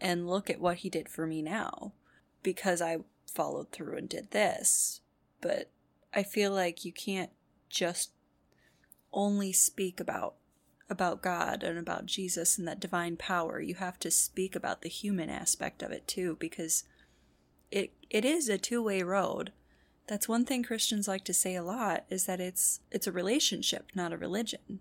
And 0.00 0.28
look 0.28 0.48
at 0.48 0.60
what 0.60 0.78
he 0.78 0.90
did 0.90 1.08
for 1.08 1.26
me 1.26 1.42
now 1.42 1.92
because 2.42 2.80
I 2.80 2.98
followed 3.26 3.72
through 3.72 3.96
and 3.98 4.08
did 4.08 4.30
this. 4.30 5.00
But 5.40 5.70
I 6.14 6.22
feel 6.22 6.52
like 6.52 6.84
you 6.84 6.92
can't 6.92 7.32
just 7.68 8.12
only 9.12 9.52
speak 9.52 10.00
about 10.00 10.36
about 10.88 11.22
God 11.22 11.62
and 11.62 11.78
about 11.78 12.06
Jesus 12.06 12.58
and 12.58 12.66
that 12.68 12.80
divine 12.80 13.16
power. 13.16 13.60
You 13.60 13.74
have 13.76 13.98
to 14.00 14.10
speak 14.10 14.54
about 14.54 14.82
the 14.82 14.88
human 14.88 15.28
aspect 15.28 15.82
of 15.82 15.90
it 15.90 16.06
too 16.06 16.36
because 16.38 16.84
it 17.70 17.92
it 18.10 18.24
is 18.24 18.48
a 18.48 18.58
two-way 18.58 19.02
road. 19.02 19.52
That's 20.06 20.28
one 20.28 20.44
thing 20.44 20.62
Christians 20.62 21.08
like 21.08 21.24
to 21.24 21.34
say 21.34 21.56
a 21.56 21.64
lot 21.64 22.04
is 22.08 22.26
that 22.26 22.40
it's 22.40 22.80
it's 22.92 23.08
a 23.08 23.12
relationship, 23.12 23.90
not 23.94 24.12
a 24.12 24.16
religion. 24.16 24.80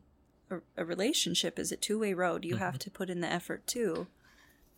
A, 0.52 0.58
a 0.78 0.86
relationship 0.86 1.58
is 1.58 1.72
a 1.72 1.78
two-way 1.78 2.14
road. 2.14 2.46
You 2.46 2.56
mm-hmm. 2.56 2.64
have 2.64 2.78
to 2.80 2.92
put 2.92 3.10
in 3.10 3.22
the 3.22 3.32
effort 3.32 3.66
too. 3.66 4.08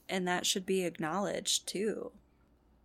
And 0.07 0.25
that 0.25 0.45
should 0.45 0.65
be 0.65 0.85
acknowledged 0.85 1.67
too. 1.67 2.11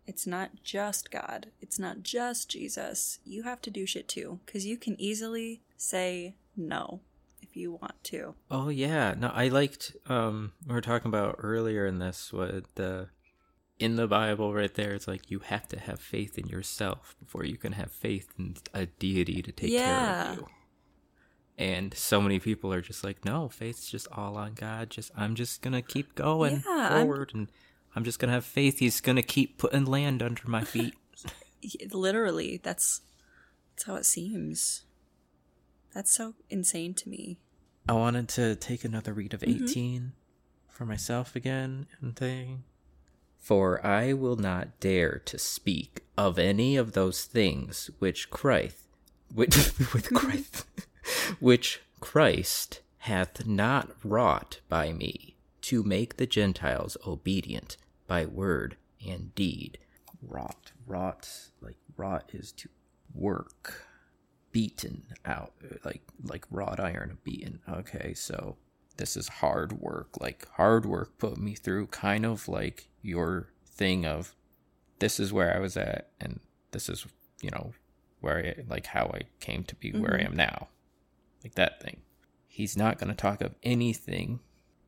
It's 0.05 0.27
not 0.27 0.61
just 0.61 1.09
God. 1.09 1.47
It's 1.61 1.79
not 1.79 2.03
just 2.03 2.49
Jesus. 2.49 3.19
You 3.23 3.43
have 3.43 3.61
to 3.61 3.71
do 3.71 3.85
shit 3.85 4.09
too, 4.09 4.41
because 4.45 4.65
you 4.65 4.75
can 4.75 4.99
easily 4.99 5.61
say 5.77 6.35
no 6.57 6.99
you 7.55 7.73
want 7.73 8.03
to. 8.05 8.35
Oh 8.49 8.69
yeah, 8.69 9.15
no, 9.17 9.31
I 9.33 9.47
liked. 9.47 9.95
Um, 10.07 10.53
we 10.67 10.73
were 10.73 10.81
talking 10.81 11.09
about 11.09 11.35
earlier 11.39 11.85
in 11.85 11.99
this 11.99 12.31
what 12.33 12.75
the 12.75 13.09
in 13.79 13.95
the 13.95 14.07
Bible 14.07 14.53
right 14.53 14.73
there. 14.73 14.93
It's 14.93 15.07
like 15.07 15.29
you 15.29 15.39
have 15.39 15.67
to 15.69 15.79
have 15.79 15.99
faith 15.99 16.37
in 16.37 16.47
yourself 16.47 17.15
before 17.19 17.45
you 17.45 17.57
can 17.57 17.73
have 17.73 17.91
faith 17.91 18.29
in 18.37 18.55
a 18.73 18.85
deity 18.85 19.41
to 19.41 19.51
take 19.51 19.71
yeah. 19.71 20.23
care 20.23 20.31
of 20.31 20.37
you. 20.37 20.47
And 21.57 21.93
so 21.93 22.19
many 22.19 22.39
people 22.39 22.73
are 22.73 22.81
just 22.81 23.03
like, 23.03 23.23
no, 23.25 23.47
faith's 23.47 23.89
just 23.89 24.07
all 24.11 24.37
on 24.37 24.53
God. 24.53 24.89
Just 24.89 25.11
I'm 25.15 25.35
just 25.35 25.61
gonna 25.61 25.81
keep 25.81 26.15
going 26.15 26.63
yeah, 26.65 26.89
forward 26.89 27.31
I'm... 27.33 27.39
and 27.41 27.51
I'm 27.95 28.03
just 28.03 28.19
gonna 28.19 28.33
have 28.33 28.45
faith. 28.45 28.79
He's 28.79 29.01
gonna 29.01 29.23
keep 29.23 29.57
putting 29.57 29.85
land 29.85 30.23
under 30.23 30.47
my 30.47 30.63
feet. 30.63 30.95
Literally, 31.91 32.59
that's 32.63 33.01
that's 33.71 33.85
how 33.85 33.95
it 33.95 34.05
seems. 34.05 34.83
That's 35.93 36.11
so 36.11 36.33
insane 36.49 36.93
to 36.95 37.09
me. 37.09 37.37
I 37.87 37.93
wanted 37.93 38.29
to 38.29 38.55
take 38.55 38.83
another 38.83 39.13
read 39.13 39.33
of 39.33 39.41
mm-hmm. 39.41 39.65
18 39.65 40.13
for 40.69 40.85
myself 40.85 41.35
again 41.35 41.87
and 42.01 42.15
thing. 42.15 42.63
For 43.37 43.85
I 43.85 44.13
will 44.13 44.37
not 44.37 44.79
dare 44.79 45.19
to 45.25 45.37
speak 45.37 46.03
of 46.17 46.39
any 46.39 46.77
of 46.77 46.93
those 46.93 47.25
things 47.25 47.89
which 47.99 48.29
Christ, 48.29 48.87
which, 49.33 49.55
with 49.93 50.13
Christ, 50.13 50.65
which 51.39 51.81
Christ 51.99 52.81
hath 52.99 53.45
not 53.45 53.89
wrought 54.03 54.61
by 54.69 54.93
me 54.93 55.35
to 55.61 55.83
make 55.83 56.17
the 56.17 56.25
Gentiles 56.25 56.95
obedient 57.05 57.75
by 58.07 58.25
word 58.25 58.77
and 59.05 59.35
deed. 59.35 59.77
Wrought, 60.21 60.71
wrought, 60.87 61.29
like 61.61 61.77
wrought 61.97 62.31
is 62.33 62.53
to 62.53 62.69
work, 63.13 63.87
beaten 64.53 65.03
out, 65.25 65.51
like 65.83 66.03
like 66.23 66.45
wrought 66.49 66.79
iron 66.79 67.17
beaten. 67.25 67.59
Okay, 67.69 68.13
so 68.13 68.55
this 68.95 69.17
is 69.17 69.27
hard 69.27 69.73
work. 69.73 70.21
Like 70.21 70.47
hard 70.53 70.85
work 70.85 71.17
put 71.17 71.37
me 71.37 71.55
through 71.55 71.87
kind 71.87 72.25
of 72.25 72.47
like 72.47 72.87
your 73.01 73.49
thing 73.67 74.05
of 74.05 74.35
this 74.99 75.19
is 75.19 75.33
where 75.33 75.53
I 75.53 75.59
was 75.59 75.75
at 75.75 76.09
and 76.21 76.39
this 76.71 76.87
is 76.87 77.05
you 77.41 77.49
know 77.49 77.73
where 78.21 78.37
I 78.37 78.63
like 78.69 78.85
how 78.85 79.11
I 79.13 79.23
came 79.41 79.65
to 79.65 79.75
be 79.75 79.91
mm-hmm. 79.91 80.01
where 80.01 80.13
I 80.13 80.19
mm-hmm. 80.19 80.31
am 80.31 80.37
now. 80.37 80.67
Like 81.43 81.55
that 81.55 81.81
thing. 81.83 81.97
He's 82.47 82.77
not 82.77 82.99
going 82.99 83.09
to 83.09 83.15
talk 83.15 83.41
of 83.41 83.55
anything 83.63 84.39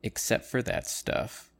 except 0.02 0.46
for 0.46 0.62
that 0.62 0.86
stuff 0.86 1.50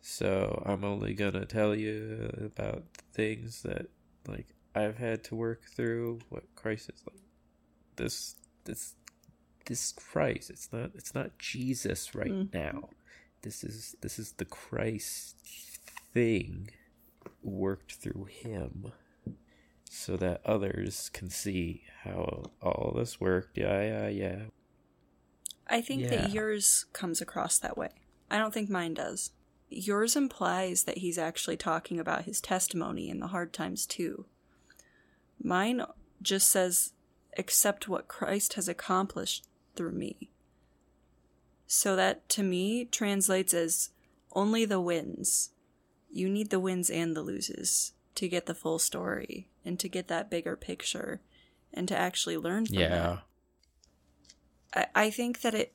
so 0.00 0.62
I'm 0.66 0.84
only 0.84 1.14
gonna 1.14 1.44
tell 1.44 1.74
you 1.74 2.30
about 2.44 2.84
things 3.12 3.62
that 3.62 3.86
like 4.26 4.48
I've 4.74 4.98
had 4.98 5.24
to 5.24 5.34
work 5.34 5.62
through. 5.74 6.20
What 6.28 6.44
Christ 6.56 6.90
is 6.94 7.02
like. 7.06 7.22
This 7.96 8.36
this 8.64 8.94
this 9.66 9.92
Christ. 9.92 10.50
It's 10.50 10.72
not 10.72 10.90
it's 10.94 11.14
not 11.14 11.38
Jesus 11.38 12.14
right 12.14 12.30
mm. 12.30 12.52
now. 12.52 12.90
This 13.42 13.64
is 13.64 13.96
this 14.00 14.18
is 14.18 14.32
the 14.32 14.44
Christ 14.44 15.36
thing 16.12 16.70
worked 17.42 17.94
through 17.94 18.26
him 18.30 18.92
so 19.88 20.16
that 20.16 20.40
others 20.44 21.10
can 21.12 21.30
see 21.30 21.84
how 22.04 22.44
all 22.62 22.94
this 22.96 23.20
worked. 23.20 23.58
Yeah, 23.58 23.82
yeah, 23.82 24.08
yeah. 24.08 24.42
I 25.68 25.80
think 25.80 26.02
yeah. 26.02 26.10
that 26.10 26.30
yours 26.30 26.86
comes 26.92 27.20
across 27.20 27.58
that 27.58 27.76
way. 27.76 27.90
I 28.30 28.38
don't 28.38 28.54
think 28.54 28.70
mine 28.70 28.94
does. 28.94 29.32
Yours 29.68 30.16
implies 30.16 30.84
that 30.84 30.98
he's 30.98 31.18
actually 31.18 31.56
talking 31.56 32.00
about 32.00 32.24
his 32.24 32.40
testimony 32.40 33.08
in 33.08 33.20
the 33.20 33.28
hard 33.28 33.52
times 33.52 33.86
too. 33.86 34.26
Mine 35.42 35.84
just 36.22 36.48
says, 36.48 36.92
accept 37.38 37.88
what 37.88 38.08
Christ 38.08 38.54
has 38.54 38.68
accomplished 38.68 39.46
through 39.76 39.92
me. 39.92 40.30
So 41.66 41.96
that 41.96 42.28
to 42.30 42.42
me 42.42 42.84
translates 42.86 43.54
as 43.54 43.90
only 44.32 44.64
the 44.64 44.80
wins. 44.80 45.50
You 46.10 46.28
need 46.28 46.50
the 46.50 46.60
wins 46.60 46.90
and 46.90 47.16
the 47.16 47.22
loses 47.22 47.92
to 48.16 48.28
get 48.28 48.46
the 48.46 48.54
full 48.54 48.78
story 48.78 49.48
and 49.64 49.78
to 49.78 49.88
get 49.88 50.08
that 50.08 50.30
bigger 50.30 50.56
picture 50.56 51.20
and 51.72 51.86
to 51.88 51.96
actually 51.96 52.36
learn 52.36 52.66
from 52.66 52.74
yeah. 52.76 53.12
it. 53.12 53.18
I, 54.74 54.86
I 55.06 55.10
think 55.10 55.42
that 55.42 55.54
it 55.54 55.72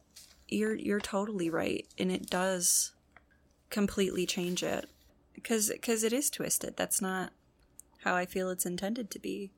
you're 0.47 0.76
you're 0.76 0.99
totally 0.99 1.49
right 1.49 1.88
and 1.97 2.11
it 2.11 2.30
does 2.30 2.91
completely 3.70 4.26
change 4.26 4.61
it 4.61 4.88
because 5.34 5.70
because 5.70 6.03
it 6.03 6.13
is 6.13 6.30
twisted. 6.30 6.76
That's 6.78 7.01
not 7.01 7.32
how 8.06 8.16
I 8.16 8.26
feel 8.26 8.49
it's 8.49 8.66
intended 8.66 9.10
to 9.12 9.20
be. 9.20 9.51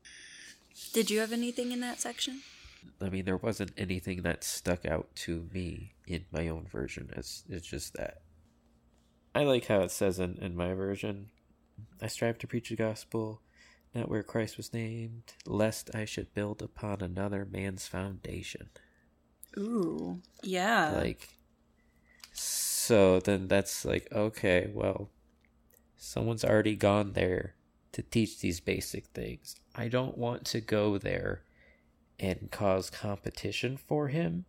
Did 0.92 1.10
you 1.10 1.20
have 1.20 1.32
anything 1.32 1.70
in 1.70 1.80
that 1.80 2.00
section? 2.00 2.40
I 3.00 3.10
mean, 3.10 3.26
there 3.26 3.36
wasn't 3.36 3.72
anything 3.76 4.22
that 4.22 4.42
stuck 4.42 4.86
out 4.86 5.14
to 5.16 5.48
me 5.52 5.92
in 6.06 6.24
my 6.32 6.48
own 6.48 6.66
version. 6.66 7.10
It's 7.14 7.44
it's 7.48 7.66
just 7.66 7.94
that 7.94 8.22
I 9.34 9.44
like 9.44 9.66
how 9.66 9.80
it 9.80 9.90
says 9.90 10.18
in, 10.18 10.38
in 10.40 10.56
my 10.56 10.72
version. 10.72 11.28
I 12.00 12.06
strive 12.06 12.38
to 12.38 12.46
preach 12.46 12.70
the 12.70 12.76
gospel, 12.76 13.42
not 13.94 14.08
where 14.08 14.22
Christ 14.22 14.56
was 14.56 14.72
named, 14.72 15.34
lest 15.46 15.94
I 15.94 16.06
should 16.06 16.34
build 16.34 16.62
upon 16.62 17.02
another 17.02 17.46
man's 17.48 17.86
foundation. 17.86 18.70
Ooh, 19.56 20.20
yeah. 20.42 20.92
Like, 20.96 21.28
so 22.32 23.20
then 23.20 23.48
that's 23.48 23.84
like, 23.84 24.08
okay, 24.12 24.70
well, 24.72 25.10
someone's 25.96 26.44
already 26.44 26.74
gone 26.74 27.12
there 27.12 27.54
to 27.92 28.02
teach 28.02 28.40
these 28.40 28.60
basic 28.60 29.06
things. 29.06 29.56
I 29.74 29.88
don't 29.88 30.18
want 30.18 30.44
to 30.46 30.60
go 30.60 30.98
there 30.98 31.42
and 32.20 32.50
cause 32.50 32.90
competition 32.90 33.76
for 33.76 34.08
him 34.08 34.44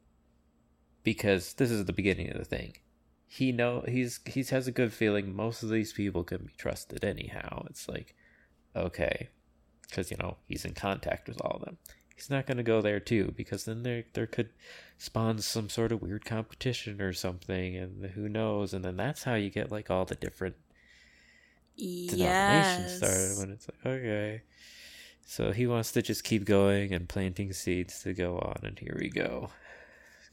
because 1.03 1.53
this 1.53 1.71
is 1.71 1.85
the 1.85 1.93
beginning 1.93 2.29
of 2.29 2.37
the 2.37 2.45
thing. 2.45 2.73
He 3.27 3.51
know 3.51 3.83
he's 3.87 4.19
he 4.25 4.43
has 4.43 4.67
a 4.67 4.71
good 4.71 4.91
feeling 4.91 5.35
most 5.35 5.61
of 5.61 5.69
these 5.69 5.93
people 5.93 6.23
can 6.23 6.45
be 6.45 6.53
trusted 6.57 7.03
anyhow. 7.03 7.65
It's 7.69 7.87
like 7.87 8.15
okay, 8.75 9.29
because 9.83 10.09
you 10.09 10.17
know 10.17 10.37
he's 10.45 10.65
in 10.65 10.73
contact 10.73 11.27
with 11.27 11.39
all 11.41 11.57
of 11.57 11.65
them. 11.65 11.77
He's 12.15 12.29
not 12.29 12.47
going 12.47 12.57
to 12.57 12.63
go 12.63 12.81
there 12.81 12.99
too 12.99 13.33
because 13.37 13.65
then 13.65 13.83
there 13.83 14.03
there 14.13 14.27
could 14.27 14.49
spawn 14.97 15.39
some 15.39 15.69
sort 15.69 15.91
of 15.91 16.01
weird 16.01 16.25
competition 16.25 17.01
or 17.01 17.13
something, 17.13 17.77
and 17.77 18.05
who 18.11 18.27
knows? 18.27 18.73
And 18.73 18.83
then 18.83 18.97
that's 18.97 19.23
how 19.23 19.35
you 19.35 19.49
get 19.49 19.71
like 19.71 19.91
all 19.91 20.05
the 20.05 20.15
different 20.15 20.55
denominations 21.80 22.17
yes. 22.19 22.97
started 22.97 23.38
when 23.39 23.51
it's 23.51 23.67
like 23.67 23.86
okay. 23.86 24.41
So 25.25 25.51
he 25.51 25.67
wants 25.67 25.91
to 25.91 26.01
just 26.01 26.23
keep 26.23 26.45
going 26.45 26.91
and 26.91 27.07
planting 27.07 27.53
seeds 27.53 28.01
to 28.01 28.13
go 28.13 28.39
on, 28.39 28.61
and 28.63 28.80
here 28.80 28.97
we 28.99 29.09
go. 29.09 29.49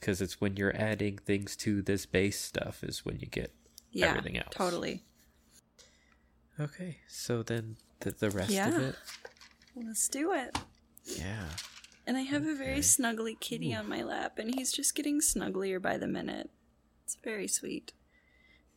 Because 0.00 0.20
it's 0.20 0.40
when 0.40 0.56
you're 0.56 0.74
adding 0.74 1.18
things 1.18 1.56
to 1.56 1.82
this 1.82 2.06
base 2.06 2.40
stuff 2.40 2.82
is 2.82 3.04
when 3.04 3.18
you 3.18 3.26
get 3.26 3.52
yeah, 3.92 4.06
everything 4.06 4.38
else. 4.38 4.48
Totally. 4.52 5.02
Okay, 6.58 6.98
so 7.08 7.42
then 7.42 7.76
the, 8.00 8.10
the 8.12 8.30
rest 8.30 8.50
of 8.50 8.82
it, 8.82 8.94
Let's 9.76 10.08
do 10.08 10.32
it. 10.32 10.58
yeah. 11.04 11.44
And 12.06 12.16
I 12.16 12.22
have 12.22 12.46
a 12.46 12.54
very 12.54 12.78
snuggly 12.78 13.38
kitty 13.38 13.74
on 13.74 13.88
my 13.88 14.02
lap, 14.02 14.38
and 14.38 14.54
he's 14.54 14.72
just 14.72 14.94
getting 14.94 15.20
snugglier 15.20 15.80
by 15.82 15.98
the 15.98 16.06
minute. 16.06 16.50
It's 17.04 17.16
very 17.22 17.48
sweet. 17.48 17.92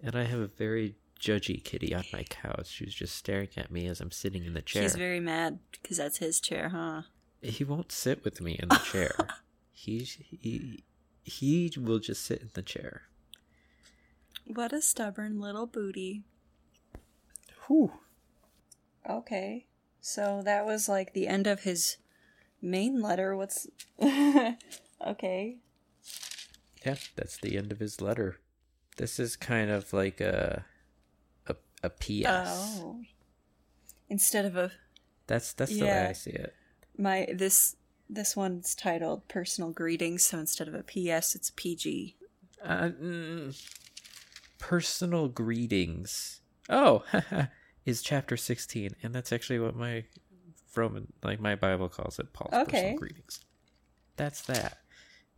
And 0.01 0.15
I 0.15 0.23
have 0.23 0.39
a 0.39 0.47
very 0.47 0.95
judgy 1.19 1.63
kitty 1.63 1.93
on 1.93 2.05
my 2.13 2.23
couch. 2.23 2.67
She's 2.67 2.93
just 2.93 3.15
staring 3.15 3.49
at 3.57 3.71
me 3.71 3.87
as 3.87 4.01
I'm 4.01 4.11
sitting 4.11 4.45
in 4.45 4.53
the 4.53 4.61
chair. 4.61 4.83
He's 4.83 4.95
very 4.95 5.19
mad 5.19 5.59
because 5.71 5.97
that's 5.97 6.17
his 6.17 6.39
chair, 6.39 6.69
huh? 6.69 7.03
he 7.41 7.63
won't 7.63 7.91
sit 7.91 8.23
with 8.23 8.41
me 8.41 8.59
in 8.61 8.69
the 8.69 8.75
chair. 8.77 9.15
he 9.71 9.99
he 10.03 10.83
he 11.23 11.71
will 11.77 11.99
just 11.99 12.25
sit 12.25 12.41
in 12.41 12.49
the 12.53 12.61
chair. 12.61 13.03
What 14.45 14.73
a 14.73 14.81
stubborn 14.81 15.39
little 15.39 15.67
booty. 15.67 16.23
Whew. 17.67 17.91
Okay. 19.09 19.65
So 20.01 20.41
that 20.43 20.65
was 20.65 20.89
like 20.89 21.13
the 21.13 21.27
end 21.27 21.47
of 21.47 21.61
his 21.61 21.97
main 22.61 23.01
letter. 23.01 23.35
What's. 23.35 23.67
okay. 24.01 25.57
Yeah, 26.85 26.95
that's 27.15 27.37
the 27.37 27.57
end 27.57 27.71
of 27.71 27.79
his 27.79 28.01
letter. 28.01 28.39
This 28.97 29.19
is 29.19 29.35
kind 29.35 29.69
of 29.69 29.93
like 29.93 30.19
a 30.19 30.65
a, 31.83 31.89
PS. 31.89 32.25
Oh. 32.27 33.01
Instead 34.09 34.45
of 34.45 34.55
a. 34.57 34.71
That's 35.27 35.53
that's 35.53 35.71
the 35.77 35.83
way 35.85 36.07
I 36.07 36.13
see 36.13 36.31
it. 36.31 36.53
My. 36.97 37.27
This. 37.33 37.75
This 38.11 38.35
one's 38.35 38.73
titled 38.73 39.27
Personal 39.27 39.69
Greetings, 39.69 40.23
so 40.25 40.39
instead 40.39 40.67
of 40.67 40.73
a 40.73 40.81
PS, 40.81 41.35
it's 41.35 41.49
a 41.49 41.53
PG. 41.53 42.15
Uh, 42.65 42.89
mm, 42.99 43.69
personal 44.57 45.27
greetings. 45.27 46.41
Oh, 46.69 47.03
is 47.85 48.01
chapter 48.01 48.35
sixteen, 48.35 48.95
and 49.03 49.13
that's 49.13 49.31
actually 49.31 49.59
what 49.59 49.75
my 49.75 50.05
Roman, 50.75 51.13
like 51.23 51.39
my 51.39 51.53
Bible 51.55 51.87
calls 51.87 52.17
it, 52.19 52.33
Paul's 52.33 52.51
Okay. 52.51 52.71
personal 52.81 52.97
greetings. 52.97 53.39
That's 54.17 54.41
that. 54.43 54.79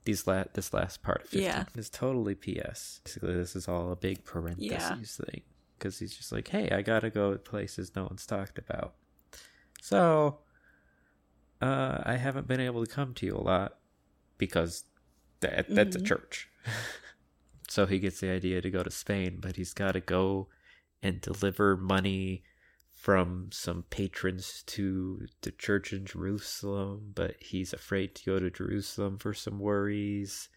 These 0.06 0.26
la- 0.26 0.46
this 0.54 0.74
last 0.74 1.04
part 1.04 1.24
of 1.24 1.28
fifteen 1.30 1.44
Yeah. 1.50 1.66
is 1.76 1.90
totally 1.90 2.36
PS. 2.36 3.02
Basically, 3.04 3.34
this 3.36 3.56
is 3.56 3.68
all 3.68 3.92
a 3.92 3.96
big 3.98 4.24
parentheses 4.24 5.18
thing 5.30 5.42
because 5.82 5.98
he's 5.98 6.16
just 6.16 6.32
like, 6.32 6.48
hey, 6.50 6.70
I 6.70 6.84
gotta 6.84 7.10
go 7.10 7.34
to 7.34 7.40
places 7.40 7.96
no 7.96 8.04
one's 8.04 8.28
talked 8.28 8.60
about. 8.60 8.94
So, 9.82 10.42
uh, 11.60 12.04
I 12.06 12.18
haven't 12.18 12.48
been 12.48 12.60
able 12.60 12.86
to 12.86 12.92
come 12.92 13.16
to 13.16 13.26
you 13.26 13.36
a 13.36 13.42
lot 13.42 13.80
because 14.38 14.86
that 15.40 15.74
that's 15.74 15.96
a 15.96 16.00
Mhm. 16.00 16.06
church. 16.06 16.50
so 17.68 17.88
he 17.88 17.98
gets 17.98 18.20
the 18.20 18.30
idea 18.30 18.62
to 18.62 18.70
go 18.70 18.84
to 18.84 18.92
Spain, 18.92 19.40
but 19.40 19.56
he's 19.56 19.74
got 19.74 19.94
to 19.94 20.02
go 20.02 20.50
and 21.02 21.20
deliver 21.20 21.76
money 21.76 22.44
from 22.92 23.50
some 23.52 23.84
patrons 23.90 24.62
to 24.68 25.28
the 25.42 25.50
church 25.52 25.92
in 25.92 26.06
Jerusalem, 26.06 27.12
but 27.16 27.36
he's 27.40 27.74
afraid 27.74 28.14
to 28.16 28.26
go 28.26 28.40
to 28.40 28.52
Jerusalem 28.52 29.18
for 29.18 29.34
some 29.34 29.58
worries. 29.58 30.48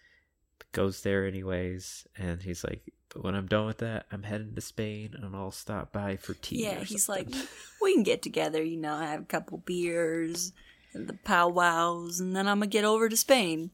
Goes 0.73 1.01
there 1.03 1.27
anyways, 1.27 2.07
and 2.19 2.43
he's 2.43 2.63
like, 2.65 2.93
"But 3.15 3.25
when 3.25 3.35
I'm 3.35 3.47
done 3.47 3.67
with 3.67 3.79
that, 3.79 4.07
I'm 4.13 4.25
heading 4.25 4.55
to 4.55 4.61
Spain, 4.61 5.15
and 5.17 5.35
I'll 5.35 5.51
stop 5.51 5.93
by 5.93 6.17
for 6.17 6.35
tea." 6.35 6.65
Yeah, 6.65 6.81
he's 6.81 7.07
something." 7.07 7.31
like, 7.33 7.49
we 7.81 7.95
can 7.95 8.03
get 8.03 8.21
together, 8.23 8.63
you 8.63 8.77
know, 8.77 8.99
have 8.99 9.23
a 9.23 9.25
couple 9.25 9.59
beers 9.59 10.53
and 10.93 11.09
the 11.09 11.15
powwows, 11.15 12.21
and 12.21 12.35
then 12.37 12.47
I'm 12.47 12.59
gonna 12.59 12.67
get 12.67 12.85
over 12.85 13.09
to 13.09 13.17
Spain. 13.17 13.71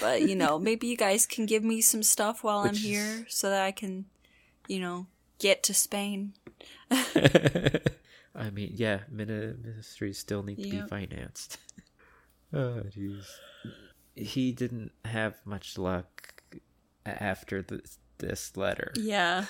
But 0.00 0.22
you 0.22 0.34
know, 0.36 0.58
maybe 0.68 0.86
you 0.86 0.96
guys 0.96 1.26
can 1.26 1.44
give 1.46 1.62
me 1.64 1.80
some 1.80 2.02
stuff 2.02 2.42
while 2.42 2.60
I'm 2.60 2.68
Which 2.68 2.78
is- 2.78 2.84
here, 2.84 3.26
so 3.28 3.50
that 3.50 3.62
I 3.62 3.72
can, 3.72 4.06
you 4.68 4.80
know, 4.80 5.06
get 5.38 5.62
to 5.64 5.74
Spain. 5.74 6.34
I 6.90 8.50
mean, 8.50 8.72
yeah, 8.74 9.00
mini- 9.10 9.54
ministries 9.62 10.18
still 10.18 10.42
need 10.42 10.62
to 10.62 10.68
be 10.70 10.82
financed. 10.88 11.58
oh, 12.52 12.82
jeez. 12.90 13.24
He 14.16 14.52
didn't 14.52 14.92
have 15.04 15.34
much 15.44 15.78
luck 15.78 16.42
after 17.06 17.62
this, 17.62 17.98
this 18.24 18.56
letter. 18.56 18.92
Yeah, 18.94 19.46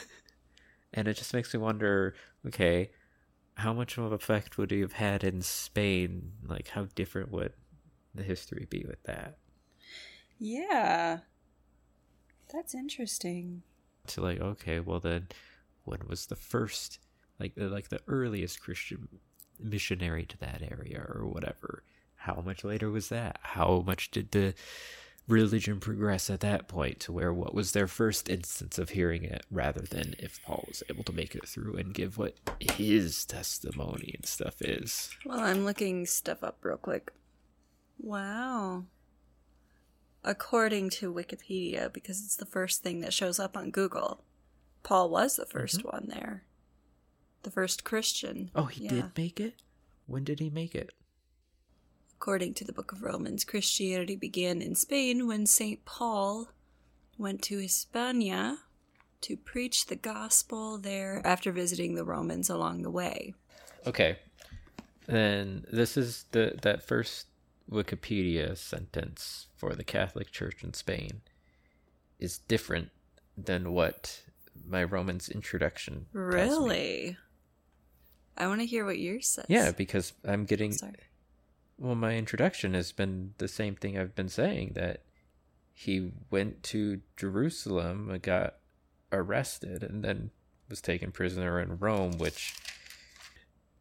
And 0.92 1.08
it 1.08 1.14
just 1.16 1.34
makes 1.34 1.52
me 1.52 1.60
wonder 1.60 2.14
okay, 2.46 2.90
how 3.56 3.72
much 3.72 3.98
of 3.98 4.06
an 4.06 4.12
effect 4.12 4.58
would 4.58 4.70
he 4.70 4.80
have 4.80 4.94
had 4.94 5.24
in 5.24 5.42
Spain? 5.42 6.32
Like, 6.46 6.68
how 6.68 6.86
different 6.94 7.30
would 7.32 7.54
the 8.14 8.22
history 8.22 8.66
be 8.70 8.84
with 8.86 9.02
that? 9.04 9.38
yeah, 10.38 11.20
that's 12.52 12.74
interesting. 12.74 13.62
To, 14.08 14.20
like, 14.20 14.40
okay, 14.40 14.80
well, 14.80 15.00
then, 15.00 15.28
when 15.84 16.00
was 16.08 16.26
the 16.26 16.36
first, 16.36 16.98
like, 17.38 17.54
the, 17.54 17.68
like 17.68 17.88
the 17.88 18.00
earliest 18.06 18.60
Christian 18.60 19.08
missionary 19.58 20.26
to 20.26 20.38
that 20.38 20.62
area 20.62 21.04
or 21.08 21.26
whatever? 21.26 21.84
How 22.16 22.42
much 22.44 22.64
later 22.64 22.90
was 22.90 23.08
that? 23.08 23.38
How 23.42 23.82
much 23.86 24.10
did 24.10 24.30
the 24.32 24.54
religion 25.26 25.80
progress 25.80 26.28
at 26.28 26.40
that 26.40 26.68
point 26.68 27.00
to 27.00 27.12
where 27.12 27.32
what 27.32 27.54
was 27.54 27.72
their 27.72 27.86
first 27.86 28.28
instance 28.28 28.78
of 28.78 28.90
hearing 28.90 29.24
it 29.24 29.44
rather 29.50 29.80
than 29.80 30.14
if 30.18 30.42
Paul 30.44 30.64
was 30.68 30.82
able 30.90 31.04
to 31.04 31.12
make 31.12 31.34
it 31.34 31.48
through 31.48 31.76
and 31.76 31.94
give 31.94 32.18
what 32.18 32.36
his 32.60 33.24
testimony 33.24 34.12
and 34.14 34.26
stuff 34.26 34.60
is. 34.60 35.10
Well, 35.24 35.40
I'm 35.40 35.64
looking 35.64 36.04
stuff 36.06 36.44
up 36.44 36.58
real 36.62 36.76
quick. 36.76 37.10
Wow. 37.98 38.84
According 40.22 40.90
to 40.90 41.12
Wikipedia, 41.12 41.92
because 41.92 42.22
it's 42.22 42.36
the 42.36 42.46
first 42.46 42.82
thing 42.82 43.00
that 43.00 43.12
shows 43.12 43.38
up 43.38 43.56
on 43.56 43.70
Google, 43.70 44.24
Paul 44.82 45.10
was 45.10 45.36
the 45.36 45.46
1st 45.46 45.78
mm-hmm. 45.78 45.88
one 45.88 46.08
there. 46.08 46.44
The 47.42 47.50
first 47.50 47.84
Christian. 47.84 48.50
Oh, 48.54 48.64
he 48.64 48.84
Yeah. 48.84 48.90
did 48.90 49.16
make 49.16 49.40
it? 49.40 49.54
When 50.06 50.24
did 50.24 50.40
he 50.40 50.50
make 50.50 50.74
it? 50.74 50.92
According 52.24 52.54
to 52.54 52.64
the 52.64 52.72
Book 52.72 52.90
of 52.90 53.02
Romans, 53.02 53.44
Christianity 53.44 54.16
began 54.16 54.62
in 54.62 54.76
Spain 54.76 55.26
when 55.26 55.44
St. 55.44 55.84
Paul 55.84 56.48
went 57.18 57.42
to 57.42 57.58
Hispania 57.58 58.60
to 59.20 59.36
preach 59.36 59.84
the 59.84 59.94
gospel 59.94 60.78
there 60.78 61.20
after 61.22 61.52
visiting 61.52 61.96
the 61.96 62.02
Romans 62.02 62.48
along 62.48 62.80
the 62.80 62.90
way. 62.90 63.34
Okay. 63.86 64.16
Then 65.06 65.66
this 65.70 65.98
is 65.98 66.24
the 66.30 66.58
that 66.62 66.82
first 66.82 67.26
Wikipedia 67.70 68.56
sentence 68.56 69.48
for 69.54 69.74
the 69.74 69.84
Catholic 69.84 70.30
Church 70.30 70.64
in 70.64 70.72
Spain 70.72 71.20
is 72.18 72.38
different 72.38 72.88
than 73.36 73.74
what 73.74 74.22
my 74.66 74.82
Romans 74.82 75.28
introduction. 75.28 76.06
Really? 76.14 77.18
I 78.38 78.46
want 78.46 78.60
to 78.60 78.66
hear 78.66 78.86
what 78.86 78.98
yours 78.98 79.28
says. 79.28 79.44
Yeah, 79.50 79.72
because 79.72 80.14
I'm 80.24 80.46
getting 80.46 80.72
Sorry. 80.72 80.94
Well 81.78 81.94
my 81.94 82.16
introduction 82.16 82.74
has 82.74 82.92
been 82.92 83.34
the 83.38 83.48
same 83.48 83.74
thing 83.74 83.98
I've 83.98 84.14
been 84.14 84.28
saying 84.28 84.72
that 84.74 85.02
he 85.72 86.12
went 86.30 86.62
to 86.64 87.00
Jerusalem, 87.16 88.18
got 88.22 88.56
arrested 89.10 89.82
and 89.82 90.04
then 90.04 90.30
was 90.68 90.80
taken 90.80 91.10
prisoner 91.10 91.60
in 91.60 91.78
Rome, 91.78 92.18
which 92.18 92.54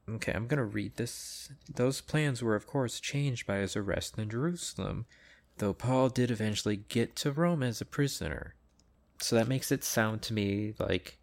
Okay, 0.09 0.33
I'm 0.33 0.47
to 0.57 0.65
read 0.65 0.97
this. 0.97 1.49
Those 1.73 2.01
plans 2.01 2.43
were, 2.43 2.55
of 2.55 2.67
course, 2.67 2.99
changed 2.99 3.47
by 3.47 3.57
his 3.57 3.75
arrest 3.75 4.17
in 4.17 4.29
Jerusalem, 4.29 5.05
though 5.59 5.73
Paul 5.73 6.09
did 6.09 6.29
eventually 6.29 6.75
get 6.75 7.15
to 7.17 7.31
Rome 7.31 7.63
as 7.63 7.79
a 7.79 7.85
prisoner. 7.85 8.55
So 9.21 9.37
that 9.37 9.47
makes 9.47 9.71
it 9.71 9.83
sound 9.83 10.21
to 10.23 10.33
me 10.33 10.73
like, 10.77 11.19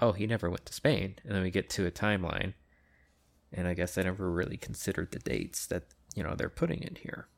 oh, 0.00 0.12
he 0.12 0.26
never 0.26 0.50
went 0.50 0.66
to 0.66 0.74
Spain. 0.74 1.16
And 1.24 1.34
then 1.34 1.42
we 1.42 1.50
get 1.50 1.70
to 1.70 1.86
a 1.86 1.90
timeline. 1.90 2.52
And 3.50 3.66
I 3.66 3.72
guess 3.72 3.96
I 3.96 4.02
never 4.02 4.30
really 4.30 4.58
considered 4.58 5.10
the 5.10 5.20
dates 5.20 5.66
that, 5.68 5.84
you 6.14 6.22
know, 6.22 6.34
they're 6.34 6.48
putting 6.48 6.82
in 6.82 6.96
here. 6.96 7.28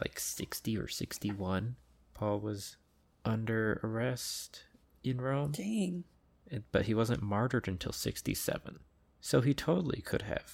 Like 0.00 0.18
60 0.18 0.78
or 0.78 0.88
61. 0.88 1.76
Paul 2.14 2.40
was 2.40 2.76
under 3.24 3.80
arrest 3.84 4.64
in 5.04 5.20
Rome. 5.20 5.52
Dang. 5.52 6.04
It- 6.46 6.64
But 6.72 6.86
he 6.86 6.94
wasn't 6.94 7.22
martyred 7.22 7.68
until 7.68 7.92
67. 7.92 8.78
So 9.20 9.40
he 9.42 9.52
totally 9.52 10.00
could 10.00 10.22
have 10.22 10.50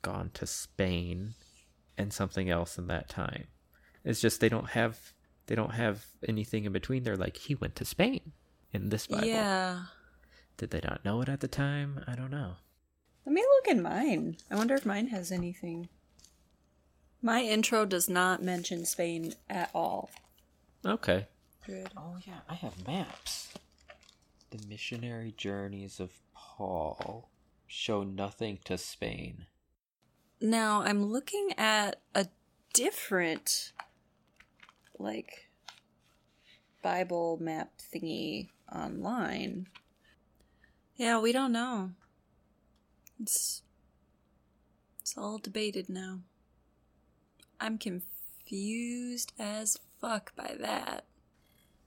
gone 0.00 0.30
to 0.34 0.46
Spain 0.46 1.34
and 1.98 2.12
something 2.12 2.48
else 2.48 2.78
in 2.78 2.86
that 2.86 3.08
time. 3.08 3.48
It's 4.04 4.20
just 4.20 4.40
they 4.40 4.48
don't 4.48 4.70
have 4.70 5.12
they 5.46 5.54
don't 5.54 5.74
have 5.74 6.06
anything 6.26 6.64
in 6.64 6.72
between. 6.72 7.02
They're 7.02 7.16
like 7.16 7.36
he 7.36 7.54
went 7.54 7.74
to 7.76 7.84
Spain 7.84 8.32
in 8.72 8.88
this 8.90 9.06
Bible. 9.06 9.26
Yeah. 9.26 9.82
Did 10.56 10.70
they 10.70 10.80
not 10.82 11.04
know 11.04 11.20
it 11.22 11.28
at 11.28 11.40
the 11.40 11.48
time? 11.48 12.02
I 12.06 12.14
don't 12.14 12.30
know. 12.30 12.54
Let 13.26 13.32
me 13.34 13.42
look 13.42 13.68
in 13.68 13.82
mine. 13.82 14.36
I 14.50 14.56
wonder 14.56 14.74
if 14.74 14.86
mine 14.86 15.08
has 15.08 15.30
anything. 15.32 15.88
My 17.20 17.42
intro 17.42 17.84
does 17.84 18.08
not 18.08 18.42
mention 18.42 18.84
Spain 18.84 19.34
at 19.50 19.70
all. 19.74 20.10
Okay. 20.86 21.26
Good. 21.66 21.90
Oh 21.96 22.16
yeah, 22.26 22.40
I 22.48 22.54
have 22.54 22.86
maps. 22.86 23.52
The 24.50 24.64
missionary 24.68 25.34
journeys 25.36 26.00
of 26.00 26.12
Paul 26.34 27.28
show 27.66 28.02
nothing 28.02 28.58
to 28.64 28.78
Spain. 28.78 29.46
Now 30.40 30.82
I'm 30.82 31.04
looking 31.04 31.50
at 31.58 32.00
a 32.14 32.28
different, 32.72 33.72
like, 34.98 35.50
Bible 36.82 37.38
map 37.40 37.72
thingy 37.92 38.48
online. 38.72 39.66
Yeah, 40.96 41.18
we 41.18 41.32
don't 41.32 41.52
know. 41.52 41.90
It's 43.20 43.62
it's 45.00 45.18
all 45.18 45.38
debated 45.38 45.88
now. 45.88 46.20
I'm 47.60 47.78
confused 47.78 49.32
as 49.38 49.78
fuck 50.00 50.34
by 50.36 50.56
that. 50.60 51.04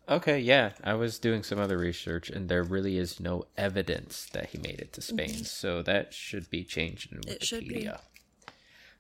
Okay, 0.09 0.39
yeah, 0.39 0.71
I 0.83 0.95
was 0.95 1.19
doing 1.19 1.43
some 1.43 1.59
other 1.59 1.77
research, 1.77 2.29
and 2.29 2.49
there 2.49 2.63
really 2.63 2.97
is 2.97 3.19
no 3.19 3.45
evidence 3.57 4.25
that 4.33 4.47
he 4.49 4.57
made 4.57 4.79
it 4.81 4.91
to 4.93 5.01
Spain, 5.01 5.45
so 5.45 5.81
that 5.83 6.13
should 6.13 6.49
be 6.49 6.63
changed 6.63 7.11
in 7.13 7.19
Wikipedia. 7.19 7.35
It 7.35 7.43
should 7.45 7.67
be. 7.67 7.89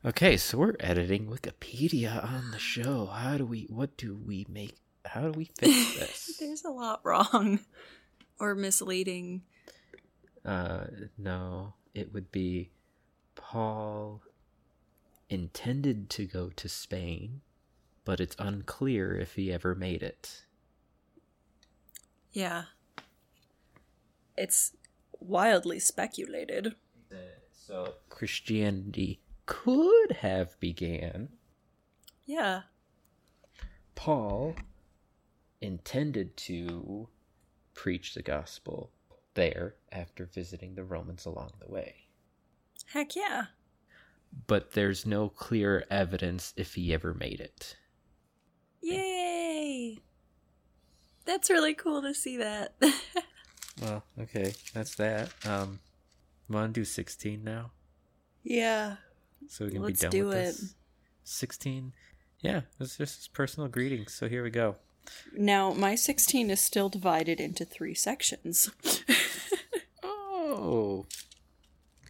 Okay, 0.05 0.37
so 0.37 0.57
we're 0.57 0.75
editing 0.79 1.27
Wikipedia 1.27 2.23
on 2.23 2.51
the 2.51 2.59
show. 2.59 3.07
How 3.07 3.37
do 3.37 3.45
we? 3.45 3.67
What 3.69 3.97
do 3.97 4.15
we 4.25 4.45
make? 4.49 4.75
How 5.05 5.21
do 5.21 5.31
we 5.31 5.45
fix 5.57 5.95
this? 5.99 6.37
There's 6.39 6.63
a 6.63 6.69
lot 6.69 7.01
wrong 7.03 7.59
or 8.39 8.55
misleading. 8.55 9.41
uh, 10.45 10.85
no, 11.17 11.73
it 11.93 12.13
would 12.13 12.31
be 12.31 12.69
Paul 13.35 14.21
intended 15.31 16.09
to 16.11 16.25
go 16.25 16.49
to 16.49 16.67
Spain, 16.67 17.41
but 18.03 18.19
it's 18.19 18.35
unclear 18.37 19.15
if 19.15 19.35
he 19.35 19.51
ever 19.51 19.73
made 19.73 20.03
it. 20.03 20.43
Yeah. 22.33 22.65
It's 24.37 24.73
wildly 25.19 25.79
speculated. 25.79 26.75
So 27.53 27.93
Christianity 28.09 29.21
could 29.45 30.11
have 30.19 30.59
began. 30.59 31.29
Yeah. 32.25 32.63
Paul 33.95 34.55
intended 35.61 36.35
to 36.37 37.07
preach 37.73 38.13
the 38.15 38.21
gospel 38.21 38.91
there 39.35 39.75
after 39.91 40.25
visiting 40.25 40.75
the 40.75 40.83
Romans 40.83 41.25
along 41.25 41.51
the 41.59 41.71
way. 41.71 42.07
Heck 42.87 43.15
yeah. 43.15 43.45
But 44.47 44.71
there's 44.71 45.05
no 45.05 45.29
clear 45.29 45.85
evidence 45.89 46.53
if 46.57 46.75
he 46.75 46.93
ever 46.93 47.13
made 47.13 47.39
it. 47.39 47.75
Yay! 48.81 49.99
That's 51.25 51.49
really 51.49 51.73
cool 51.73 52.01
to 52.01 52.13
see 52.13 52.37
that. 52.37 52.73
Well, 53.81 54.03
okay, 54.19 54.53
that's 54.73 54.95
that. 54.95 55.29
Um, 55.45 55.79
want 56.49 56.73
to 56.75 56.81
do 56.81 56.85
16 56.85 57.41
now? 57.43 57.71
yeah. 58.43 58.97
So 59.47 59.65
we 59.65 59.71
can 59.71 59.81
Let's 59.81 60.01
be 60.01 60.03
done 60.03 60.11
do 60.11 60.25
with 60.27 60.35
it. 60.37 60.41
this? 60.45 60.75
16? 61.23 61.93
Yeah, 62.41 62.61
it's 62.79 62.97
just 62.97 63.15
his 63.17 63.27
personal 63.29 63.69
greetings, 63.69 64.13
so 64.13 64.27
here 64.27 64.43
we 64.43 64.49
go. 64.51 64.75
Now, 65.35 65.71
my 65.73 65.95
16 65.95 66.51
is 66.51 66.59
still 66.61 66.89
divided 66.89 67.39
into 67.39 67.63
three 67.65 67.95
sections. 67.95 68.69
Oh! 70.03 71.05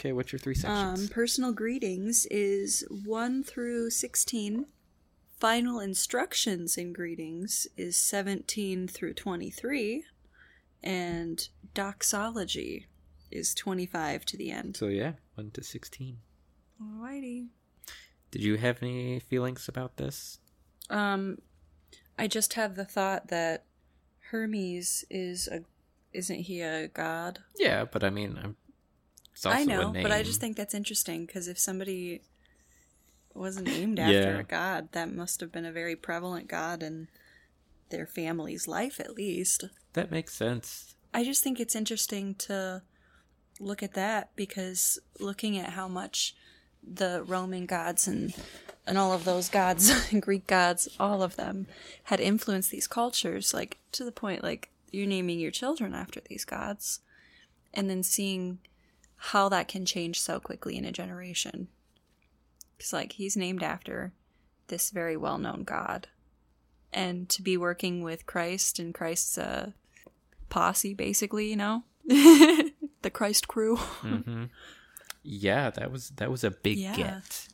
Okay, 0.01 0.13
what's 0.13 0.31
your 0.31 0.39
three 0.39 0.55
Um, 0.65 0.95
sections? 0.95 1.09
personal 1.11 1.53
greetings 1.53 2.25
is 2.31 2.83
1 2.89 3.43
through 3.43 3.91
16. 3.91 4.65
Final 5.39 5.79
instructions 5.79 6.75
in 6.75 6.91
greetings 6.91 7.67
is 7.77 7.95
17 7.97 8.87
through 8.87 9.13
23. 9.13 10.03
And 10.81 11.47
doxology 11.75 12.87
is 13.29 13.53
25 13.53 14.25
to 14.25 14.37
the 14.37 14.49
end. 14.49 14.75
so 14.75 14.87
yeah, 14.87 15.13
1 15.35 15.51
to 15.51 15.63
16. 15.63 16.17
Alrighty. 16.81 17.49
Did 18.31 18.41
you 18.41 18.57
have 18.57 18.81
any 18.81 19.19
feelings 19.19 19.67
about 19.67 19.97
this? 19.97 20.39
Um, 20.89 21.37
I 22.17 22.25
just 22.27 22.53
have 22.55 22.73
the 22.75 22.85
thought 22.85 23.27
that 23.27 23.65
Hermes 24.31 25.05
is 25.11 25.47
a. 25.47 25.63
Isn't 26.11 26.39
he 26.41 26.61
a 26.61 26.87
god? 26.87 27.39
Yeah, 27.57 27.85
but 27.85 28.03
I 28.03 28.09
mean, 28.09 28.39
I'm. 28.43 28.55
I 29.45 29.63
know, 29.63 29.91
but 29.93 30.11
I 30.11 30.23
just 30.23 30.39
think 30.39 30.57
that's 30.57 30.73
interesting 30.73 31.25
because 31.25 31.47
if 31.47 31.57
somebody 31.57 32.21
wasn't 33.33 33.67
named 33.67 33.99
after 33.99 34.13
Yeah. 34.13 34.39
a 34.39 34.43
god, 34.43 34.91
that 34.91 35.11
must 35.13 35.39
have 35.39 35.51
been 35.51 35.65
a 35.65 35.71
very 35.71 35.95
prevalent 35.95 36.47
god 36.47 36.83
in 36.83 37.07
their 37.89 38.05
family's 38.05 38.67
life, 38.67 38.99
at 38.99 39.15
least. 39.15 39.65
that 39.93 40.11
makes 40.11 40.33
sense. 40.33 40.95
I 41.13 41.23
just 41.25 41.43
think 41.43 41.59
it's 41.59 41.75
interesting 41.75 42.35
to 42.35 42.83
look 43.59 43.83
at 43.83 43.93
that 43.93 44.33
because 44.35 44.97
looking 45.19 45.57
at 45.57 45.71
how 45.71 45.87
much 45.89 46.33
the 46.83 47.23
Roman 47.23 47.65
gods 47.65 48.07
and 48.07 48.33
and 48.87 48.97
all 48.97 49.11
of 49.13 49.25
those 49.25 49.47
gods, 49.49 49.91
Greek 50.21 50.47
gods, 50.47 50.87
all 50.99 51.21
of 51.21 51.35
them 51.35 51.67
had 52.05 52.19
influenced 52.19 52.71
these 52.71 52.87
cultures, 52.87 53.53
like 53.53 53.77
to 53.91 54.03
the 54.03 54.11
point 54.11 54.41
like 54.43 54.69
you're 54.91 55.05
naming 55.07 55.39
your 55.39 55.51
children 55.51 55.93
after 55.93 56.19
these 56.21 56.43
gods, 56.45 56.99
and 57.73 57.89
then 57.89 58.01
seeing 58.03 58.59
how 59.25 59.47
that 59.49 59.67
can 59.67 59.85
change 59.85 60.19
so 60.19 60.39
quickly 60.39 60.75
in 60.75 60.83
a 60.83 60.91
generation. 60.91 61.67
Because 62.75 62.91
like 62.91 63.13
he's 63.13 63.37
named 63.37 63.61
after 63.61 64.13
this 64.67 64.89
very 64.89 65.15
well 65.15 65.37
known 65.37 65.63
god, 65.63 66.07
and 66.91 67.29
to 67.29 67.43
be 67.43 67.55
working 67.55 68.01
with 68.01 68.25
Christ 68.25 68.79
and 68.79 68.95
Christ's 68.95 69.37
uh, 69.37 69.71
posse, 70.49 70.95
basically, 70.95 71.51
you 71.51 71.55
know, 71.55 71.83
the 72.07 73.11
Christ 73.13 73.47
crew. 73.47 73.75
hmm 73.75 74.45
Yeah, 75.21 75.69
that 75.69 75.91
was 75.91 76.09
that 76.15 76.31
was 76.31 76.43
a 76.43 76.49
big 76.49 76.79
Yeah. 76.79 76.95
get. 76.95 77.47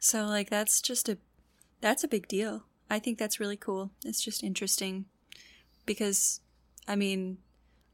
So 0.00 0.26
like 0.26 0.50
that's 0.50 0.82
just 0.82 1.08
a 1.08 1.16
that's 1.80 2.04
a 2.04 2.08
big 2.08 2.28
deal. 2.28 2.64
I 2.90 2.98
think 2.98 3.16
that's 3.16 3.40
really 3.40 3.56
cool. 3.56 3.90
It's 4.04 4.20
just 4.20 4.44
interesting 4.44 5.06
because 5.86 6.40
I 6.86 6.94
mean, 6.94 7.38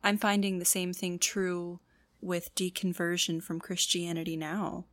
I'm 0.03 0.19
finding 0.19 0.59
the 0.59 0.65
same 0.65 0.93
thing 0.93 1.21
true 1.21 1.79
with 2.27 2.55
deconversion 2.55 3.43
from 3.43 3.61
Christianity 3.61 4.37
now. 4.37 4.85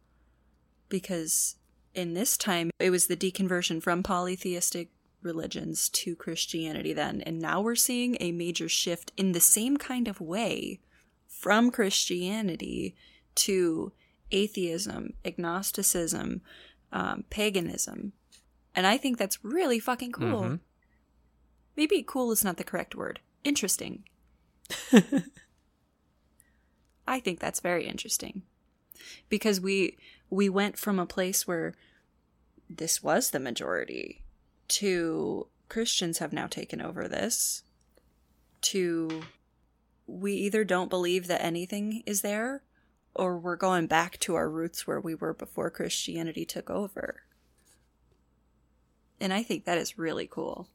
Because 0.90 1.56
in 1.94 2.14
this 2.14 2.38
time 2.38 2.70
it 2.80 2.90
was 2.90 3.08
the 3.08 3.18
deconversion 3.18 3.82
from 3.82 4.04
polytheistic 4.04 4.90
religions 5.22 5.90
to 5.90 6.16
Christianity 6.16 6.92
then 6.92 7.22
and 7.22 7.40
now 7.40 7.62
we're 7.62 7.76
seeing 7.76 8.18
a 8.20 8.32
major 8.34 8.68
shift 8.68 9.14
in 9.16 9.32
the 9.32 9.40
same 9.40 9.78
kind 9.78 10.08
of 10.10 10.20
way 10.20 10.80
from 11.28 11.72
Christianity 11.72 12.96
to 13.36 13.94
atheism, 14.32 15.14
agnosticism, 15.24 16.42
um, 16.92 17.24
paganism. 17.30 18.12
And 18.76 18.86
I 18.88 18.98
think 18.98 19.18
that's 19.18 19.44
really 19.44 19.80
fucking 19.80 20.12
cool. 20.12 20.42
Mhm. 20.44 20.60
Maybe 21.76 22.04
cool 22.06 22.32
is 22.32 22.44
not 22.44 22.58
the 22.58 22.64
correct 22.64 22.96
word. 22.96 23.20
Interesting. 23.44 24.04
I 27.08 27.20
think 27.20 27.40
that's 27.40 27.60
very 27.60 27.88
interesting. 27.88 28.44
Because 29.30 29.60
we 29.60 29.98
we 30.30 30.50
went 30.50 30.78
from 30.78 31.00
a 31.00 31.06
place 31.06 31.48
where 31.48 31.74
this 32.70 33.04
was 33.04 33.30
the 33.30 33.40
majority 33.40 34.24
to 34.68 35.48
Christians 35.70 36.20
have 36.20 36.34
now 36.34 36.48
taken 36.48 36.82
over 36.82 37.08
this 37.08 37.64
to 38.62 39.24
we 40.08 40.34
either 40.34 40.64
don't 40.64 40.90
believe 40.90 41.28
that 41.28 41.44
anything 41.44 42.04
is 42.06 42.22
there 42.22 42.64
or 43.16 43.38
we're 43.38 43.56
going 43.56 43.88
back 43.88 44.20
to 44.20 44.36
our 44.36 44.50
roots 44.50 44.88
where 44.88 45.00
we 45.00 45.16
were 45.16 45.34
before 45.34 45.70
Christianity 45.70 46.46
took 46.46 46.70
over. 46.70 47.24
And 49.20 49.32
I 49.34 49.44
think 49.44 49.66
that 49.66 49.78
is 49.78 49.98
really 49.98 50.28
cool. 50.28 50.68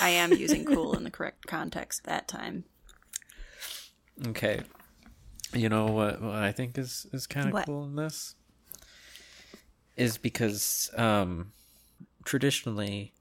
I 0.00 0.10
am 0.10 0.32
using 0.32 0.64
cool 0.64 0.94
in 0.94 1.04
the 1.04 1.10
correct 1.10 1.46
context 1.46 2.04
that 2.04 2.28
time. 2.28 2.64
Okay. 4.28 4.62
You 5.52 5.68
know 5.68 5.86
what, 5.86 6.22
what 6.22 6.34
I 6.34 6.52
think 6.52 6.78
is, 6.78 7.06
is 7.12 7.26
kind 7.26 7.52
of 7.54 7.64
cool 7.64 7.84
in 7.84 7.96
this? 7.96 8.34
Is 9.96 10.16
because 10.18 10.90
um, 10.96 11.52
traditionally, 12.24 13.12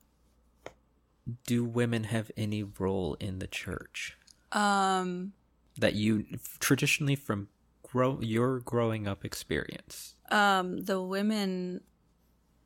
do 1.46 1.64
women 1.64 2.06
have 2.06 2.32
any 2.38 2.64
role 2.64 3.16
in 3.20 3.40
the 3.40 3.48
church? 3.48 4.18
Um 4.52 5.34
That 5.78 5.94
you 5.94 6.26
traditionally 6.60 7.16
from 7.16 7.50
grow 7.84 8.20
your 8.22 8.60
growing 8.60 9.08
up 9.08 9.24
experience. 9.26 10.16
um 10.32 10.78
the 10.86 11.02
women 11.02 11.82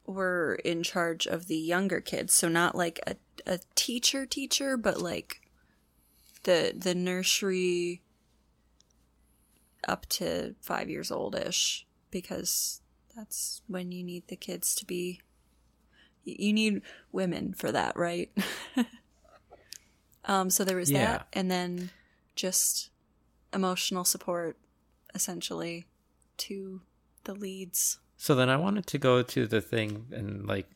were 0.06 0.60
in 0.64 0.84
charge 0.84 1.26
of 1.28 1.48
the 1.48 1.58
younger 1.58 2.02
kids, 2.02 2.34
so 2.34 2.48
not 2.48 2.76
like 2.76 3.00
a 3.08 3.16
a 3.46 3.60
teacher 3.76 4.26
teacher, 4.26 4.78
but 4.78 5.02
like 5.02 5.42
the 6.44 6.74
the 6.76 6.96
nursery 6.96 8.02
up 9.88 10.06
to 10.08 10.56
5 10.62 10.90
years 10.90 11.12
oldish 11.12 11.86
because 12.12 12.82
that's 13.16 13.62
when 13.68 13.92
you 13.92 14.04
need 14.04 14.28
the 14.28 14.36
kids 14.36 14.76
to 14.76 14.86
be 14.86 15.22
you 16.26 16.54
need 16.54 16.82
women 17.12 17.54
for 17.54 17.72
that, 17.72 17.98
right? 17.98 18.32
um 20.26 20.50
so 20.50 20.64
there 20.64 20.78
was 20.78 20.90
Yeah. 20.90 21.06
that 21.06 21.28
and 21.34 21.52
then 21.52 21.90
just 22.36 22.90
emotional 23.54 24.04
support 24.06 24.58
essentially 25.14 25.86
to 26.38 26.82
the 27.26 27.34
leads. 27.34 28.00
So 28.18 28.36
then 28.36 28.50
I 28.50 28.58
wanted 28.58 28.88
to 28.88 28.98
go 28.98 29.22
to 29.22 29.48
the 29.48 29.62
thing 29.62 30.08
in 30.12 30.46
like 30.46 30.68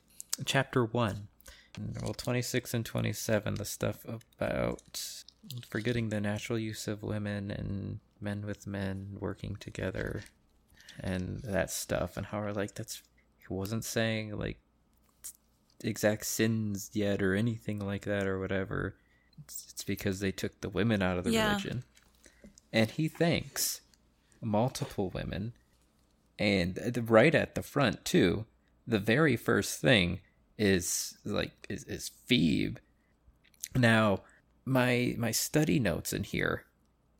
chapter 0.45 0.83
one, 0.85 1.27
well, 2.01 2.13
26 2.13 2.73
and 2.73 2.85
27, 2.85 3.55
the 3.55 3.65
stuff 3.65 4.05
about 4.05 5.23
forgetting 5.69 6.09
the 6.09 6.19
natural 6.19 6.59
use 6.59 6.87
of 6.87 7.03
women 7.03 7.49
and 7.51 7.99
men 8.21 8.45
with 8.45 8.67
men 8.67 9.17
working 9.19 9.55
together 9.59 10.21
and 10.99 11.41
that 11.43 11.69
stuff, 11.71 12.17
and 12.17 12.25
how 12.27 12.41
are 12.41 12.53
like 12.53 12.75
that's 12.75 13.01
he 13.37 13.53
wasn't 13.53 13.85
saying 13.85 14.37
like 14.37 14.59
exact 15.83 16.25
sins 16.25 16.89
yet 16.93 17.21
or 17.21 17.35
anything 17.35 17.79
like 17.79 18.05
that 18.05 18.25
or 18.27 18.39
whatever. 18.39 18.95
It's, 19.43 19.67
it's 19.71 19.83
because 19.83 20.19
they 20.19 20.31
took 20.31 20.61
the 20.61 20.69
women 20.69 21.01
out 21.01 21.17
of 21.17 21.23
the 21.23 21.31
Yeah. 21.31 21.45
religion. 21.45 21.83
And 22.73 22.91
he 22.91 23.07
thanks 23.07 23.81
multiple 24.41 25.09
women 25.09 25.53
and 26.39 27.05
right 27.09 27.33
at 27.33 27.55
the 27.55 27.63
front 27.63 28.05
too 28.05 28.45
the 28.85 28.99
very 28.99 29.35
first 29.35 29.81
thing 29.81 30.19
is 30.57 31.17
like 31.25 31.51
is, 31.69 31.83
is 31.85 32.11
phoebe 32.25 32.77
now 33.75 34.21
my 34.65 35.15
my 35.17 35.31
study 35.31 35.79
notes 35.79 36.13
in 36.13 36.23
here 36.23 36.65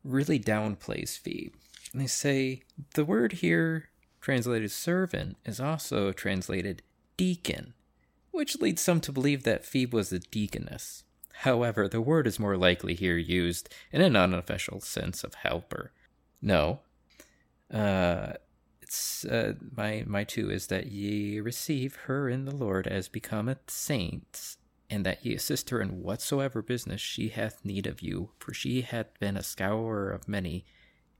really 0.08 0.38
downplays 0.38 1.18
phoebe 1.18 1.52
and 1.92 2.00
they 2.00 2.06
say 2.06 2.62
the 2.94 3.04
word 3.04 3.32
here 3.32 3.88
translated 4.20 4.70
servant 4.70 5.36
is 5.44 5.60
also 5.60 6.12
translated 6.12 6.82
deacon 7.16 7.74
which 8.38 8.60
leads 8.60 8.80
some 8.80 9.00
to 9.00 9.10
believe 9.10 9.42
that 9.42 9.64
phoebe 9.64 9.96
was 9.96 10.12
a 10.12 10.20
deaconess. 10.20 11.02
However 11.38 11.88
the 11.88 12.00
word 12.00 12.24
is 12.24 12.38
more 12.38 12.56
likely 12.56 12.94
here 12.94 13.16
used 13.16 13.68
in 13.90 14.00
an 14.00 14.14
unofficial 14.14 14.80
sense 14.80 15.24
of 15.24 15.34
helper. 15.34 15.90
No. 16.40 16.78
Uh 17.74 18.34
it's 18.80 19.24
uh, 19.24 19.54
my 19.76 20.04
my 20.06 20.22
two 20.22 20.52
is 20.52 20.68
that 20.68 20.86
ye 20.86 21.40
receive 21.40 21.96
her 22.06 22.28
in 22.28 22.44
the 22.44 22.54
Lord 22.54 22.86
as 22.86 23.08
becometh 23.08 23.68
saints, 23.68 24.57
and 24.90 25.04
that 25.04 25.24
ye 25.24 25.34
assist 25.34 25.70
her 25.70 25.80
in 25.80 26.02
whatsoever 26.02 26.62
business 26.62 27.00
she 27.00 27.28
hath 27.28 27.64
need 27.64 27.86
of 27.86 28.00
you, 28.00 28.30
for 28.38 28.54
she 28.54 28.82
hath 28.82 29.18
been 29.18 29.36
a 29.36 29.42
scourer 29.42 30.10
of 30.10 30.28
many, 30.28 30.64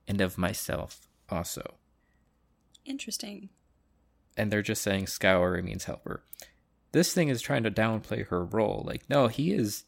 and 0.07 0.21
of 0.21 0.39
myself 0.39 1.07
also. 1.29 1.75
Interesting. 2.85 3.51
And 4.37 4.51
they're 4.51 4.63
just 4.63 4.83
saying 4.83 5.09
scourer 5.09 5.63
means 5.63 5.85
helper. 5.85 6.23
This 6.93 7.13
thing 7.13 7.29
is 7.29 7.43
trying 7.43 7.65
to 7.65 7.71
downplay 7.71 8.27
her 8.29 8.45
role. 8.45 8.83
Like, 8.87 9.11
no, 9.11 9.27
he 9.27 9.53
is 9.53 9.85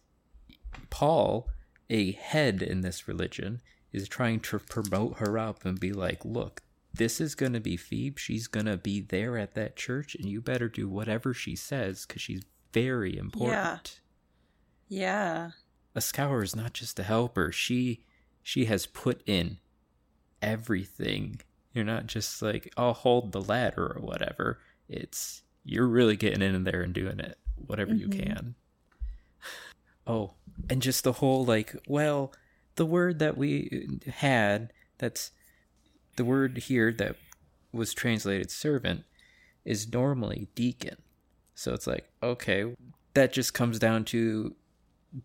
Paul, 0.90 1.48
a 1.88 2.12
head 2.12 2.62
in 2.62 2.82
this 2.82 3.08
religion, 3.08 3.62
is 3.92 4.08
trying 4.08 4.40
to 4.40 4.58
promote 4.58 5.18
her 5.18 5.38
up 5.38 5.64
and 5.64 5.80
be 5.80 5.92
like, 5.92 6.24
look, 6.24 6.62
this 6.92 7.20
is 7.20 7.34
going 7.34 7.52
to 7.54 7.60
be 7.60 7.76
Phoebe. 7.76 8.18
She's 8.18 8.46
going 8.46 8.66
to 8.66 8.76
be 8.76 9.00
there 9.00 9.38
at 9.38 9.54
that 9.54 9.76
church, 9.76 10.14
and 10.14 10.26
you 10.26 10.40
better 10.40 10.68
do 10.68 10.88
whatever 10.88 11.32
she 11.32 11.56
says 11.56 12.04
because 12.04 12.20
she's 12.20 12.42
very 12.72 13.16
important. 13.16 14.00
Yeah. 14.88 15.50
A 15.94 16.00
scour 16.00 16.42
is 16.42 16.54
not 16.56 16.72
just 16.72 16.98
a 16.98 17.02
helper. 17.02 17.50
She 17.52 18.04
she 18.42 18.64
has 18.66 18.86
put 18.86 19.22
in 19.26 19.58
everything. 20.42 21.40
You're 21.72 21.84
not 21.84 22.06
just 22.06 22.40
like, 22.42 22.72
I'll 22.76 22.92
hold 22.94 23.32
the 23.32 23.40
ladder 23.42 23.92
or 23.96 24.00
whatever. 24.00 24.60
It's 24.88 25.42
you're 25.64 25.86
really 25.86 26.16
getting 26.16 26.42
in 26.42 26.64
there 26.64 26.80
and 26.82 26.94
doing 26.94 27.20
it, 27.20 27.38
whatever 27.66 27.94
you 27.94 28.08
Mhm. 28.08 28.24
can. 28.24 28.54
Oh, 30.06 30.34
and 30.68 30.80
just 30.82 31.04
the 31.04 31.12
whole 31.14 31.44
like, 31.44 31.76
well, 31.86 32.32
the 32.76 32.86
word 32.86 33.18
that 33.18 33.36
we 33.36 34.00
had 34.06 34.72
that's 34.98 35.30
the 36.16 36.24
word 36.24 36.58
here 36.58 36.92
that 36.92 37.16
was 37.72 37.94
translated 37.94 38.50
servant 38.50 39.04
is 39.64 39.92
normally 39.92 40.48
deacon. 40.54 40.96
So 41.60 41.74
it's 41.74 41.86
like, 41.86 42.08
okay, 42.22 42.74
that 43.12 43.34
just 43.34 43.52
comes 43.52 43.78
down 43.78 44.06
to 44.06 44.56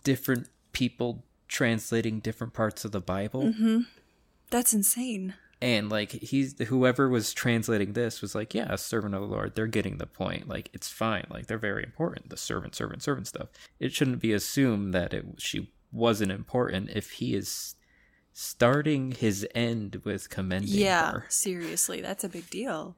different 0.04 0.50
people 0.74 1.24
translating 1.48 2.20
different 2.20 2.52
parts 2.54 2.84
of 2.84 2.92
the 2.92 3.00
Bible. 3.00 3.44
Mm-hmm. 3.44 3.80
That's 4.50 4.74
insane. 4.74 5.36
And 5.62 5.90
like 5.90 6.12
he's 6.12 6.60
whoever 6.68 7.08
was 7.08 7.34
translating 7.34 7.94
this 7.94 8.22
was 8.22 8.36
like, 8.36 8.54
yeah, 8.54 8.76
servant 8.76 9.16
of 9.16 9.22
the 9.22 9.28
Lord. 9.28 9.56
They're 9.56 9.66
getting 9.66 9.98
the 9.98 10.06
point. 10.08 10.50
Like 10.50 10.70
it's 10.74 10.90
fine. 10.90 11.26
Like 11.30 11.48
they're 11.48 11.58
very 11.58 11.84
important. 11.84 12.30
The 12.30 12.36
servant, 12.36 12.76
servant, 12.76 13.02
servant 13.02 13.28
stuff. 13.28 13.48
It 13.80 13.94
shouldn't 13.94 14.20
be 14.20 14.34
assumed 14.34 14.94
that 14.94 15.14
it 15.14 15.26
she 15.38 15.72
wasn't 15.94 16.34
important 16.34 16.90
if 16.90 17.12
he 17.12 17.34
is 17.34 17.76
starting 18.34 19.12
his 19.12 19.48
end 19.56 20.02
with 20.04 20.30
commending 20.30 20.72
Yeah, 20.74 21.12
her. 21.14 21.26
seriously, 21.30 22.02
that's 22.02 22.26
a 22.26 22.30
big 22.30 22.50
deal. 22.50 22.98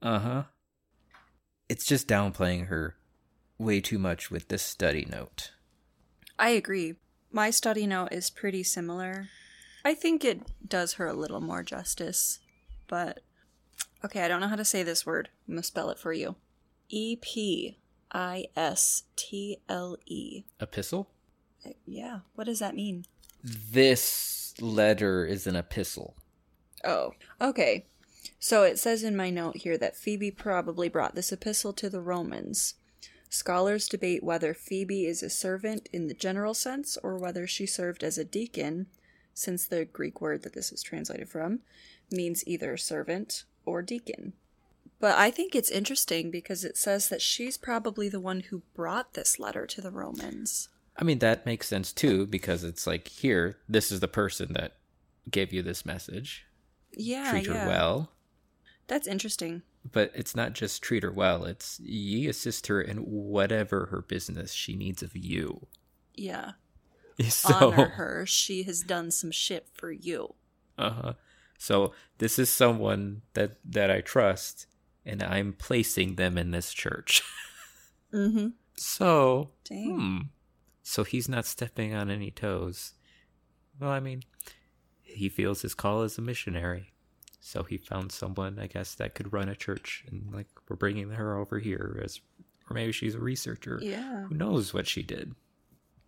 Uh 0.00 0.18
huh. 0.20 0.42
It's 1.68 1.84
just 1.84 2.08
downplaying 2.08 2.68
her 2.68 2.96
way 3.58 3.80
too 3.80 3.98
much 3.98 4.30
with 4.30 4.48
this 4.48 4.62
study 4.62 5.06
note. 5.10 5.52
I 6.38 6.50
agree. 6.50 6.94
My 7.30 7.50
study 7.50 7.86
note 7.86 8.12
is 8.12 8.30
pretty 8.30 8.62
similar. 8.62 9.28
I 9.84 9.94
think 9.94 10.24
it 10.24 10.40
does 10.66 10.94
her 10.94 11.06
a 11.06 11.12
little 11.14 11.40
more 11.40 11.62
justice, 11.62 12.38
but 12.86 13.20
okay, 14.04 14.22
I 14.22 14.28
don't 14.28 14.40
know 14.40 14.48
how 14.48 14.56
to 14.56 14.64
say 14.64 14.82
this 14.82 15.04
word. 15.04 15.28
I'm 15.46 15.54
gonna 15.54 15.62
spell 15.62 15.90
it 15.90 15.98
for 15.98 16.12
you. 16.12 16.36
E 16.88 17.16
P 17.16 17.78
I 18.12 18.46
S 18.56 19.04
T 19.16 19.58
L 19.68 19.96
E. 20.06 20.44
Epistle? 20.60 21.10
Uh, 21.66 21.70
yeah, 21.86 22.20
what 22.34 22.44
does 22.44 22.60
that 22.60 22.74
mean? 22.74 23.04
This 23.42 24.54
letter 24.60 25.24
is 25.24 25.46
an 25.46 25.56
epistle. 25.56 26.14
Oh, 26.84 27.12
okay. 27.40 27.86
So 28.38 28.62
it 28.62 28.78
says 28.78 29.02
in 29.02 29.16
my 29.16 29.30
note 29.30 29.58
here 29.58 29.76
that 29.78 29.96
Phoebe 29.96 30.30
probably 30.30 30.88
brought 30.88 31.14
this 31.14 31.32
epistle 31.32 31.72
to 31.74 31.90
the 31.90 32.00
Romans. 32.00 32.74
Scholars 33.28 33.88
debate 33.88 34.22
whether 34.22 34.54
Phoebe 34.54 35.06
is 35.06 35.22
a 35.22 35.30
servant 35.30 35.88
in 35.92 36.06
the 36.06 36.14
general 36.14 36.54
sense 36.54 36.96
or 37.02 37.18
whether 37.18 37.46
she 37.46 37.66
served 37.66 38.02
as 38.02 38.16
a 38.16 38.24
deacon, 38.24 38.86
since 39.34 39.66
the 39.66 39.84
Greek 39.84 40.20
word 40.20 40.42
that 40.42 40.54
this 40.54 40.72
is 40.72 40.82
translated 40.82 41.28
from 41.28 41.60
means 42.10 42.46
either 42.46 42.76
servant 42.76 43.44
or 43.66 43.82
deacon. 43.82 44.32
But 45.00 45.16
I 45.16 45.30
think 45.30 45.54
it's 45.54 45.70
interesting 45.70 46.30
because 46.30 46.64
it 46.64 46.76
says 46.76 47.08
that 47.08 47.22
she's 47.22 47.56
probably 47.56 48.08
the 48.08 48.20
one 48.20 48.40
who 48.40 48.62
brought 48.74 49.14
this 49.14 49.38
letter 49.38 49.66
to 49.66 49.80
the 49.80 49.90
Romans. 49.92 50.68
I 50.96 51.04
mean, 51.04 51.20
that 51.20 51.46
makes 51.46 51.68
sense 51.68 51.92
too, 51.92 52.26
because 52.26 52.64
it's 52.64 52.86
like, 52.86 53.06
here, 53.06 53.58
this 53.68 53.92
is 53.92 54.00
the 54.00 54.08
person 54.08 54.54
that 54.54 54.74
gave 55.30 55.52
you 55.52 55.62
this 55.62 55.86
message. 55.86 56.46
Yeah, 56.92 57.30
treat 57.30 57.46
yeah. 57.46 57.64
her 57.64 57.68
well. 57.68 58.10
That's 58.88 59.06
interesting. 59.06 59.62
But 59.90 60.10
it's 60.14 60.34
not 60.34 60.54
just 60.54 60.82
treat 60.82 61.02
her 61.02 61.12
well, 61.12 61.44
it's 61.44 61.78
ye 61.80 62.26
assist 62.26 62.66
her 62.66 62.80
in 62.80 62.98
whatever 62.98 63.86
her 63.86 64.02
business 64.02 64.52
she 64.52 64.74
needs 64.74 65.02
of 65.02 65.16
you. 65.16 65.66
Yeah. 66.14 66.52
So, 67.30 67.72
Honor 67.72 67.86
her. 67.86 68.26
She 68.26 68.62
has 68.62 68.80
done 68.82 69.10
some 69.10 69.32
shit 69.32 69.66
for 69.74 69.90
you. 69.90 70.36
Uh-huh. 70.78 71.14
So 71.58 71.92
this 72.18 72.38
is 72.38 72.48
someone 72.48 73.22
that 73.34 73.56
that 73.64 73.90
I 73.90 74.02
trust 74.02 74.66
and 75.04 75.22
I'm 75.22 75.52
placing 75.52 76.14
them 76.14 76.38
in 76.38 76.52
this 76.52 76.72
church. 76.72 77.22
Mm-hmm. 78.10 78.48
so, 78.74 79.50
hmm. 79.70 80.18
So 80.82 81.04
he's 81.04 81.28
not 81.28 81.44
stepping 81.44 81.92
on 81.92 82.10
any 82.10 82.30
toes. 82.30 82.94
Well, 83.78 83.90
I 83.90 84.00
mean, 84.00 84.22
he 85.02 85.28
feels 85.28 85.60
his 85.60 85.74
call 85.74 86.00
as 86.00 86.16
a 86.16 86.22
missionary. 86.22 86.94
So 87.40 87.62
he 87.62 87.78
found 87.78 88.12
someone, 88.12 88.58
I 88.58 88.66
guess, 88.66 88.94
that 88.96 89.14
could 89.14 89.32
run 89.32 89.48
a 89.48 89.54
church, 89.54 90.04
and 90.10 90.32
like 90.32 90.48
we're 90.68 90.76
bringing 90.76 91.10
her 91.10 91.36
over 91.36 91.58
here 91.58 92.00
as, 92.04 92.20
or 92.68 92.74
maybe 92.74 92.92
she's 92.92 93.14
a 93.14 93.20
researcher. 93.20 93.78
Yeah. 93.80 94.24
Who 94.24 94.34
knows 94.34 94.74
what 94.74 94.86
she 94.86 95.02
did? 95.02 95.34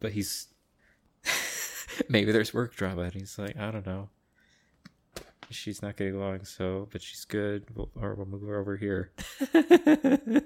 But 0.00 0.12
he's 0.12 0.48
maybe 2.08 2.32
there's 2.32 2.52
work 2.52 2.74
drama, 2.74 3.02
and 3.02 3.14
he's 3.14 3.38
like, 3.38 3.56
I 3.56 3.70
don't 3.70 3.86
know. 3.86 4.08
She's 5.50 5.82
not 5.82 5.96
getting 5.96 6.14
along, 6.14 6.44
so 6.44 6.88
but 6.92 7.02
she's 7.02 7.24
good, 7.24 7.64
we'll, 7.74 7.90
or 8.00 8.14
we'll 8.14 8.26
move 8.26 8.42
her 8.42 8.58
over 8.58 8.76
here. 8.76 9.10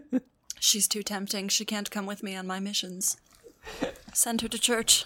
She's 0.64 0.88
too 0.88 1.02
tempting. 1.02 1.48
She 1.48 1.66
can't 1.66 1.90
come 1.90 2.06
with 2.06 2.22
me 2.22 2.34
on 2.34 2.46
my 2.46 2.58
missions. 2.58 3.18
Send 4.14 4.40
her 4.40 4.48
to 4.48 4.58
church. 4.58 5.04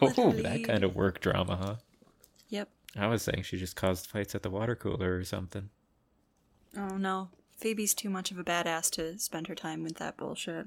Oh, 0.00 0.30
her 0.30 0.42
that 0.42 0.62
kind 0.62 0.84
of 0.84 0.94
work 0.94 1.20
drama, 1.20 1.56
huh? 1.56 1.74
Yep. 2.48 2.68
I 2.96 3.06
was 3.08 3.22
saying 3.22 3.42
she 3.42 3.56
just 3.58 3.76
caused 3.76 4.06
fights 4.06 4.34
at 4.34 4.42
the 4.42 4.50
water 4.50 4.76
cooler 4.76 5.16
or 5.16 5.24
something. 5.24 5.70
Oh 6.76 6.96
no. 6.96 7.28
Phoebe's 7.56 7.94
too 7.94 8.10
much 8.10 8.30
of 8.30 8.38
a 8.38 8.44
badass 8.44 8.90
to 8.92 9.18
spend 9.18 9.46
her 9.46 9.54
time 9.54 9.82
with 9.82 9.96
that 9.96 10.16
bullshit. 10.16 10.66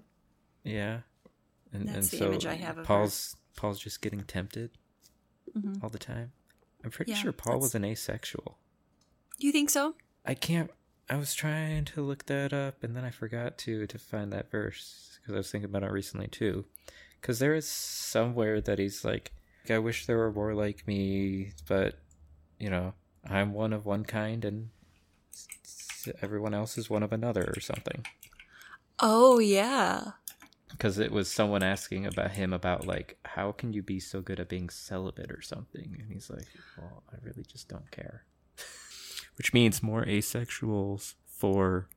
Yeah, 0.64 1.02
and 1.74 1.88
That's 1.88 1.96
and 1.96 2.04
the 2.06 2.18
so 2.18 2.26
image 2.28 2.46
I 2.46 2.56
have 2.56 2.72
of 2.78 2.78
her. 2.78 2.84
Paul's 2.86 3.36
Paul's 3.56 3.80
just 3.80 4.02
getting 4.02 4.22
tempted 4.24 4.72
Mhm. 5.56 5.82
all 5.84 5.90
the 5.90 6.00
time. 6.00 6.32
I'm 6.84 6.92
pretty 6.92 7.12
Yeah, 7.12 7.18
sure 7.18 7.32
Paul 7.34 7.54
that's- 7.54 7.64
was 7.64 7.76
an 7.76 7.86
asexual. 7.86 8.58
Do 9.40 9.48
You 9.48 9.52
think 9.54 9.70
so? 9.70 9.96
I 10.26 10.34
can't. 10.34 10.72
I 11.10 11.16
was 11.16 11.34
trying 11.34 11.86
to 11.86 12.02
look 12.02 12.26
that 12.26 12.52
up, 12.54 12.84
and 12.84 12.96
then 12.96 13.04
I 13.06 13.10
forgot 13.12 13.58
to 13.60 13.88
to 13.88 13.98
find 14.00 14.32
that 14.34 14.52
verse 14.52 15.18
because 15.22 15.34
I 15.34 15.38
was 15.38 15.52
thinking 15.52 15.70
about 15.70 15.84
it 15.84 15.92
recently 15.92 16.28
too. 16.28 16.66
Because 17.22 17.40
there 17.40 17.56
is 17.56 17.68
somewhere 17.68 18.62
that 18.62 18.78
he's 18.80 19.04
like, 19.06 19.32
"I 19.70 19.80
wish 19.80 20.06
there 20.06 20.18
were 20.18 20.32
more 20.32 20.54
like 20.54 20.88
me, 20.88 21.54
but 21.68 22.00
you 22.60 22.70
know, 22.70 22.94
I'm 23.26 23.54
one 23.54 23.74
of 23.74 23.86
one 23.86 24.04
kind, 24.06 24.44
and 24.46 24.70
everyone 26.22 26.54
else 26.54 26.78
is 26.78 26.90
one 26.90 27.04
of 27.04 27.12
another, 27.12 27.54
or 27.56 27.60
something." 27.60 28.06
Oh 29.00 29.40
yeah. 29.40 30.12
because 30.72 30.98
it 31.00 31.12
was 31.12 31.30
someone 31.30 31.64
asking 31.64 32.06
about 32.06 32.32
him 32.32 32.52
about 32.52 32.86
like 32.86 33.18
how 33.26 33.52
can 33.52 33.74
you 33.74 33.82
be 33.84 34.00
so 34.00 34.22
good 34.22 34.40
at 34.40 34.50
being 34.50 34.70
celibate 34.70 35.32
or 35.32 35.42
something 35.42 35.96
and 36.00 36.12
he's 36.12 36.30
like 36.30 36.48
well 36.78 37.04
i 37.14 37.16
really 37.24 37.44
just 37.44 37.70
don't 37.70 37.90
care 37.92 38.26
which 39.38 39.54
means 39.54 39.82
more 39.84 40.04
asexuals 40.06 41.14
for 41.26 41.88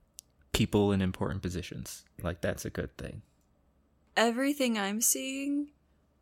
people 0.53 0.93
in 0.93 1.01
important 1.03 1.43
positions 1.43 2.05
like 2.23 2.41
that's 2.43 2.65
a 2.65 2.71
good 2.71 2.97
thing 2.99 3.23
Everything 4.17 4.79
I'm 4.79 5.01
seeing 5.01 5.69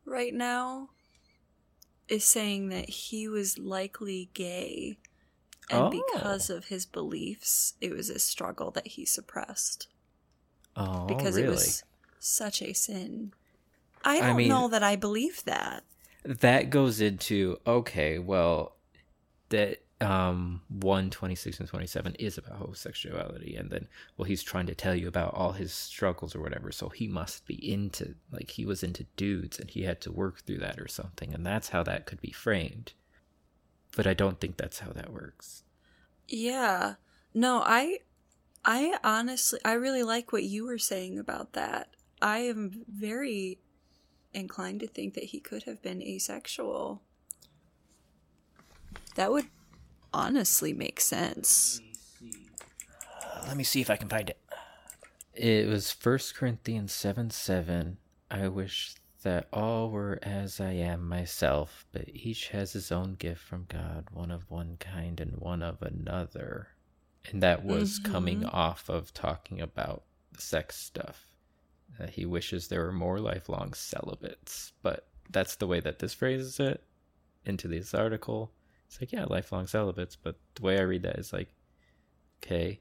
right 0.04 0.32
now 0.32 0.90
is 2.08 2.24
saying 2.24 2.68
that 2.70 2.88
he 2.88 3.28
was 3.28 3.58
likely 3.58 4.30
gay. 4.34 4.98
And 5.70 5.80
Oh. 5.84 5.90
because 5.90 6.48
of 6.48 6.66
his 6.66 6.86
beliefs, 6.86 7.74
it 7.80 7.92
was 7.92 8.08
a 8.08 8.18
struggle 8.18 8.70
that 8.72 8.86
he 8.88 9.04
suppressed. 9.04 9.88
oh 10.76 11.06
Because 11.06 11.36
really 11.36 11.48
it 11.48 11.50
was 11.50 11.84
such 12.18 12.62
a 12.62 12.72
sin. 12.72 13.32
I 14.04 14.18
I 14.18 14.20
don't 14.28 14.36
mean- 14.36 14.48
know 14.48 14.68
that 14.68 14.82
I 14.82 14.96
believe 14.96 15.44
that. 15.44 15.84
that 16.24 16.70
goes 16.70 17.00
into 17.00 17.58
okay 17.66 18.18
well 18.18 18.76
that 19.50 19.82
um 20.00 20.60
1 20.68 21.10
26 21.10 21.58
and 21.58 21.68
27 21.68 22.14
is 22.20 22.38
about 22.38 22.58
homosexuality 22.58 23.56
and 23.56 23.70
then 23.70 23.88
well 24.16 24.26
he's 24.26 24.44
trying 24.44 24.66
to 24.66 24.74
tell 24.74 24.94
you 24.94 25.08
about 25.08 25.34
all 25.34 25.52
his 25.52 25.72
struggles 25.72 26.36
or 26.36 26.40
whatever 26.40 26.70
so 26.70 26.88
he 26.88 27.08
must 27.08 27.46
be 27.46 27.54
into 27.72 28.14
like 28.30 28.50
he 28.50 28.64
was 28.64 28.84
into 28.84 29.04
dudes 29.16 29.58
and 29.58 29.70
he 29.70 29.82
had 29.82 30.00
to 30.00 30.12
work 30.12 30.40
through 30.42 30.58
that 30.58 30.78
or 30.78 30.86
something 30.86 31.34
and 31.34 31.44
that's 31.44 31.70
how 31.70 31.82
that 31.82 32.06
could 32.06 32.20
be 32.20 32.30
framed 32.30 32.92
but 33.96 34.06
i 34.06 34.14
don't 34.14 34.40
think 34.40 34.56
that's 34.56 34.78
how 34.80 34.92
that 34.92 35.12
works 35.12 35.64
Yeah. 36.28 36.94
No, 37.34 37.62
I 37.64 38.00
I 38.64 38.98
honestly 39.02 39.60
I 39.64 39.72
really 39.74 40.02
like 40.02 40.32
what 40.32 40.42
you 40.44 40.66
were 40.66 40.78
saying 40.78 41.18
about 41.18 41.52
that. 41.54 41.88
I 42.20 42.38
am 42.40 42.84
very 42.88 43.58
inclined 44.34 44.80
to 44.80 44.86
think 44.86 45.14
that 45.14 45.24
he 45.24 45.40
could 45.40 45.62
have 45.64 45.80
been 45.82 46.02
asexual. 46.02 47.02
That 49.14 49.30
would 49.32 49.46
honestly 50.12 50.72
make 50.72 51.00
sense. 51.00 51.80
let 53.46 53.56
me 53.56 53.64
see 53.64 53.80
if 53.80 53.90
i 53.90 53.96
can 53.96 54.08
find 54.08 54.30
it. 54.30 54.38
It 55.34 55.68
was 55.68 55.92
First 55.92 56.34
corinthians 56.34 56.92
7 56.92 57.30
7 57.30 57.98
i 58.30 58.48
wish 58.48 58.94
that 59.22 59.48
all 59.52 59.90
were 59.90 60.18
as 60.22 60.60
i 60.60 60.72
am 60.72 61.08
myself 61.08 61.86
but 61.92 62.08
each 62.08 62.48
has 62.48 62.72
his 62.72 62.92
own 62.92 63.14
gift 63.14 63.42
from 63.42 63.66
god 63.68 64.06
one 64.12 64.30
of 64.30 64.50
one 64.50 64.76
kind 64.78 65.20
and 65.20 65.36
one 65.38 65.62
of 65.62 65.82
another. 65.82 66.68
And 67.30 67.42
that 67.42 67.64
was 67.64 67.98
mm-hmm. 68.00 68.12
coming 68.12 68.44
off 68.46 68.88
of 68.88 69.12
talking 69.12 69.60
about 69.60 70.04
the 70.32 70.40
sex 70.40 70.76
stuff. 70.76 71.26
That 71.98 72.10
he 72.10 72.24
wishes 72.24 72.68
there 72.68 72.84
were 72.84 72.92
more 72.92 73.18
lifelong 73.18 73.72
celibates 73.74 74.72
but 74.82 75.08
that's 75.30 75.56
the 75.56 75.66
way 75.66 75.80
that 75.80 75.98
this 75.98 76.14
phrases 76.14 76.58
it 76.60 76.82
into 77.44 77.68
this 77.68 77.94
article 77.94 78.52
it's 78.88 79.00
like 79.00 79.12
yeah 79.12 79.24
lifelong 79.28 79.66
celibates 79.66 80.16
but 80.16 80.36
the 80.56 80.62
way 80.62 80.78
i 80.78 80.82
read 80.82 81.02
that 81.02 81.18
is 81.18 81.32
like 81.32 81.54
okay 82.42 82.80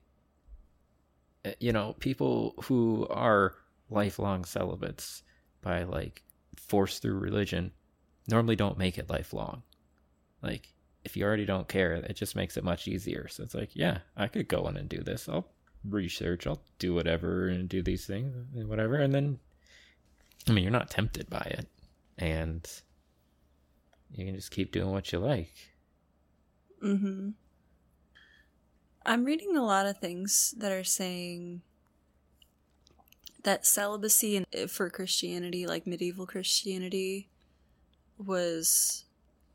uh, 1.45 1.51
you 1.59 1.71
know 1.71 1.95
people 1.99 2.55
who 2.63 3.05
are 3.09 3.53
lifelong 3.89 4.43
celibates 4.43 5.23
by 5.61 5.83
like 5.83 6.23
force 6.55 6.99
through 6.99 7.17
religion 7.19 7.71
normally 8.27 8.55
don't 8.55 8.77
make 8.77 8.97
it 8.97 9.09
lifelong. 9.09 9.63
Like 10.41 10.73
if 11.05 11.15
you 11.15 11.23
already 11.23 11.45
don't 11.45 11.67
care 11.67 11.93
it 11.93 12.15
just 12.15 12.35
makes 12.35 12.57
it 12.57 12.63
much 12.63 12.87
easier. 12.87 13.27
So 13.27 13.43
it's 13.43 13.55
like 13.55 13.75
yeah 13.75 13.99
i 14.15 14.27
could 14.27 14.47
go 14.47 14.67
in 14.67 14.77
and 14.77 14.89
do 14.89 15.01
this. 15.01 15.29
I'll 15.29 15.47
research 15.87 16.45
i'll 16.47 16.61
do 16.79 16.93
whatever 16.93 17.47
and 17.47 17.69
do 17.69 17.81
these 17.81 18.05
things 18.05 18.35
and 18.55 18.67
whatever 18.67 18.95
and 18.95 19.13
then 19.13 19.39
i 20.49 20.51
mean 20.51 20.63
you're 20.63 20.71
not 20.71 20.89
tempted 20.89 21.29
by 21.29 21.55
it. 21.57 21.67
And 22.17 22.69
you 24.11 24.25
can 24.25 24.35
just 24.35 24.51
keep 24.51 24.71
doing 24.71 24.91
what 24.91 25.11
you 25.11 25.19
like 25.19 25.53
Mhm. 26.81 27.33
I'm 29.05 29.23
reading 29.23 29.55
a 29.55 29.63
lot 29.65 29.85
of 29.85 29.97
things 29.99 30.53
that 30.57 30.71
are 30.71 30.83
saying 30.83 31.61
that 33.43 33.65
celibacy 33.65 34.35
in, 34.35 34.67
for 34.67 34.89
Christianity, 34.89 35.65
like 35.65 35.87
medieval 35.87 36.25
Christianity, 36.27 37.29
was 38.17 39.05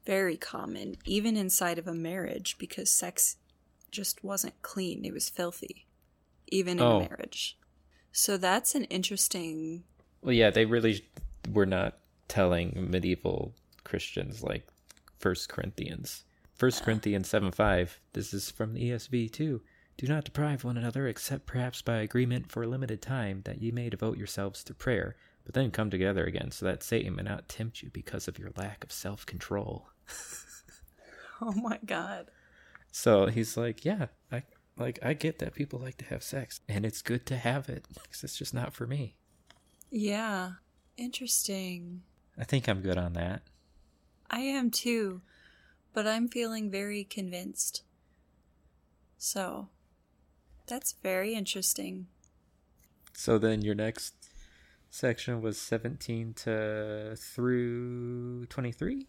very 0.07 0.37
common, 0.37 0.97
even 1.05 1.37
inside 1.37 1.79
of 1.79 1.87
a 1.87 1.95
marriage, 1.95 2.57
because 2.59 2.91
sex 2.91 3.37
just 3.91 4.25
wasn't 4.25 4.61
clean. 4.63 5.05
It 5.05 5.13
was 5.13 5.29
filthy, 5.29 5.87
even 6.49 6.79
in 6.79 6.85
Oh. 6.85 7.01
a 7.01 7.09
marriage. 7.09 7.59
So 8.11 8.37
that's 8.39 8.75
an 8.75 8.85
interesting. 8.85 9.85
Well, 10.23 10.33
yeah, 10.35 10.51
they 10.51 10.65
really 10.65 11.05
were 11.51 11.67
not 11.67 11.99
telling 12.29 12.91
medieval 12.91 13.55
Christians 13.85 14.43
like 14.43 14.67
First 15.19 15.49
Corinthians. 15.51 16.25
First 16.63 16.85
Corinthians 16.85 17.29
seven 17.29 17.51
five. 17.51 17.99
This 18.13 18.33
is 18.33 18.53
from 18.53 18.73
the 18.73 18.91
ESV 18.91 19.33
too. 19.33 19.63
Do 19.97 20.07
not 20.07 20.23
deprive 20.23 20.63
one 20.63 20.77
another, 20.77 21.09
except 21.09 21.45
perhaps 21.45 21.83
by 21.83 21.97
agreement 21.97 22.53
for 22.53 22.63
a 22.63 22.69
limited 22.69 23.03
time, 23.03 23.43
that 23.47 23.61
ye 23.61 23.73
may 23.73 23.91
devote 23.91 24.17
yourselves 24.17 24.63
to 24.63 24.73
prayer, 24.73 25.17
but 25.45 25.55
then 25.55 25.73
come 25.73 25.91
together 25.91 26.25
again, 26.25 26.53
so 26.53 26.65
that 26.65 26.85
Satan 26.85 27.17
may 27.17 27.25
not 27.25 27.49
tempt 27.49 27.83
you 27.83 27.91
because 27.91 28.29
of 28.29 28.39
your 28.39 28.53
lack 28.57 28.85
of 28.85 28.93
self 28.93 29.27
control. 29.27 29.89
Oh 31.41 31.51
my 31.51 31.81
god. 31.85 32.31
So 32.93 33.27
he's 33.27 33.57
like, 33.57 33.85
yeah, 33.85 34.07
I 34.31 34.45
like 34.79 35.01
I 35.03 35.15
get 35.15 35.41
that 35.41 35.55
people 35.55 35.81
like 35.81 35.97
to 35.97 36.05
have 36.05 36.23
sex, 36.23 36.61
and 36.69 36.87
it's 36.87 37.03
good 37.03 37.27
to 37.27 37.37
have 37.39 37.69
it, 37.69 37.89
because 38.05 38.23
it's 38.23 38.39
just 38.39 38.55
not 38.55 38.73
for 38.73 38.87
me. 38.87 39.17
Yeah. 39.91 40.53
Interesting. 40.97 42.03
I 42.39 42.45
think 42.45 42.69
I'm 42.69 42.83
good 42.83 42.99
on 42.99 43.15
that. 43.15 43.43
I 44.31 44.39
am 44.43 44.71
too, 44.71 45.23
but 45.93 46.07
I'm 46.07 46.29
feeling 46.29 46.71
very 46.71 47.05
convinced. 47.05 47.83
So, 49.19 49.69
that's 50.67 50.93
very 51.03 51.35
interesting. 51.35 52.07
So 53.13 53.39
then 53.39 53.63
your 53.63 53.75
next 53.75 54.15
section 54.91 55.43
was 55.43 55.61
17 55.61 56.35
to 56.35 57.15
through 57.17 58.47
23? 58.47 59.07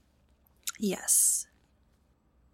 Yes. 0.79 1.47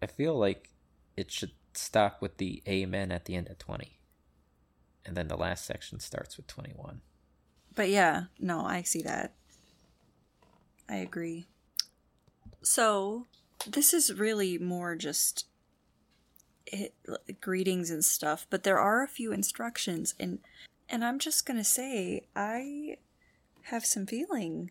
I 0.02 0.06
feel 0.06 0.38
like 0.38 0.70
it 1.16 1.30
should 1.30 1.52
stop 1.74 2.22
with 2.22 2.38
the 2.38 2.62
amen 2.68 3.12
at 3.12 3.24
the 3.24 3.34
end 3.34 3.48
of 3.48 3.58
20. 3.58 3.98
And 5.04 5.16
then 5.16 5.28
the 5.28 5.36
last 5.36 5.64
section 5.64 6.00
starts 6.00 6.36
with 6.36 6.46
21. 6.46 7.00
But 7.74 7.88
yeah, 7.88 8.24
no, 8.38 8.64
I 8.64 8.82
see 8.82 9.02
that. 9.02 9.34
I 10.88 10.96
agree. 10.96 11.46
So, 12.62 13.26
this 13.66 13.92
is 13.92 14.12
really 14.12 14.58
more 14.58 14.96
just 14.96 15.46
it, 16.66 16.94
greetings 17.40 17.90
and 17.90 18.04
stuff, 18.04 18.46
but 18.50 18.62
there 18.62 18.78
are 18.78 19.02
a 19.02 19.08
few 19.08 19.32
instructions 19.32 20.14
and 20.18 20.38
and 20.88 21.04
I'm 21.04 21.18
just 21.18 21.46
to 21.58 21.64
say 21.64 22.26
I 22.34 22.96
have 23.62 23.86
some 23.86 24.06
feeling 24.06 24.70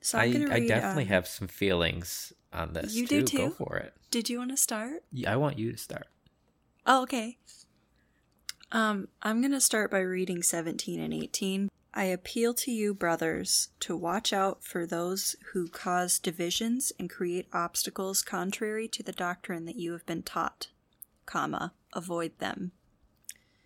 So 0.00 0.18
I, 0.18 0.24
I'm 0.24 0.32
gonna 0.32 0.46
read, 0.46 0.64
I 0.64 0.66
definitely 0.66 1.04
um, 1.04 1.08
have 1.08 1.26
some 1.26 1.48
feelings 1.48 2.32
on 2.52 2.72
this. 2.72 2.94
You 2.94 3.06
too. 3.06 3.22
do 3.22 3.36
Go 3.38 3.50
for 3.50 3.76
it. 3.76 3.92
Did 4.10 4.28
you 4.28 4.38
want 4.38 4.50
to 4.50 4.56
start? 4.56 5.04
Yeah, 5.12 5.32
I 5.32 5.36
want 5.36 5.58
you 5.58 5.72
to 5.72 5.78
start. 5.78 6.06
Oh, 6.86 7.02
okay. 7.02 7.38
Um, 8.72 9.08
I'm 9.22 9.40
to 9.52 9.60
start 9.60 9.90
by 9.90 9.98
reading 10.00 10.42
17 10.42 11.00
and 11.00 11.12
18. 11.12 11.68
I 12.00 12.04
appeal 12.04 12.54
to 12.54 12.70
you, 12.70 12.94
brothers, 12.94 13.68
to 13.80 13.94
watch 13.94 14.32
out 14.32 14.64
for 14.64 14.86
those 14.86 15.36
who 15.52 15.68
cause 15.68 16.18
divisions 16.18 16.94
and 16.98 17.10
create 17.10 17.46
obstacles 17.52 18.22
contrary 18.22 18.88
to 18.88 19.02
the 19.02 19.12
doctrine 19.12 19.66
that 19.66 19.76
you 19.76 19.92
have 19.92 20.06
been 20.06 20.22
taught, 20.22 20.68
comma, 21.26 21.74
avoid 21.92 22.38
them. 22.38 22.72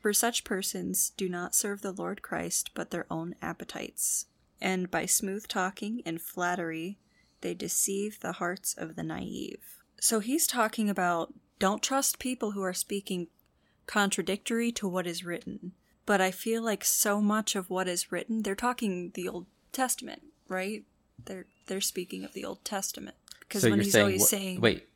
For 0.03 0.13
such 0.13 0.43
persons 0.43 1.11
do 1.17 1.29
not 1.29 1.55
serve 1.55 1.81
the 1.81 1.93
Lord 1.93 2.23
Christ, 2.23 2.73
but 2.75 2.91
their 2.91 3.07
own 3.09 3.37
appetites. 3.41 4.27
And 4.61 4.91
by 4.91 5.07
smooth 5.07 5.47
talking 5.47 6.03
and 6.05 6.21
flattery, 6.21 6.99
they 7.41 7.55
deceive 7.55 8.19
the 8.19 8.33
hearts 8.33 8.75
of 8.77 8.97
the 8.97 9.05
naive. 9.05 9.85
So 10.01 10.19
he's 10.19 10.49
talking 10.49 10.91
about 10.91 11.33
don't 11.61 11.85
trust 11.85 12.19
people 12.19 12.51
who 12.51 12.65
are 12.65 12.75
speaking 12.75 13.29
contradictory 13.87 14.73
to 14.73 14.89
what 14.89 15.07
is 15.07 15.25
written. 15.25 15.75
But 16.07 16.21
I 16.21 16.31
feel 16.31 16.63
like 16.63 16.85
so 16.85 17.21
much 17.21 17.57
of 17.57 17.71
what 17.71 17.89
is 17.89 18.13
written, 18.13 18.43
they're 18.43 18.55
talking 18.55 19.11
the 19.15 19.29
Old 19.29 19.47
Testament, 19.73 20.23
right? 20.49 20.85
They're 21.25 21.47
they're 21.67 21.81
speaking 21.81 22.25
of 22.25 22.33
the 22.35 22.45
Old 22.45 22.65
Testament 22.65 23.17
because 23.41 23.63
so 23.63 23.71
when 23.71 23.81
he's 23.81 23.93
saying 23.93 24.05
always 24.05 24.21
what- 24.21 24.29
saying 24.31 24.61
wait, 24.61 24.87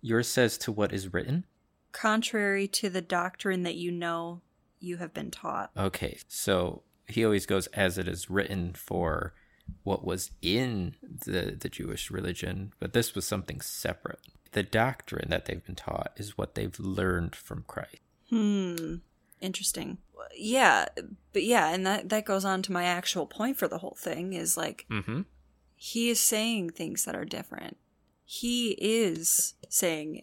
yours 0.00 0.26
says 0.28 0.58
to 0.58 0.72
what 0.72 0.92
is 0.92 1.12
written. 1.12 1.44
contrary 1.92 2.66
to 2.68 2.90
the 2.90 3.00
doctrine 3.00 3.62
that 3.62 3.74
you 3.76 3.90
know 3.92 4.40
you 4.80 4.96
have 4.98 5.14
been 5.14 5.30
taught. 5.30 5.70
Okay, 5.76 6.18
so 6.28 6.82
he 7.08 7.24
always 7.24 7.46
goes 7.46 7.66
as 7.68 7.96
it 7.98 8.08
is 8.08 8.28
written 8.28 8.72
for 8.74 9.32
what 9.84 10.04
was 10.04 10.30
in 10.42 10.94
the 11.24 11.56
the 11.58 11.68
Jewish 11.68 12.10
religion, 12.10 12.72
but 12.80 12.92
this 12.92 13.14
was 13.14 13.24
something 13.26 13.60
separate. 13.60 14.20
The 14.52 14.62
doctrine 14.62 15.28
that 15.30 15.44
they've 15.44 15.64
been 15.64 15.74
taught 15.76 16.12
is 16.16 16.36
what 16.38 16.54
they've 16.54 16.78
learned 16.80 17.36
from 17.36 17.64
Christ. 17.66 17.98
Hmm. 18.30 18.96
Interesting. 19.40 19.98
Yeah, 20.34 20.86
but 21.32 21.44
yeah, 21.44 21.68
and 21.68 21.86
that 21.86 22.08
that 22.08 22.24
goes 22.24 22.44
on 22.44 22.62
to 22.62 22.72
my 22.72 22.84
actual 22.84 23.26
point 23.26 23.56
for 23.56 23.68
the 23.68 23.78
whole 23.78 23.96
thing 23.98 24.32
is 24.32 24.56
like 24.56 24.86
Mm-hmm. 24.90 25.22
he 25.74 26.08
is 26.10 26.20
saying 26.20 26.70
things 26.70 27.04
that 27.04 27.14
are 27.16 27.24
different. 27.24 27.76
He 28.24 28.70
is 28.80 29.54
saying 29.68 30.22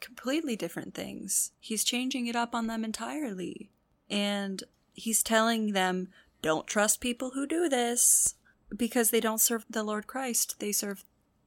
completely 0.00 0.56
different 0.56 0.94
things. 0.94 1.52
He's 1.60 1.84
changing 1.84 2.26
it 2.26 2.36
up 2.36 2.54
on 2.54 2.66
them 2.66 2.84
entirely. 2.84 3.70
And 4.10 4.62
he's 4.92 5.22
telling 5.22 5.72
them, 5.72 6.08
don't 6.42 6.66
trust 6.66 7.00
people 7.00 7.30
who 7.30 7.46
do 7.46 7.68
this 7.68 8.34
because 8.74 9.10
they 9.10 9.20
don't 9.20 9.40
serve 9.40 9.64
the 9.68 9.82
Lord 9.82 10.06
Christ, 10.06 10.58
they 10.58 10.72
serve 10.72 11.04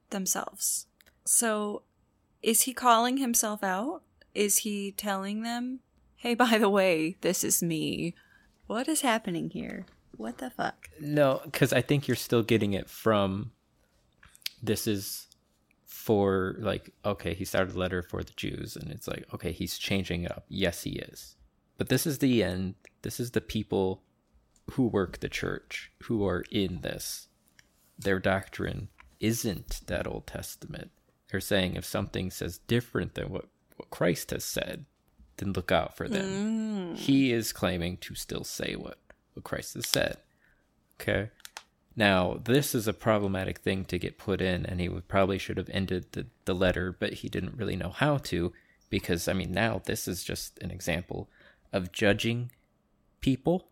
themselves. 0.10 0.88
So, 1.26 1.84
is 2.42 2.64
he 2.64 2.74
calling 2.74 3.18
himself 3.18 3.64
out? 3.64 4.02
Is 4.34 4.58
he 4.60 4.92
telling 4.92 5.42
them, 5.44 5.80
hey, 6.28 6.36
by 6.36 6.58
the 6.58 6.70
way, 6.70 7.16
this 7.22 7.42
is 7.42 7.64
me? 7.64 8.14
What 8.66 8.90
is 8.90 9.00
happening 9.00 9.50
here? 9.50 9.86
What 10.18 10.40
the 10.40 10.50
fuck? 10.50 10.90
No, 11.00 11.40
because 11.46 11.72
I 11.72 11.82
think 11.82 12.06
you're 12.06 12.18
still 12.18 12.44
getting 12.44 12.74
it 12.74 12.90
from 12.90 13.52
this 14.62 14.88
is 14.88 15.28
for 15.86 16.58
like 16.60 16.90
okay, 17.06 17.34
he 17.34 17.46
started 17.46 17.76
a 17.76 17.80
letter 17.80 18.04
for 18.04 18.24
the 18.24 18.34
Jews, 18.36 18.76
and 18.76 18.92
it's 18.92 19.08
like 19.08 19.26
okay, 19.34 19.54
he's 19.54 19.78
changing 19.78 20.24
it 20.24 20.32
up. 20.32 20.44
Yes, 20.50 20.84
he 20.84 21.00
is, 21.00 21.38
but 21.78 21.88
this 21.88 22.06
is 22.06 22.18
the 22.18 22.44
end. 22.44 22.76
This 23.04 23.22
is 23.22 23.32
the 23.32 23.40
people 23.40 24.04
who 24.72 24.88
work 24.88 25.22
the 25.22 25.30
church 25.30 25.94
who 26.04 26.28
are 26.28 26.44
in 26.52 26.82
this. 26.82 27.30
Their 27.98 28.20
doctrine 28.20 28.90
isn't 29.22 29.82
that 29.88 30.06
Old 30.06 30.28
Testament. 30.28 30.92
They're 31.32 31.40
saying 31.40 31.76
if 31.76 31.86
something 31.86 32.32
says 32.32 32.58
different 32.58 33.16
than 33.16 33.30
what, 33.30 33.46
what 33.78 33.90
Christ 33.90 34.32
has 34.32 34.44
said, 34.44 34.86
then 35.38 35.54
look 35.54 35.72
out 35.72 35.96
for 35.96 36.08
them. 36.08 36.96
Mm. 36.96 36.98
He 36.98 37.32
is 37.32 37.54
claiming 37.54 37.98
to 37.98 38.16
still 38.16 38.44
say 38.44 38.76
what, 38.76 38.98
what 39.34 39.44
Christ 39.44 39.76
has 39.76 39.88
said. 39.88 40.18
Okay. 41.00 41.30
Now, 41.96 42.40
this 42.44 42.76
is 42.76 42.88
a 42.88 42.94
problematic 42.94 43.60
thing 43.60 43.84
to 43.86 43.98
get 43.98 44.20
put 44.20 44.40
in, 44.40 44.66
and 44.66 44.80
he 44.80 44.88
would 44.88 45.08
probably 45.08 45.40
should 45.40 45.58
have 45.58 45.70
ended 45.72 46.08
the, 46.12 46.28
the 46.46 46.54
letter, 46.54 46.96
but 47.00 47.14
he 47.14 47.30
didn't 47.30 47.58
really 47.58 47.76
know 47.76 47.90
how 47.90 48.18
to, 48.18 48.54
because, 48.90 49.28
I 49.28 49.34
mean, 49.34 49.52
now 49.52 49.82
this 49.84 50.08
is 50.08 50.24
just 50.24 50.60
an 50.60 50.70
example 50.70 51.28
of 51.74 51.92
judging 51.92 52.52
people. 53.20 53.70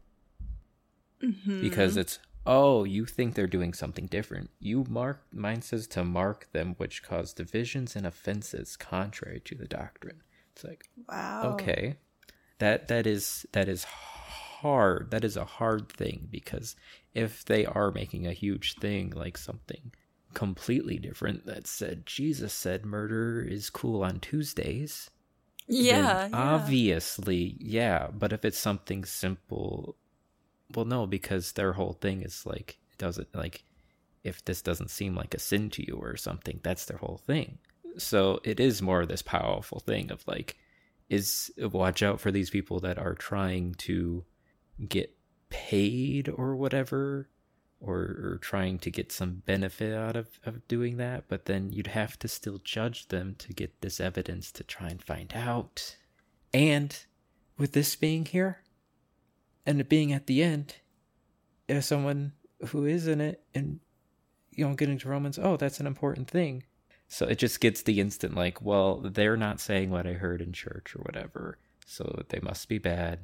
Mm-hmm. 1.21 1.61
Because 1.61 1.97
it's, 1.97 2.19
oh, 2.45 2.83
you 2.83 3.05
think 3.05 3.33
they're 3.33 3.47
doing 3.47 3.73
something 3.73 4.07
different. 4.07 4.49
You 4.59 4.85
mark, 4.89 5.21
mine 5.31 5.61
says 5.61 5.87
to 5.87 6.03
mark 6.03 6.51
them 6.51 6.75
which 6.77 7.03
cause 7.03 7.31
divisions 7.31 7.95
and 7.95 8.05
offenses 8.05 8.75
contrary 8.75 9.39
to 9.45 9.55
the 9.55 9.67
doctrine. 9.67 10.21
It's 10.55 10.63
like, 10.63 10.87
Wow. 11.09 11.53
okay 11.53 11.95
that 12.59 12.87
that 12.87 13.05
is 13.05 13.45
that 13.51 13.67
is 13.67 13.83
hard 13.83 15.11
that 15.11 15.25
is 15.25 15.35
a 15.35 15.43
hard 15.43 15.89
thing 15.89 16.27
because 16.31 16.75
if 17.13 17.43
they 17.45 17.65
are 17.65 17.91
making 17.91 18.25
a 18.25 18.31
huge 18.33 18.75
thing 18.75 19.11
like 19.15 19.37
something 19.37 19.91
completely 20.33 20.97
different 20.97 21.45
that 21.45 21.67
said 21.67 22.05
jesus 22.05 22.53
said 22.53 22.85
murder 22.85 23.41
is 23.41 23.69
cool 23.69 24.03
on 24.03 24.19
tuesdays 24.21 25.09
Yeah. 25.67 26.27
yeah. 26.27 26.29
obviously 26.33 27.57
yeah 27.59 28.07
but 28.13 28.31
if 28.31 28.45
it's 28.45 28.57
something 28.57 29.03
simple 29.05 29.97
well 30.73 30.85
no 30.85 31.05
because 31.05 31.51
their 31.51 31.73
whole 31.73 31.93
thing 31.93 32.21
is 32.21 32.45
like 32.45 32.77
it 32.93 32.97
doesn't 32.97 33.35
like 33.35 33.63
if 34.23 34.43
this 34.45 34.61
doesn't 34.61 34.89
seem 34.89 35.13
like 35.15 35.33
a 35.33 35.39
sin 35.39 35.69
to 35.71 35.85
you 35.85 35.95
or 36.01 36.15
something 36.17 36.59
that's 36.63 36.85
their 36.85 36.97
whole 36.97 37.17
thing 37.27 37.57
so 37.97 38.39
it 38.43 38.59
is 38.59 38.81
more 38.81 39.01
of 39.01 39.07
this 39.07 39.21
powerful 39.21 39.79
thing 39.79 40.11
of 40.11 40.25
like 40.27 40.57
is 41.09 41.51
watch 41.57 42.01
out 42.01 42.19
for 42.19 42.31
these 42.31 42.49
people 42.49 42.79
that 42.79 42.97
are 42.97 43.13
trying 43.13 43.73
to 43.75 44.23
get 44.87 45.15
paid 45.49 46.29
or 46.29 46.55
whatever 46.55 47.29
or, 47.79 47.99
or 47.99 48.39
trying 48.41 48.79
to 48.79 48.89
get 48.89 49.11
some 49.11 49.43
benefit 49.45 49.93
out 49.93 50.15
of, 50.15 50.39
of 50.45 50.67
doing 50.67 50.97
that 50.97 51.25
but 51.27 51.45
then 51.45 51.71
you'd 51.71 51.87
have 51.87 52.17
to 52.17 52.27
still 52.27 52.59
judge 52.63 53.07
them 53.09 53.35
to 53.37 53.53
get 53.53 53.81
this 53.81 53.99
evidence 53.99 54.51
to 54.51 54.63
try 54.63 54.87
and 54.87 55.03
find 55.03 55.33
out. 55.35 55.95
And 56.53 56.97
with 57.57 57.73
this 57.73 57.95
being 57.95 58.25
here 58.25 58.63
and 59.65 59.79
it 59.79 59.89
being 59.89 60.11
at 60.11 60.27
the 60.27 60.41
end 60.41 60.75
if 61.67 61.83
someone 61.83 62.33
who 62.69 62.85
is 62.85 63.07
in 63.07 63.21
it 63.21 63.43
and 63.53 63.79
you 64.51 64.67
know 64.67 64.73
getting 64.73 64.97
to 64.97 65.09
romans 65.09 65.37
oh 65.41 65.57
that's 65.57 65.79
an 65.79 65.87
important 65.87 66.29
thing 66.29 66.63
so 67.07 67.25
it 67.25 67.37
just 67.37 67.59
gets 67.59 67.81
the 67.83 67.99
instant 67.99 68.35
like 68.35 68.61
well 68.61 68.97
they're 68.97 69.37
not 69.37 69.59
saying 69.59 69.89
what 69.89 70.07
i 70.07 70.13
heard 70.13 70.41
in 70.41 70.51
church 70.51 70.95
or 70.95 70.99
whatever 70.99 71.57
so 71.85 72.23
they 72.29 72.39
must 72.41 72.67
be 72.67 72.77
bad 72.77 73.19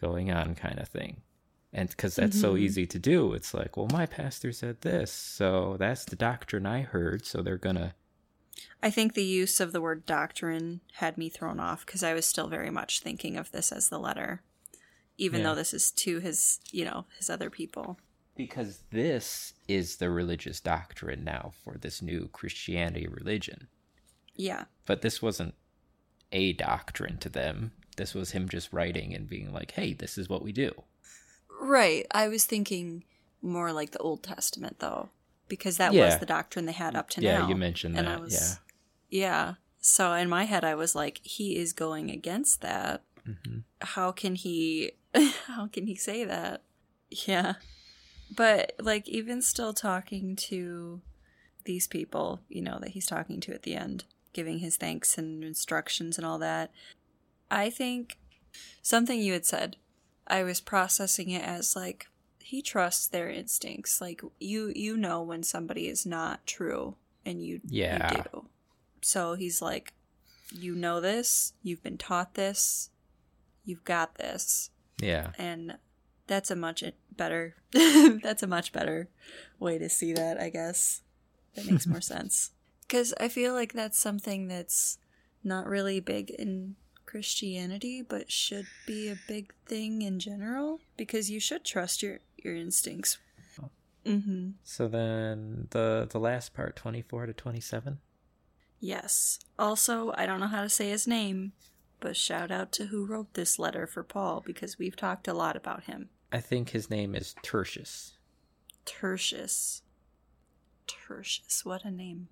going 0.00 0.30
on 0.30 0.54
kind 0.54 0.78
of 0.78 0.88
thing 0.88 1.22
and 1.72 1.88
because 1.90 2.14
that's 2.14 2.40
so 2.40 2.54
mm-hmm. 2.54 2.64
easy 2.64 2.86
to 2.86 2.98
do 2.98 3.32
it's 3.32 3.52
like 3.54 3.76
well 3.76 3.88
my 3.92 4.06
pastor 4.06 4.52
said 4.52 4.80
this 4.82 5.10
so 5.10 5.76
that's 5.78 6.04
the 6.04 6.16
doctrine 6.16 6.66
i 6.66 6.82
heard 6.82 7.24
so 7.24 7.42
they're 7.42 7.56
gonna 7.56 7.94
I 8.82 8.90
think 8.90 9.14
the 9.14 9.24
use 9.24 9.60
of 9.60 9.72
the 9.72 9.80
word 9.80 10.06
doctrine 10.06 10.80
had 10.94 11.18
me 11.18 11.28
thrown 11.28 11.60
off 11.60 11.84
because 11.84 12.02
I 12.02 12.14
was 12.14 12.26
still 12.26 12.48
very 12.48 12.70
much 12.70 13.00
thinking 13.00 13.36
of 13.36 13.52
this 13.52 13.72
as 13.72 13.88
the 13.88 13.98
letter, 13.98 14.42
even 15.18 15.40
Yeah. 15.40 15.48
though 15.48 15.54
this 15.56 15.74
is 15.74 15.90
to 15.92 16.20
his, 16.20 16.60
you 16.70 16.84
know, 16.84 17.06
his 17.18 17.28
other 17.28 17.50
people. 17.50 17.98
Because 18.36 18.80
this 18.90 19.54
is 19.68 19.96
the 19.96 20.10
religious 20.10 20.60
doctrine 20.60 21.24
now 21.24 21.52
for 21.64 21.76
this 21.78 22.00
new 22.02 22.28
christianity 22.32 23.06
religion 23.08 23.68
Yeah. 24.34 24.64
but 24.86 25.02
this 25.02 25.20
wasn't 25.22 25.54
a 26.32 26.52
doctrine 26.52 27.18
to 27.18 27.28
them 27.28 27.72
this 27.96 28.14
was 28.14 28.32
him 28.32 28.48
just 28.48 28.72
writing 28.72 29.14
and 29.14 29.28
being 29.28 29.52
like 29.52 29.72
hey 29.72 29.92
this 29.92 30.18
is 30.18 30.28
what 30.28 30.42
we 30.42 30.52
do 30.52 30.72
Right. 31.58 32.06
I 32.10 32.28
was 32.28 32.44
thinking 32.44 33.04
more 33.40 33.72
like 33.72 33.92
the 33.92 33.98
Old 33.98 34.22
Testament, 34.22 34.78
though, 34.78 35.08
because 35.48 35.78
that 35.78 35.94
was 35.94 36.18
the 36.18 36.26
doctrine 36.26 36.66
they 36.66 36.72
had 36.72 36.94
up 36.94 37.08
to 37.10 37.22
yeah 37.22 37.38
now. 37.38 37.42
Yeah, 37.44 37.48
you 37.48 37.56
mentioned 37.56 37.94
that 37.94 38.00
and 38.00 38.08
I 38.08 38.16
was, 38.18 38.34
yeah 38.34 38.56
yeah. 39.08 39.54
So 39.80 40.12
in 40.12 40.28
my 40.28 40.44
head, 40.44 40.64
I 40.64 40.74
was 40.74 40.94
like, 40.94 41.20
he 41.22 41.56
is 41.56 41.72
going 41.72 42.10
against 42.10 42.60
that. 42.60 43.02
hmm 43.24 43.60
how 43.80 44.12
can 44.12 44.34
he 44.34 44.92
how 45.46 45.66
can 45.68 45.86
he 45.86 45.94
say 45.94 46.24
that 46.24 46.60
yeah 47.10 47.54
but 48.34 48.72
like 48.80 49.08
even 49.08 49.40
still 49.42 49.72
talking 49.72 50.34
to 50.36 51.00
these 51.64 51.86
people 51.86 52.40
you 52.48 52.62
know 52.62 52.78
that 52.80 52.90
he's 52.90 53.06
talking 53.06 53.40
to 53.40 53.52
at 53.52 53.62
the 53.62 53.74
end 53.74 54.04
giving 54.32 54.58
his 54.58 54.76
thanks 54.76 55.16
and 55.18 55.42
instructions 55.42 56.16
and 56.18 56.26
all 56.26 56.38
that 56.38 56.70
i 57.50 57.68
think 57.70 58.18
something 58.82 59.20
you 59.20 59.32
had 59.32 59.46
said 59.46 59.76
i 60.26 60.42
was 60.42 60.60
processing 60.60 61.30
it 61.30 61.42
as 61.42 61.74
like 61.76 62.06
he 62.46 62.62
trusts 62.62 63.08
their 63.08 63.28
instincts. 63.28 64.00
Like 64.00 64.22
you 64.38 64.72
you 64.76 64.96
know 64.96 65.20
when 65.20 65.42
somebody 65.42 65.88
is 65.88 66.06
not 66.06 66.46
true 66.46 66.94
and 67.24 67.44
you 67.44 67.60
Yeah. 67.66 68.12
you 68.12 68.22
do. 68.22 68.46
So 69.02 69.34
he's 69.34 69.60
like 69.60 69.94
you 70.52 70.76
know 70.76 71.00
this. 71.00 71.54
You've 71.64 71.82
been 71.82 71.98
taught 71.98 72.34
this. 72.34 72.90
You've 73.64 73.82
got 73.82 74.14
this. 74.14 74.70
Yeah. 75.02 75.32
And 75.36 75.78
that's 76.26 76.50
a 76.50 76.56
much 76.56 76.82
better 77.16 77.54
that's 78.22 78.42
a 78.42 78.46
much 78.46 78.72
better 78.72 79.08
way 79.58 79.78
to 79.78 79.88
see 79.88 80.12
that 80.12 80.40
i 80.40 80.48
guess 80.48 81.02
That 81.56 81.70
makes 81.70 81.86
more 81.86 82.00
sense. 82.14 82.50
Because 82.82 83.12
I 83.18 83.28
feel 83.28 83.52
like 83.52 83.72
that's 83.72 83.98
something 83.98 84.46
that's 84.46 84.98
not 85.42 85.66
really 85.66 85.98
big 85.98 86.30
in 86.30 86.76
Christianity, 87.04 88.02
but 88.02 88.30
should 88.30 88.66
be 88.86 89.08
a 89.08 89.18
big 89.26 89.52
thing 89.66 90.02
in 90.02 90.20
general. 90.20 90.80
Because 90.96 91.30
you 91.30 91.40
should 91.40 91.64
trust 91.64 92.02
your 92.02 92.20
your 92.36 92.54
instincts. 92.54 93.18
Mm-hmm. 94.04 94.50
So 94.62 94.86
then 94.86 95.66
the 95.70 96.06
the 96.08 96.20
last 96.20 96.54
part, 96.54 96.76
twenty 96.76 97.02
four 97.02 97.26
to 97.26 97.32
twenty 97.32 97.60
seven. 97.60 97.98
Yes. 98.78 99.40
Also, 99.58 100.12
I 100.16 100.26
don't 100.26 100.38
know 100.38 100.46
how 100.46 100.62
to 100.62 100.68
say 100.68 100.90
his 100.90 101.08
name, 101.08 101.52
but 101.98 102.16
shout 102.16 102.52
out 102.52 102.70
to 102.72 102.86
who 102.86 103.04
wrote 103.04 103.34
this 103.34 103.58
letter 103.58 103.86
for 103.86 104.04
Paul 104.04 104.42
because 104.46 104.78
we've 104.78 104.94
talked 104.94 105.26
a 105.26 105.34
lot 105.34 105.56
about 105.56 105.84
him. 105.84 106.10
I 106.32 106.40
think 106.40 106.70
his 106.70 106.90
name 106.90 107.14
is 107.14 107.34
Tertius. 107.42 108.14
Tertius. 108.84 109.82
Tertius, 110.86 111.64
what 111.64 111.84
a 111.84 111.90
name. 111.90 112.28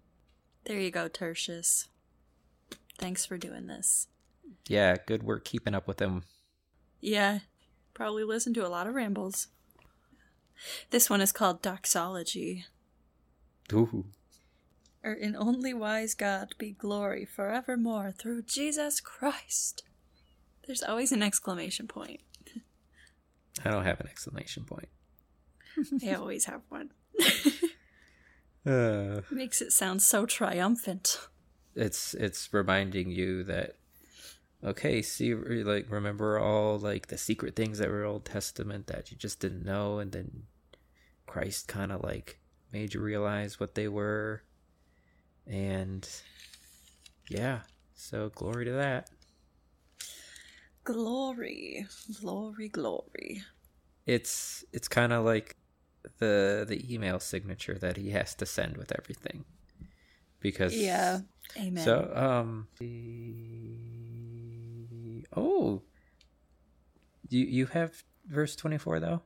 There 0.64 0.78
you 0.78 0.90
go, 0.90 1.08
Tertius. 1.08 1.88
Thanks 2.98 3.26
for 3.26 3.36
doing 3.36 3.66
this. 3.66 4.08
Yeah, 4.68 4.96
good 5.06 5.22
work 5.22 5.44
keeping 5.44 5.74
up 5.74 5.86
with 5.86 6.00
him. 6.00 6.24
Yeah, 7.00 7.40
probably 7.92 8.24
listened 8.24 8.54
to 8.56 8.66
a 8.66 8.68
lot 8.68 8.86
of 8.86 8.94
rambles. 8.94 9.48
This 10.90 11.10
one 11.10 11.20
is 11.20 11.32
called 11.32 11.62
Doxology. 11.62 12.64
Ooh. 13.72 14.06
Or 15.02 15.12
in 15.12 15.36
only 15.36 15.74
wise 15.74 16.14
God 16.14 16.54
be 16.56 16.72
glory 16.72 17.24
forevermore 17.24 18.12
through 18.12 18.42
Jesus 18.42 19.00
Christ. 19.00 19.82
There's 20.66 20.82
always 20.82 21.12
an 21.12 21.22
exclamation 21.22 21.86
point. 21.86 22.20
I 23.64 23.70
don't 23.70 23.84
have 23.84 24.00
an 24.00 24.06
exclamation 24.08 24.64
point. 24.64 24.88
they 25.92 26.14
always 26.14 26.44
have 26.46 26.62
one. 26.68 26.90
Uh, 28.66 29.20
Makes 29.30 29.60
it 29.60 29.72
sound 29.74 30.00
so 30.00 30.24
triumphant. 30.24 31.18
it's 31.76 32.14
it's 32.14 32.48
reminding 32.50 33.10
you 33.10 33.44
that 33.44 33.76
okay, 34.64 35.02
see 35.02 35.34
like 35.34 35.90
remember 35.90 36.38
all 36.38 36.78
like 36.78 37.08
the 37.08 37.18
secret 37.18 37.54
things 37.56 37.76
that 37.76 37.90
were 37.90 38.04
Old 38.04 38.24
Testament 38.24 38.86
that 38.86 39.10
you 39.10 39.18
just 39.18 39.38
didn't 39.38 39.66
know 39.66 39.98
and 39.98 40.12
then 40.12 40.44
Christ 41.26 41.68
kind 41.68 41.92
of 41.92 42.02
like 42.02 42.38
made 42.72 42.94
you 42.94 43.00
realize 43.02 43.60
what 43.60 43.74
they 43.74 43.86
were 43.86 44.42
and 45.46 46.08
yeah, 47.28 47.60
so 47.94 48.30
glory 48.34 48.64
to 48.64 48.72
that. 48.72 49.10
Glory, 50.84 51.86
glory, 52.20 52.68
glory. 52.68 53.42
It's 54.06 54.64
it's 54.72 54.86
kind 54.86 55.12
of 55.14 55.24
like 55.24 55.56
the 56.18 56.66
the 56.68 56.92
email 56.92 57.18
signature 57.18 57.78
that 57.78 57.96
he 57.96 58.10
has 58.10 58.34
to 58.36 58.44
send 58.46 58.76
with 58.76 58.92
everything 58.96 59.46
because 60.40 60.76
Yeah. 60.76 61.20
Amen. 61.56 61.84
So, 61.84 62.10
um, 62.14 62.68
the... 62.78 63.76
oh, 65.36 65.82
you 67.28 67.44
you 67.46 67.66
have 67.66 68.04
verse 68.26 68.54
twenty 68.54 68.78
four 68.78 69.00
though. 69.00 69.22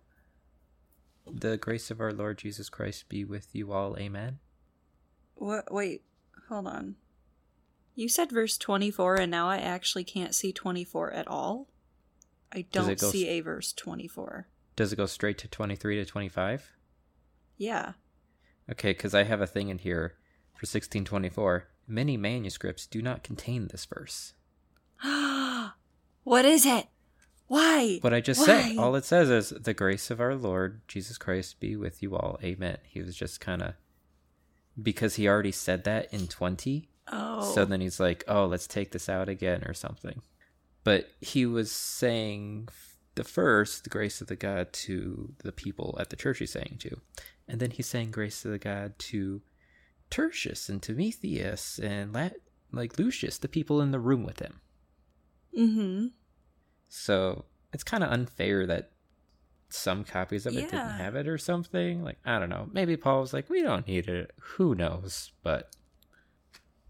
The 1.26 1.56
grace 1.56 1.90
of 1.90 2.00
our 2.00 2.12
Lord 2.12 2.38
Jesus 2.38 2.68
Christ 2.68 3.08
be 3.08 3.24
with 3.24 3.48
you 3.52 3.72
all. 3.72 3.96
Amen. 3.98 4.38
what? 5.34 5.72
Wait, 5.72 6.02
hold 6.48 6.68
on. 6.68 6.96
You 7.98 8.08
said 8.08 8.30
verse 8.30 8.56
24, 8.56 9.16
and 9.16 9.28
now 9.28 9.48
I 9.48 9.56
actually 9.56 10.04
can't 10.04 10.32
see 10.32 10.52
24 10.52 11.10
at 11.10 11.26
all. 11.26 11.66
I 12.52 12.64
don't 12.70 13.00
see 13.00 13.26
a 13.26 13.40
verse 13.40 13.72
24. 13.72 14.46
Does 14.76 14.92
it 14.92 14.96
go 14.96 15.06
straight 15.06 15.36
to 15.38 15.48
twenty 15.48 15.74
three 15.74 15.96
to 15.96 16.04
twenty 16.04 16.28
five? 16.28 16.70
Yeah. 17.56 17.94
Okay, 18.70 18.90
because 18.90 19.16
I 19.16 19.24
have 19.24 19.40
a 19.40 19.48
thing 19.48 19.68
in 19.68 19.78
here 19.78 20.14
for 20.54 20.64
sixteen 20.64 21.04
twenty 21.04 21.28
four. 21.28 21.66
Many 21.88 22.16
manuscripts 22.16 22.86
do 22.86 23.02
not 23.02 23.24
contain 23.24 23.66
this 23.66 23.84
verse. 23.84 24.34
what 26.22 26.44
is 26.44 26.64
it? 26.64 26.86
Why? 27.48 27.98
What 28.00 28.14
I 28.14 28.20
just 28.20 28.46
Why? 28.46 28.62
said, 28.62 28.78
all 28.78 28.94
it 28.94 29.06
says 29.06 29.28
is 29.28 29.48
the 29.50 29.74
grace 29.74 30.08
of 30.12 30.20
our 30.20 30.36
Lord 30.36 30.82
Jesus 30.86 31.18
Christ 31.18 31.58
be 31.58 31.74
with 31.74 32.00
you 32.00 32.14
all. 32.14 32.38
Amen. 32.44 32.78
He 32.84 33.02
was 33.02 33.16
just 33.16 33.40
kind 33.40 33.60
of 33.60 33.74
because 34.80 35.16
he 35.16 35.26
already 35.26 35.50
said 35.50 35.82
that 35.82 36.14
in 36.14 36.28
20. 36.28 36.88
Oh. 37.10 37.52
So 37.54 37.64
then 37.64 37.80
he's 37.80 38.00
like, 38.00 38.24
"Oh, 38.28 38.46
let's 38.46 38.66
take 38.66 38.92
this 38.92 39.08
out 39.08 39.28
again 39.28 39.64
or 39.64 39.74
something." 39.74 40.22
But 40.84 41.10
he 41.20 41.46
was 41.46 41.70
saying 41.72 42.68
the 43.14 43.24
first 43.24 43.84
the 43.84 43.90
grace 43.90 44.20
of 44.20 44.28
the 44.28 44.36
God 44.36 44.72
to 44.72 45.34
the 45.42 45.52
people 45.52 45.96
at 46.00 46.10
the 46.10 46.16
church 46.16 46.38
he's 46.38 46.52
saying 46.52 46.76
to. 46.80 47.00
And 47.48 47.60
then 47.60 47.70
he's 47.72 47.86
saying 47.86 48.10
grace 48.10 48.42
to 48.42 48.48
the 48.48 48.58
God 48.58 48.98
to 48.98 49.42
Tertius 50.10 50.68
and 50.68 50.82
Timotheus 50.82 51.78
and 51.78 52.12
La- 52.12 52.30
like 52.72 52.98
Lucius, 52.98 53.38
the 53.38 53.48
people 53.48 53.80
in 53.80 53.90
the 53.90 53.98
room 53.98 54.22
with 54.22 54.40
him. 54.40 54.60
mm-hmm. 55.56 56.06
So 56.88 57.44
it's 57.72 57.84
kind 57.84 58.04
of 58.04 58.10
unfair 58.10 58.66
that 58.66 58.92
some 59.70 60.04
copies 60.04 60.46
of 60.46 60.56
it 60.56 60.70
didn't 60.70 60.98
have 60.98 61.14
it 61.14 61.28
or 61.28 61.38
something. 61.38 62.02
Like, 62.02 62.18
I 62.24 62.38
don't 62.38 62.48
know. 62.48 62.68
Maybe 62.72 62.96
Paul 62.96 63.20
was 63.20 63.32
like, 63.32 63.50
we 63.50 63.62
don't 63.62 63.86
need 63.86 64.08
it. 64.08 64.32
Who 64.40 64.74
knows? 64.74 65.32
But 65.42 65.74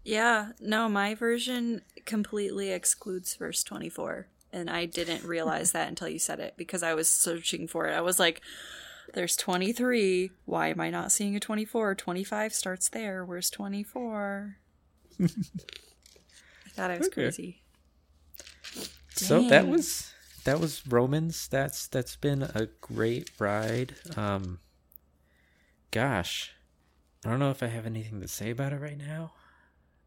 Yeah, 0.03 0.51
no, 0.59 0.89
my 0.89 1.13
version 1.15 1.81
completely 2.05 2.71
excludes 2.71 3.35
verse 3.35 3.63
24. 3.63 4.27
And 4.51 4.69
I 4.69 4.85
didn't 4.85 5.23
realize 5.23 5.71
that 5.73 5.87
until 5.87 6.07
you 6.09 6.17
said 6.17 6.39
it 6.39 6.55
because 6.57 6.81
I 6.81 6.95
was 6.95 7.07
searching 7.07 7.67
for 7.67 7.87
it. 7.87 7.93
I 7.93 8.01
was 8.01 8.19
like, 8.19 8.41
there's 9.13 9.35
23. 9.35 10.31
Why 10.45 10.67
am 10.69 10.79
I 10.81 10.89
not 10.89 11.11
seeing 11.11 11.35
a 11.35 11.39
24? 11.39 11.95
25 11.95 12.53
starts 12.53 12.89
there. 12.89 13.23
Where's 13.23 13.49
24? 13.51 14.57
I 16.65 16.69
thought 16.69 16.91
I 16.91 16.97
was 16.97 17.07
Okay. 17.07 17.13
crazy. 17.13 17.61
so 19.15 19.41
that 19.43 19.67
was 19.67 20.13
that 20.45 20.59
was 20.59 20.85
Romans. 20.87 21.47
That's 21.47 21.87
that's 21.87 22.15
been 22.15 22.43
a 22.43 22.67
great 22.81 23.29
ride. 23.39 23.95
Um 24.15 24.59
gosh. 25.91 26.53
I 27.25 27.29
don't 27.29 27.39
know 27.39 27.51
if 27.51 27.61
I 27.61 27.67
have 27.67 27.85
anything 27.85 28.21
to 28.21 28.27
say 28.27 28.49
about 28.49 28.71
it 28.73 28.79
right 28.79 28.97
now. 28.97 29.33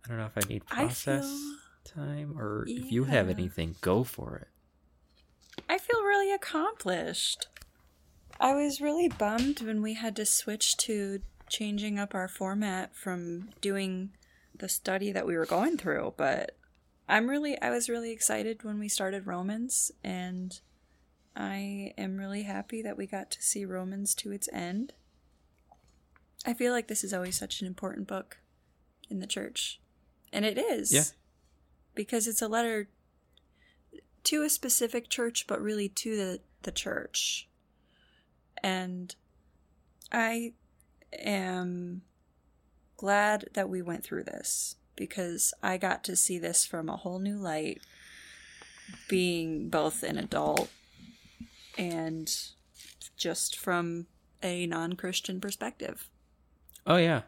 I 0.04 0.08
don't 0.08 0.18
know 0.18 0.26
if 0.34 0.44
I 0.44 0.48
need 0.48 0.62
I 0.70 0.84
process 0.84 1.24
feel- 1.24 1.56
time 1.84 2.38
or 2.38 2.64
if 2.68 2.90
you 2.92 3.04
have 3.04 3.28
anything, 3.28 3.76
go 3.80 4.04
for 4.04 4.36
it. 4.36 4.48
I 5.68 5.78
feel 5.78 6.02
really 6.02 6.32
accomplished. 6.32 7.48
I 8.40 8.54
was 8.54 8.80
really 8.80 9.08
bummed 9.08 9.60
when 9.60 9.82
we 9.82 9.94
had 9.94 10.16
to 10.16 10.26
switch 10.26 10.76
to 10.78 11.20
changing 11.48 11.98
up 11.98 12.14
our 12.14 12.28
format 12.28 12.94
from 12.96 13.50
doing 13.60 14.10
the 14.56 14.68
study 14.68 15.12
that 15.12 15.26
we 15.26 15.36
were 15.36 15.46
going 15.46 15.76
through, 15.76 16.14
but 16.16 16.56
I'm 17.08 17.28
really 17.28 17.60
I 17.60 17.70
was 17.70 17.88
really 17.88 18.10
excited 18.10 18.64
when 18.64 18.78
we 18.78 18.88
started 18.88 19.26
Romans 19.26 19.90
and 20.02 20.58
I 21.36 21.92
am 21.98 22.16
really 22.16 22.42
happy 22.44 22.82
that 22.82 22.96
we 22.96 23.06
got 23.06 23.30
to 23.32 23.42
see 23.42 23.64
Romans 23.64 24.14
to 24.16 24.32
its 24.32 24.48
end. 24.52 24.92
I 26.46 26.54
feel 26.54 26.72
like 26.72 26.88
this 26.88 27.04
is 27.04 27.12
always 27.12 27.36
such 27.36 27.60
an 27.60 27.66
important 27.66 28.08
book 28.08 28.38
in 29.10 29.20
the 29.20 29.26
church. 29.26 29.80
And 30.32 30.44
it 30.44 30.58
is. 30.58 30.92
Yeah. 30.92 31.04
Because 31.94 32.26
it's 32.26 32.42
a 32.42 32.48
letter 32.48 32.88
to 34.24 34.42
a 34.42 34.48
specific 34.48 35.08
church, 35.08 35.46
but 35.46 35.60
really 35.60 35.88
to 35.88 36.16
the, 36.16 36.40
the 36.62 36.72
church. 36.72 37.48
And 38.62 39.14
I 40.10 40.52
am 41.18 42.02
glad 42.96 43.46
that 43.54 43.68
we 43.68 43.82
went 43.82 44.04
through 44.04 44.24
this 44.24 44.76
because 44.96 45.52
I 45.62 45.76
got 45.76 46.04
to 46.04 46.16
see 46.16 46.38
this 46.38 46.64
from 46.64 46.88
a 46.88 46.96
whole 46.96 47.18
new 47.18 47.36
light, 47.36 47.80
being 49.08 49.68
both 49.68 50.02
an 50.02 50.18
adult 50.18 50.70
and 51.76 52.32
just 53.16 53.58
from 53.58 54.06
a 54.42 54.66
non 54.66 54.94
Christian 54.94 55.40
perspective. 55.40 56.08
Oh 56.86 56.96
yeah. 56.96 57.22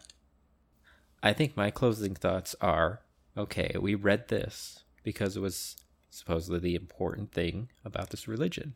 I 1.25 1.33
think 1.33 1.57
my 1.57 1.71
closing 1.71 2.15
thoughts 2.15 2.55
are 2.61 3.01
okay, 3.37 3.75
we 3.81 3.95
read 3.95 4.29
this 4.29 4.85
because 5.03 5.37
it 5.37 5.41
was 5.41 5.77
supposedly 6.11 6.59
the 6.61 6.75
important 6.75 7.33
thing 7.33 7.71
about 7.83 8.11
this 8.11 8.29
religion. 8.29 8.75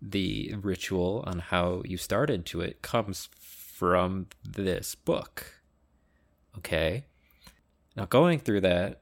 The 0.00 0.54
ritual 0.60 1.24
on 1.26 1.38
how 1.38 1.82
you 1.86 1.96
start 1.96 2.28
into 2.28 2.60
it 2.60 2.82
comes 2.82 3.30
from 3.34 4.26
this 4.44 4.94
book. 4.94 5.62
Okay? 6.58 7.06
Now 7.96 8.04
going 8.04 8.40
through 8.40 8.60
that, 8.60 9.00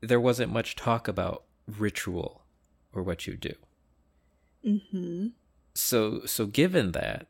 there 0.00 0.20
wasn't 0.20 0.52
much 0.52 0.76
talk 0.76 1.06
about 1.06 1.44
ritual 1.66 2.44
or 2.94 3.02
what 3.02 3.26
you 3.26 3.36
do. 3.36 3.54
Mm-hmm. 4.66 5.26
So 5.74 6.24
so 6.24 6.46
given 6.46 6.92
that 6.92 7.26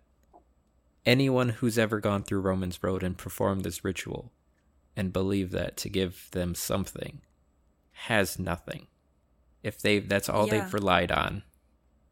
anyone 1.05 1.49
who's 1.49 1.77
ever 1.77 1.99
gone 1.99 2.23
through 2.23 2.41
Romans 2.41 2.81
Road 2.85 3.03
and 3.03 3.19
performed 3.19 3.65
this 3.65 3.85
ritual 3.85 4.31
and 5.01 5.15
believe 5.15 5.51
that 5.51 5.79
to 5.79 5.89
give 5.89 6.29
them 6.33 6.55
something 6.55 7.23
has 7.93 8.39
nothing. 8.39 8.87
If 9.63 9.81
they 9.81 9.99
that's 9.99 10.29
all 10.29 10.47
Yeah. 10.47 10.61
they've 10.61 10.75
relied 10.75 11.11
on, 11.11 11.43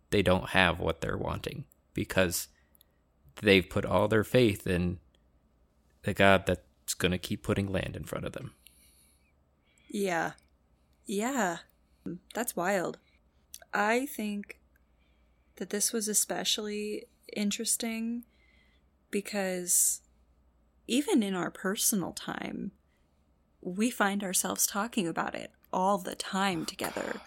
they 0.08 0.22
don't 0.22 0.48
have 0.50 0.80
what 0.80 1.02
they're 1.02 1.18
wanting 1.18 1.66
because 1.92 2.48
they've 3.42 3.68
put 3.68 3.84
all 3.84 4.08
their 4.08 4.24
faith 4.24 4.66
in 4.66 5.00
the 6.02 6.14
God 6.14 6.46
that's 6.46 6.94
gonna 6.94 7.18
keep 7.18 7.42
putting 7.42 7.70
land 7.70 7.94
in 7.94 8.04
front 8.04 8.24
of 8.24 8.32
them. 8.32 8.54
Yeah. 9.90 10.32
Yeah. 11.04 11.58
That's 12.34 12.56
wild. 12.56 12.96
I 13.74 14.06
think 14.06 14.60
that 15.56 15.68
this 15.68 15.92
was 15.92 16.08
especially 16.08 17.04
interesting 17.36 18.24
because 19.10 20.00
even 20.86 21.22
in 21.22 21.34
our 21.34 21.50
personal 21.50 22.12
time, 22.12 22.72
we 23.60 23.90
find 23.90 24.22
ourselves 24.22 24.66
talking 24.66 25.06
about 25.06 25.34
it 25.34 25.50
all 25.72 25.98
the 25.98 26.14
time 26.14 26.60
oh, 26.62 26.64
together. 26.64 27.20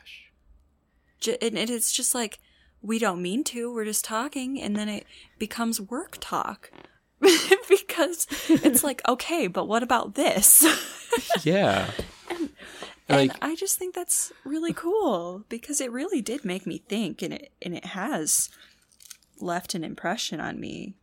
Ju- 1.19 1.37
And 1.41 1.57
it 1.57 1.69
is 1.69 1.91
just 1.91 2.15
like 2.15 2.39
we 2.81 2.97
don't 2.97 3.21
mean 3.21 3.43
to, 3.43 3.71
we're 3.71 3.85
just 3.85 4.03
talking, 4.03 4.59
and 4.59 4.75
then 4.75 4.89
it 4.89 5.05
becomes 5.37 5.79
work 5.79 6.17
talk. 6.19 6.71
because 7.69 8.25
it's 8.49 8.83
like, 8.83 9.01
okay, 9.07 9.45
but 9.45 9.67
what 9.67 9.83
about 9.83 10.15
this? 10.15 10.65
Yeah. 11.43 11.91
and 12.29 12.49
Like- 13.29 13.37
I 13.43 13.53
just 13.55 13.77
think 13.77 13.93
that's 13.93 14.31
really 14.45 14.71
cool 14.73 15.43
because 15.49 15.81
it 15.81 15.91
really 15.91 16.21
did 16.21 16.45
make 16.45 16.65
me 16.65 16.77
think, 16.87 17.21
and 17.21 17.33
it 17.33 17.51
and 17.61 17.75
it 17.75 17.85
has 17.87 18.49
left 19.41 19.75
an 19.75 19.83
impression 19.83 20.39
on 20.39 20.57
me. 20.59 20.95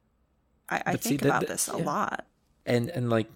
I, 0.71 0.83
I 0.87 0.93
But 0.93 1.03
see, 1.05 1.11
think 1.11 1.21
that- 1.23 1.29
about 1.29 1.47
this 1.47 1.69
a 1.69 1.77
yeah. 1.79 1.85
lot. 1.85 2.27
and 2.65 2.89
and 2.89 3.11
like 3.11 3.29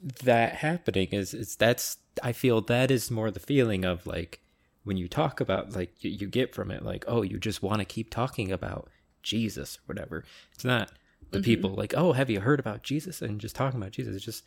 that 0.00 0.54
happening 0.54 1.08
is 1.10 1.34
is 1.34 1.56
that's 1.56 1.96
i 2.22 2.32
feel 2.32 2.60
that 2.60 2.90
is 2.90 3.10
more 3.10 3.30
the 3.30 3.40
feeling 3.40 3.84
of 3.84 4.06
like 4.06 4.40
when 4.84 4.96
you 4.96 5.06
talk 5.06 5.40
about 5.40 5.74
like 5.74 6.02
you, 6.02 6.10
you 6.10 6.26
get 6.26 6.54
from 6.54 6.70
it 6.70 6.84
like 6.84 7.04
oh 7.06 7.22
you 7.22 7.38
just 7.38 7.62
want 7.62 7.80
to 7.80 7.84
keep 7.84 8.08
talking 8.10 8.50
about 8.50 8.88
jesus 9.22 9.76
or 9.76 9.94
whatever. 9.94 10.24
It's 10.54 10.64
not 10.64 10.90
the 11.30 11.38
mm-hmm. 11.38 11.44
people 11.44 11.70
like 11.70 11.92
oh 11.94 12.12
have 12.12 12.30
you 12.30 12.40
heard 12.40 12.58
about 12.58 12.82
jesus? 12.82 13.20
And 13.20 13.38
just 13.40 13.54
talking 13.54 13.80
about 13.80 13.92
jesus 13.92 14.16
it's 14.16 14.24
just 14.24 14.44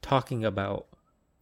talking 0.00 0.44
about 0.44 0.86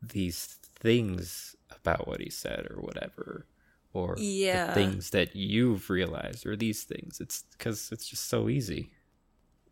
these 0.02 0.58
things 0.74 1.54
about 1.70 2.08
what 2.08 2.20
he 2.20 2.30
said 2.30 2.66
or 2.70 2.80
whatever 2.80 3.46
or 3.92 4.16
Yeah. 4.18 4.66
the 4.66 4.72
things 4.72 5.10
that 5.10 5.36
you've 5.36 5.88
realized 5.88 6.44
or 6.44 6.56
these 6.56 6.82
things. 6.82 7.20
It's 7.20 7.44
because 7.56 7.92
it's 7.92 8.08
just 8.08 8.28
so 8.28 8.48
easy. 8.48 8.90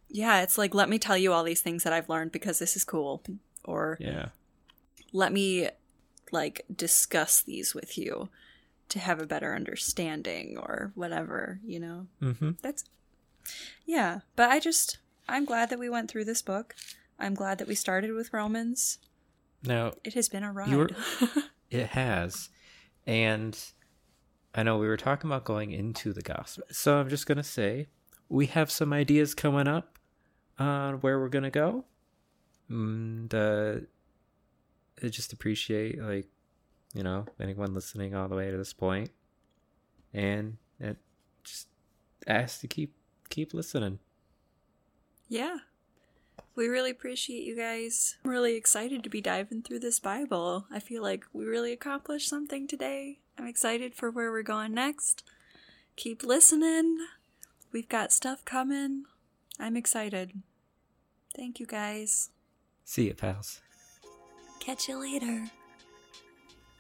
Yeah, 0.09 0.43
it's 0.43 0.57
like 0.57 0.73
let 0.75 0.89
me 0.89 0.99
tell 0.99 1.17
you 1.17 1.33
all 1.33 1.43
these 1.43 1.63
things 1.63 1.83
that 1.83 1.93
I've 1.93 2.09
learned 2.09 2.31
because 2.31 2.61
this 2.61 2.77
is 2.77 2.85
cool, 2.85 3.23
or 3.65 3.97
yeah 4.01 4.29
let 5.13 5.33
me 5.33 5.69
like 6.31 6.63
discuss 6.75 7.43
these 7.43 7.75
with 7.75 7.99
you 7.99 8.29
to 8.89 8.99
have 8.99 9.21
a 9.21 9.27
better 9.27 9.55
understanding 9.55 10.59
or 10.59 10.93
whatever, 10.95 11.61
you 11.65 11.81
know. 11.81 12.07
mm-hmm 12.21 12.51
That's 12.63 12.85
yeah, 13.85 14.21
but 14.37 14.51
I 14.51 14.59
just 14.61 14.99
I'm 15.29 15.45
glad 15.45 15.71
that 15.71 15.79
we 15.79 15.89
went 15.89 16.11
through 16.11 16.25
this 16.25 16.43
book. 16.43 16.75
I'm 17.19 17.35
glad 17.35 17.59
that 17.59 17.69
we 17.69 17.75
started 17.75 18.13
with 18.13 18.33
Romans. 18.33 18.99
now 19.63 19.93
It 20.05 20.15
has 20.15 20.29
been 20.29 20.43
a 20.45 20.53
ride. 20.53 20.75
Were- 20.75 20.91
It 21.71 21.89
has. 21.89 22.51
And 23.07 23.59
I 24.55 24.63
know 24.63 24.77
we 24.77 24.87
were 24.87 24.97
talking 24.99 25.31
about 25.31 25.45
going 25.45 25.73
into 25.73 26.13
the 26.13 26.21
gospel. 26.21 26.65
So 26.71 26.99
I'm 26.99 27.09
just 27.09 27.27
going 27.27 27.39
to 27.39 27.43
say 27.45 27.87
we 28.29 28.47
have 28.47 28.71
some 28.71 28.93
ideas 28.93 29.35
coming 29.35 29.67
up 29.69 29.99
on 30.59 30.97
where 30.97 31.19
we're 31.19 31.31
going 31.31 31.45
to 31.45 31.51
go. 31.51 31.87
And 32.73 33.35
uh, 33.35 33.75
I 35.03 35.09
just 35.09 35.33
appreciate, 35.33 36.01
like, 36.01 36.27
you 36.95 37.03
know, 37.03 37.27
anyone 37.41 37.75
listening 37.75 38.15
all 38.15 38.29
the 38.29 38.37
way 38.37 38.51
to 38.51 38.57
this 38.57 38.73
point. 38.73 39.11
And 40.15 40.57
just 41.45 41.69
ask 42.27 42.61
to 42.61 42.69
keep 42.69 42.95
keep 43.29 43.55
listening. 43.55 43.99
yeah. 45.29 45.59
We 46.55 46.67
really 46.67 46.91
appreciate 46.91 47.45
you 47.45 47.57
guys. 47.57 48.17
I'm 48.25 48.31
really 48.31 48.57
excited 48.57 49.03
to 49.03 49.09
be 49.09 49.23
diving 49.23 49.63
through 49.63 49.81
this 49.81 49.99
Bible. 49.99 50.67
I 50.71 50.81
feel 50.81 51.03
like 51.03 51.25
we 51.33 51.47
really 51.47 51.73
accomplished 51.73 52.29
something 52.29 52.69
today. 52.69 53.21
I'm 53.39 53.47
excited 53.47 53.95
for 53.95 54.11
where 54.11 54.31
we're 54.31 54.43
going 54.43 54.75
next. 54.75 55.25
Keep 55.97 56.23
listening. 56.25 56.99
We've 57.73 57.89
got 57.89 58.13
stuff 58.13 58.45
coming. 58.45 59.05
I'm 59.59 59.79
excited. 59.79 60.43
Thank 61.35 61.59
you 61.59 61.65
guys. 61.65 62.29
See 62.85 63.07
you, 63.07 63.15
pals. 63.15 63.61
Catch 64.61 64.89
you 64.89 64.99
later. 64.99 65.45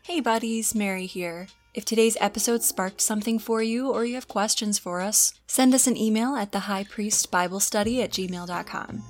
Hey, 0.02 0.20
buddies, 0.20 0.74
Mary 0.74 1.06
here. 1.06 1.46
If 1.74 1.84
today's 1.84 2.18
episode 2.20 2.62
sparked 2.62 3.00
something 3.00 3.38
for 3.38 3.62
you 3.62 3.90
or 3.90 4.04
you 4.04 4.14
have 4.16 4.28
questions 4.28 4.78
for 4.78 5.00
us, 5.00 5.32
send 5.46 5.74
us 5.74 5.86
an 5.86 5.96
email 5.96 6.36
at 6.36 6.52
thehighpriestbiblestudy 6.52 8.02
at 8.02 8.10
gmail.com. 8.10 9.02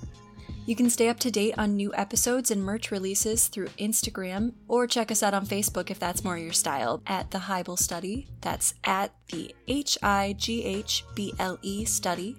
You 0.64 0.77
can 0.77 0.89
stay 0.90 1.09
up 1.09 1.19
to 1.20 1.31
date 1.31 1.55
on 1.59 1.74
new 1.74 1.93
episodes 1.94 2.52
and 2.52 2.62
merch 2.62 2.93
releases 2.93 3.48
through 3.48 3.66
Instagram 3.78 4.52
or 4.69 4.86
check 4.86 5.10
us 5.10 5.23
out 5.23 5.35
on 5.35 5.44
Facebook 5.44 5.90
if 5.90 5.98
that's 5.98 6.23
more 6.23 6.39
your 6.39 6.52
style 6.52 7.02
at 7.09 7.32
The 7.32 7.39
Highble 7.39 7.77
Study. 7.77 8.28
That's 8.43 8.74
at 8.85 9.12
the 9.32 9.52
H 9.66 9.98
I 10.05 10.36
G 10.39 10.64
H 10.64 11.05
B 11.16 11.35
L 11.40 11.59
E 11.62 11.85
study. 11.85 12.36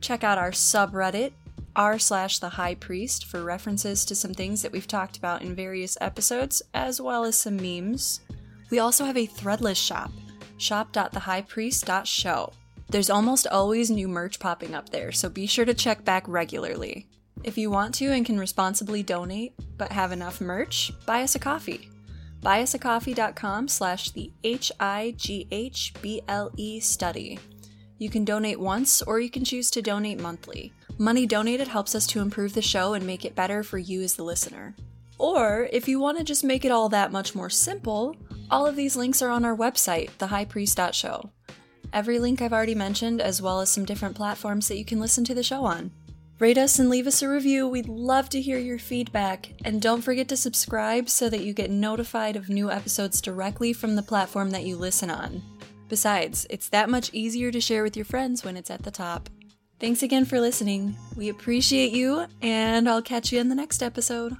Check 0.00 0.22
out 0.22 0.38
our 0.38 0.52
subreddit, 0.52 1.32
r 1.78 1.98
slash 1.98 2.40
the 2.40 2.48
high 2.50 2.74
priest, 2.74 3.24
for 3.24 3.42
references 3.44 4.04
to 4.04 4.14
some 4.14 4.34
things 4.34 4.60
that 4.60 4.72
we've 4.72 4.88
talked 4.88 5.16
about 5.16 5.40
in 5.42 5.54
various 5.54 5.96
episodes, 6.00 6.60
as 6.74 7.00
well 7.00 7.24
as 7.24 7.36
some 7.36 7.56
memes. 7.56 8.20
We 8.70 8.80
also 8.80 9.04
have 9.04 9.16
a 9.16 9.26
threadless 9.26 9.76
shop, 9.76 10.10
shop.thehighpriest.show. 10.58 12.52
There's 12.90 13.10
almost 13.10 13.46
always 13.46 13.90
new 13.90 14.08
merch 14.08 14.40
popping 14.40 14.74
up 14.74 14.90
there, 14.90 15.12
so 15.12 15.28
be 15.28 15.46
sure 15.46 15.64
to 15.64 15.72
check 15.72 16.04
back 16.04 16.26
regularly. 16.26 17.06
If 17.44 17.56
you 17.56 17.70
want 17.70 17.94
to 17.96 18.06
and 18.06 18.26
can 18.26 18.40
responsibly 18.40 19.04
donate, 19.04 19.52
but 19.76 19.92
have 19.92 20.10
enough 20.10 20.40
merch, 20.40 20.90
buy 21.06 21.22
us 21.22 21.36
a 21.36 21.38
coffee. 21.38 21.88
Buyusacoffee.com 22.42 23.68
slash 23.68 24.10
the 24.10 24.32
H-I-G-H-B-L-E 24.42 24.80
study. 26.80 27.38
You 27.98 28.10
can 28.10 28.24
donate 28.24 28.60
once 28.60 29.02
or 29.02 29.20
you 29.20 29.30
can 29.30 29.44
choose 29.44 29.70
to 29.72 29.82
donate 29.82 30.20
monthly. 30.20 30.72
Money 31.00 31.26
donated 31.26 31.68
helps 31.68 31.94
us 31.94 32.08
to 32.08 32.20
improve 32.20 32.54
the 32.54 32.62
show 32.62 32.94
and 32.94 33.06
make 33.06 33.24
it 33.24 33.36
better 33.36 33.62
for 33.62 33.78
you 33.78 34.02
as 34.02 34.14
the 34.14 34.24
listener. 34.24 34.74
Or 35.16 35.68
if 35.72 35.86
you 35.86 36.00
want 36.00 36.18
to 36.18 36.24
just 36.24 36.42
make 36.42 36.64
it 36.64 36.72
all 36.72 36.88
that 36.88 37.12
much 37.12 37.36
more 37.36 37.50
simple, 37.50 38.16
all 38.50 38.66
of 38.66 38.74
these 38.74 38.96
links 38.96 39.22
are 39.22 39.30
on 39.30 39.44
our 39.44 39.56
website, 39.56 40.10
thehighpriest.show. 40.18 41.30
Every 41.92 42.18
link 42.18 42.42
I've 42.42 42.52
already 42.52 42.74
mentioned, 42.74 43.20
as 43.20 43.40
well 43.40 43.60
as 43.60 43.70
some 43.70 43.84
different 43.84 44.16
platforms 44.16 44.66
that 44.66 44.76
you 44.76 44.84
can 44.84 44.98
listen 44.98 45.24
to 45.24 45.34
the 45.34 45.42
show 45.44 45.64
on. 45.64 45.92
Rate 46.40 46.58
us 46.58 46.80
and 46.80 46.90
leave 46.90 47.06
us 47.06 47.22
a 47.22 47.28
review. 47.28 47.68
We'd 47.68 47.88
love 47.88 48.28
to 48.30 48.40
hear 48.40 48.58
your 48.58 48.78
feedback. 48.78 49.52
And 49.64 49.80
don't 49.80 50.02
forget 50.02 50.28
to 50.28 50.36
subscribe 50.36 51.08
so 51.08 51.28
that 51.28 51.42
you 51.42 51.52
get 51.52 51.70
notified 51.70 52.34
of 52.34 52.48
new 52.48 52.70
episodes 52.70 53.20
directly 53.20 53.72
from 53.72 53.94
the 53.94 54.02
platform 54.02 54.50
that 54.50 54.64
you 54.64 54.76
listen 54.76 55.10
on. 55.10 55.42
Besides, 55.88 56.46
it's 56.50 56.68
that 56.68 56.90
much 56.90 57.10
easier 57.12 57.50
to 57.50 57.60
share 57.60 57.82
with 57.82 57.96
your 57.96 58.04
friends 58.04 58.44
when 58.44 58.56
it's 58.56 58.70
at 58.70 58.82
the 58.82 58.90
top. 58.90 59.30
Thanks 59.80 60.02
again 60.02 60.24
for 60.24 60.40
listening. 60.40 60.96
We 61.16 61.28
appreciate 61.28 61.92
you, 61.92 62.26
and 62.42 62.88
I'll 62.88 63.02
catch 63.02 63.32
you 63.32 63.38
in 63.38 63.48
the 63.48 63.54
next 63.54 63.82
episode. 63.82 64.36